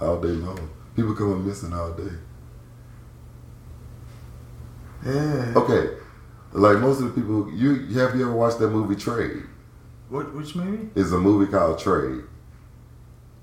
[0.00, 2.10] All day long, people come missing all day.
[5.04, 5.52] Yeah.
[5.56, 5.96] Okay,
[6.52, 9.42] like most of the people, you have you ever watched that movie Trade?
[10.08, 10.34] What?
[10.34, 10.88] Which movie?
[10.94, 12.24] It's a movie called Trade.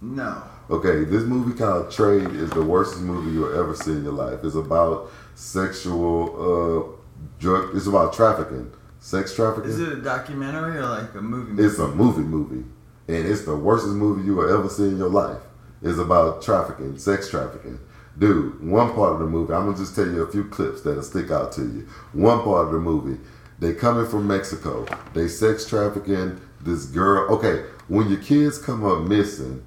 [0.02, 0.44] No.
[0.70, 4.40] Okay, this movie called Trade is the worst movie you'll ever see in your life.
[4.44, 7.76] It's about sexual uh, drug.
[7.76, 9.70] It's about trafficking, sex trafficking.
[9.70, 11.64] Is it a documentary or like a movie?
[11.64, 12.66] It's a movie movie,
[13.08, 15.42] and it's the worstest movie you will ever see in your life.
[15.82, 17.80] It's about trafficking, sex trafficking.
[18.18, 21.04] Dude, one part of the movie, I'm gonna just tell you a few clips that'll
[21.04, 21.88] stick out to you.
[22.14, 23.22] One part of the movie,
[23.60, 24.86] they coming from Mexico.
[25.14, 27.32] They sex trafficking this girl.
[27.36, 29.64] Okay, when your kids come up missing,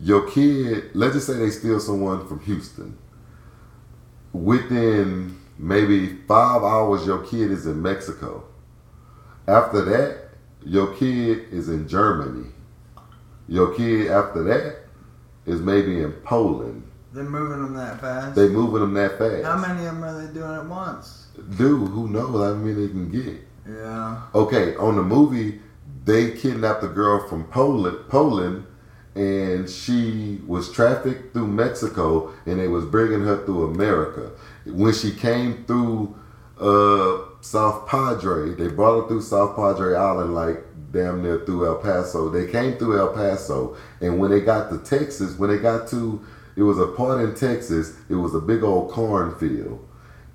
[0.00, 2.96] your kid, let's just say they steal someone from Houston.
[4.32, 8.44] Within maybe five hours, your kid is in Mexico.
[9.48, 10.28] After that,
[10.64, 12.50] your kid is in Germany.
[13.48, 14.77] Your kid after that
[15.48, 16.84] is maybe in Poland.
[17.12, 18.36] They're moving them that fast.
[18.36, 19.44] They moving them that fast.
[19.44, 21.26] How many of them are they doing at once?
[21.56, 23.46] Dude, who knows how many they can get?
[23.68, 24.22] Yeah.
[24.34, 25.60] Okay, on the movie,
[26.04, 28.66] they kidnapped a girl from Poland, Poland,
[29.14, 34.30] and she was trafficked through Mexico, and they was bringing her through America.
[34.64, 36.16] When she came through
[36.60, 41.76] uh, South Padre, they brought her through South Padre Island, like damn near through El
[41.76, 42.30] Paso.
[42.30, 46.24] They came through El Paso, and when they got to Texas, when they got to,
[46.56, 47.96] it was a part in Texas.
[48.08, 49.86] It was a big old cornfield.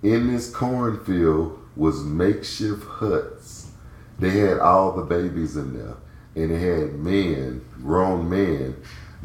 [0.02, 3.72] In this cornfield was makeshift huts.
[4.20, 5.96] They had all the babies in there,
[6.36, 8.76] and they had men, grown men,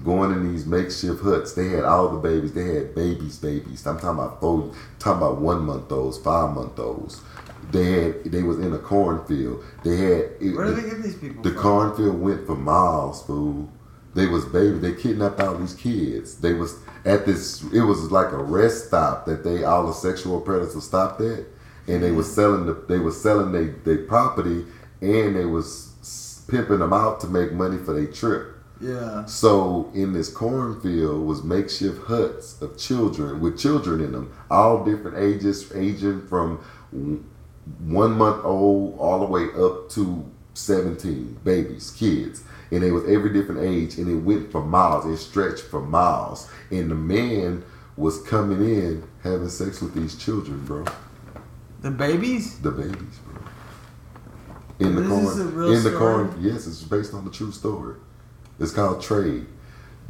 [0.05, 1.53] going in these makeshift huts.
[1.53, 2.53] They had all the babies.
[2.53, 3.87] They had babies, babies.
[3.87, 7.21] I'm talking about four, talking about one month olds, five month olds.
[7.71, 8.25] They had.
[8.25, 9.63] They was in a cornfield.
[9.85, 10.25] They had.
[10.41, 11.61] it- Where do the- they get these people the from?
[11.63, 13.69] cornfield went for miles, fool.
[14.15, 14.79] They was baby.
[14.79, 16.37] They kidnapped all these kids.
[16.37, 17.63] They was at this.
[17.73, 21.45] It was like a rest stop that they all the sexual predators stopped at,
[21.87, 22.35] and they was mm-hmm.
[22.35, 22.75] selling the.
[22.89, 24.65] They was selling their their property,
[25.01, 28.55] and they was pimping them out to make money for their trip.
[28.81, 29.25] Yeah.
[29.27, 35.19] So in this cornfield was makeshift huts of children with children in them, all different
[35.19, 36.61] ages, aging from
[37.81, 40.25] one month old all the way up to
[40.55, 45.07] seventeen, babies, kids, and it was every different age, and it went for miles.
[45.07, 47.65] It stretched for miles, and the man
[47.97, 50.85] was coming in having sex with these children, bro.
[51.81, 52.59] The babies?
[52.61, 53.43] The babies, bro.
[54.81, 56.39] In the corn, this a real in the corn.
[56.41, 57.97] Yes, it's based on the true story.
[58.61, 59.47] It's called trade.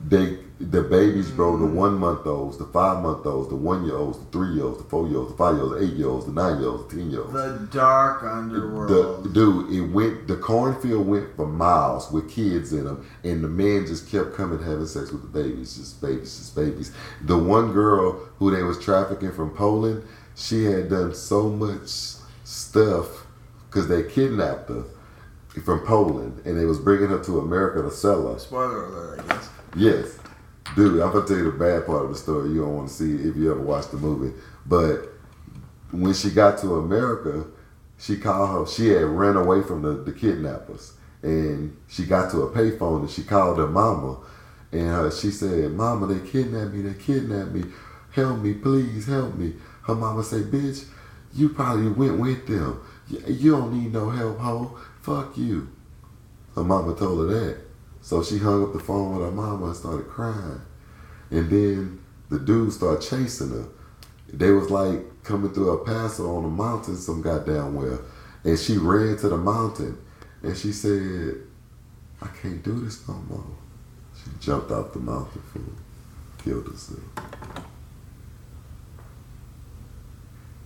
[0.06, 1.76] They the babies, bro, the mm-hmm.
[1.76, 4.78] one month olds, the five month olds, the one year olds, the three year olds,
[4.78, 6.68] the four year olds, the five year olds, the eight year olds, the nine year
[6.68, 7.32] olds, the ten year olds.
[7.32, 9.34] The dark The, underworld.
[9.34, 10.26] dude, it went.
[10.26, 14.58] The cornfield went for miles with kids in them, and the men just kept coming
[14.58, 16.92] having sex with the babies, just babies, just babies.
[17.22, 20.02] The one girl who they was trafficking from Poland,
[20.34, 23.26] she had done so much stuff
[23.68, 24.84] because they kidnapped her
[25.64, 28.38] from Poland, and they was bringing her to America to sell her.
[28.40, 29.48] Spoiler alert, I guess.
[29.76, 30.18] Yes.
[30.76, 32.50] Dude, I'm gonna tell you the bad part of the story.
[32.50, 34.36] You don't want to see if you ever watched the movie.
[34.66, 35.08] But
[35.90, 37.44] when she got to America,
[37.98, 38.72] she called her.
[38.72, 40.92] She had ran away from the, the kidnappers,
[41.22, 44.18] and she got to a payphone and she called her mama,
[44.72, 46.82] and she said, "Mama, they kidnapped me.
[46.82, 47.64] They kidnapped me.
[48.12, 50.84] Help me, please, help me." Her mama said, "Bitch,
[51.34, 52.80] you probably went with them.
[53.08, 54.78] You, you don't need no help, ho.
[55.00, 55.68] Fuck you."
[56.54, 57.67] Her mama told her that.
[58.08, 60.62] So she hung up the phone with her mama and started crying.
[61.30, 63.66] And then the dude started chasing her.
[64.32, 68.00] They was like coming through El Paso on a mountain some goddamn well.
[68.44, 69.98] And she ran to the mountain
[70.42, 71.34] and she said,
[72.22, 73.44] I can't do this no more.
[74.16, 75.74] She jumped off the mountain fool.
[76.42, 77.00] Killed herself.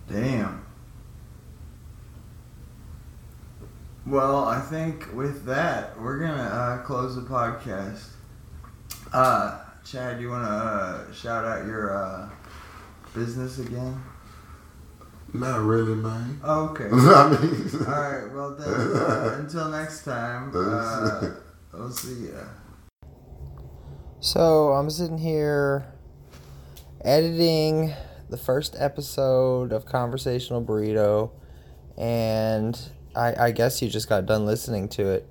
[0.09, 0.62] Damn.
[4.05, 8.07] Well, I think with that, we're gonna uh, close the podcast.
[9.13, 12.29] Uh, Chad, you wanna uh, shout out your uh,
[13.15, 14.03] business again?
[15.33, 16.39] Not really, man.
[16.43, 16.83] Okay.
[16.91, 18.33] I mean, All right.
[18.33, 20.51] Well, then, uh, until next time.
[21.73, 22.39] Uh, we'll see ya.
[24.19, 25.91] So I'm sitting here
[27.03, 27.93] editing
[28.29, 31.31] the first episode of Conversational Burrito,
[31.97, 32.79] and
[33.15, 35.27] I, I guess you just got done listening to it.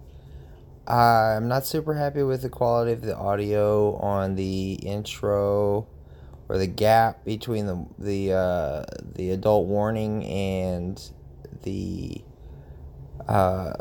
[0.87, 5.87] I'm not super happy with the quality of the audio on the intro
[6.49, 8.85] or the gap between the the uh,
[9.15, 11.01] the adult warning and
[11.63, 12.23] the
[13.29, 13.73] uh,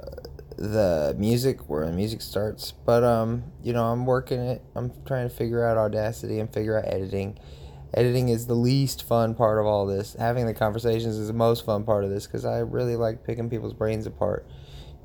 [0.58, 2.72] the music where the music starts.
[2.86, 4.62] But um, you know, I'm working it.
[4.76, 7.40] I'm trying to figure out Audacity and figure out editing.
[7.94, 10.14] Editing is the least fun part of all this.
[10.14, 13.50] Having the conversations is the most fun part of this because I really like picking
[13.50, 14.46] people's brains apart.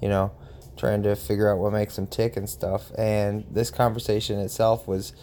[0.00, 0.32] You know,
[0.76, 2.92] trying to figure out what makes them tick and stuff.
[2.96, 5.14] And this conversation itself was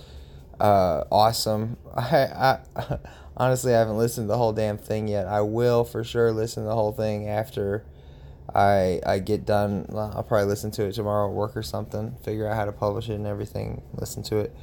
[0.59, 1.77] uh, awesome.
[1.95, 2.97] I, I
[3.37, 5.27] honestly I haven't listened to the whole damn thing yet.
[5.27, 7.85] I will for sure listen to the whole thing after
[8.53, 9.85] I I get done.
[9.93, 12.15] I'll probably listen to it tomorrow at work or something.
[12.23, 13.81] Figure out how to publish it and everything.
[13.93, 14.55] Listen to it.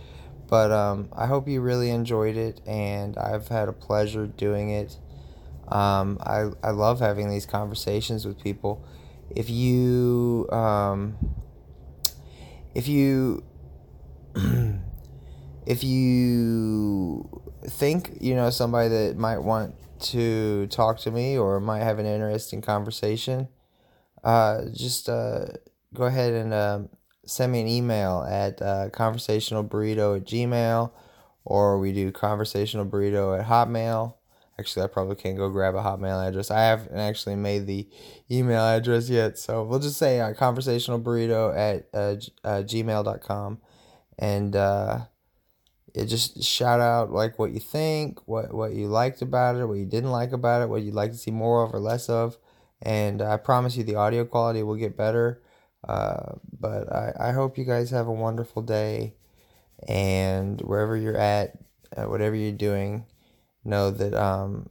[0.51, 4.99] But um, I hope you really enjoyed it, and I've had a pleasure doing it.
[5.69, 8.85] Um, I I love having these conversations with people.
[9.31, 11.17] If you um,
[12.75, 13.45] if you
[15.67, 21.85] if you think you know somebody that might want to talk to me or might
[21.85, 23.47] have an interesting conversation,
[24.25, 25.47] uh, just uh,
[25.95, 26.81] go ahead and uh,
[27.27, 30.91] send me an email at uh, conversationalburrito at gmail
[31.45, 34.15] or we do conversationalburrito at hotmail.
[34.59, 36.51] Actually, I probably can't go grab a hotmail address.
[36.51, 37.89] I haven't actually made the
[38.31, 42.17] email address yet, so we'll just say uh, conversationalburrito at uh,
[42.47, 43.59] uh, gmail.com
[44.19, 45.01] and uh,
[45.95, 49.79] it just shout out like what you think, what what you liked about it, what
[49.79, 52.37] you didn't like about it, what you'd like to see more of or less of,
[52.83, 55.43] and I promise you the audio quality will get better.
[55.87, 59.15] Uh, but I, I hope you guys have a wonderful day,
[59.89, 61.59] and wherever you're at,
[61.97, 63.07] uh, whatever you're doing,
[63.65, 64.69] know that um,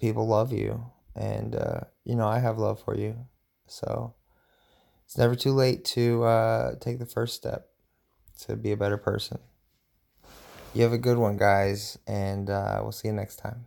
[0.00, 3.26] people love you, and uh, you know I have love for you,
[3.66, 4.14] so
[5.04, 7.68] it's never too late to uh, take the first step
[8.40, 9.38] to be a better person.
[10.74, 13.66] You have a good one, guys, and uh, we'll see you next time.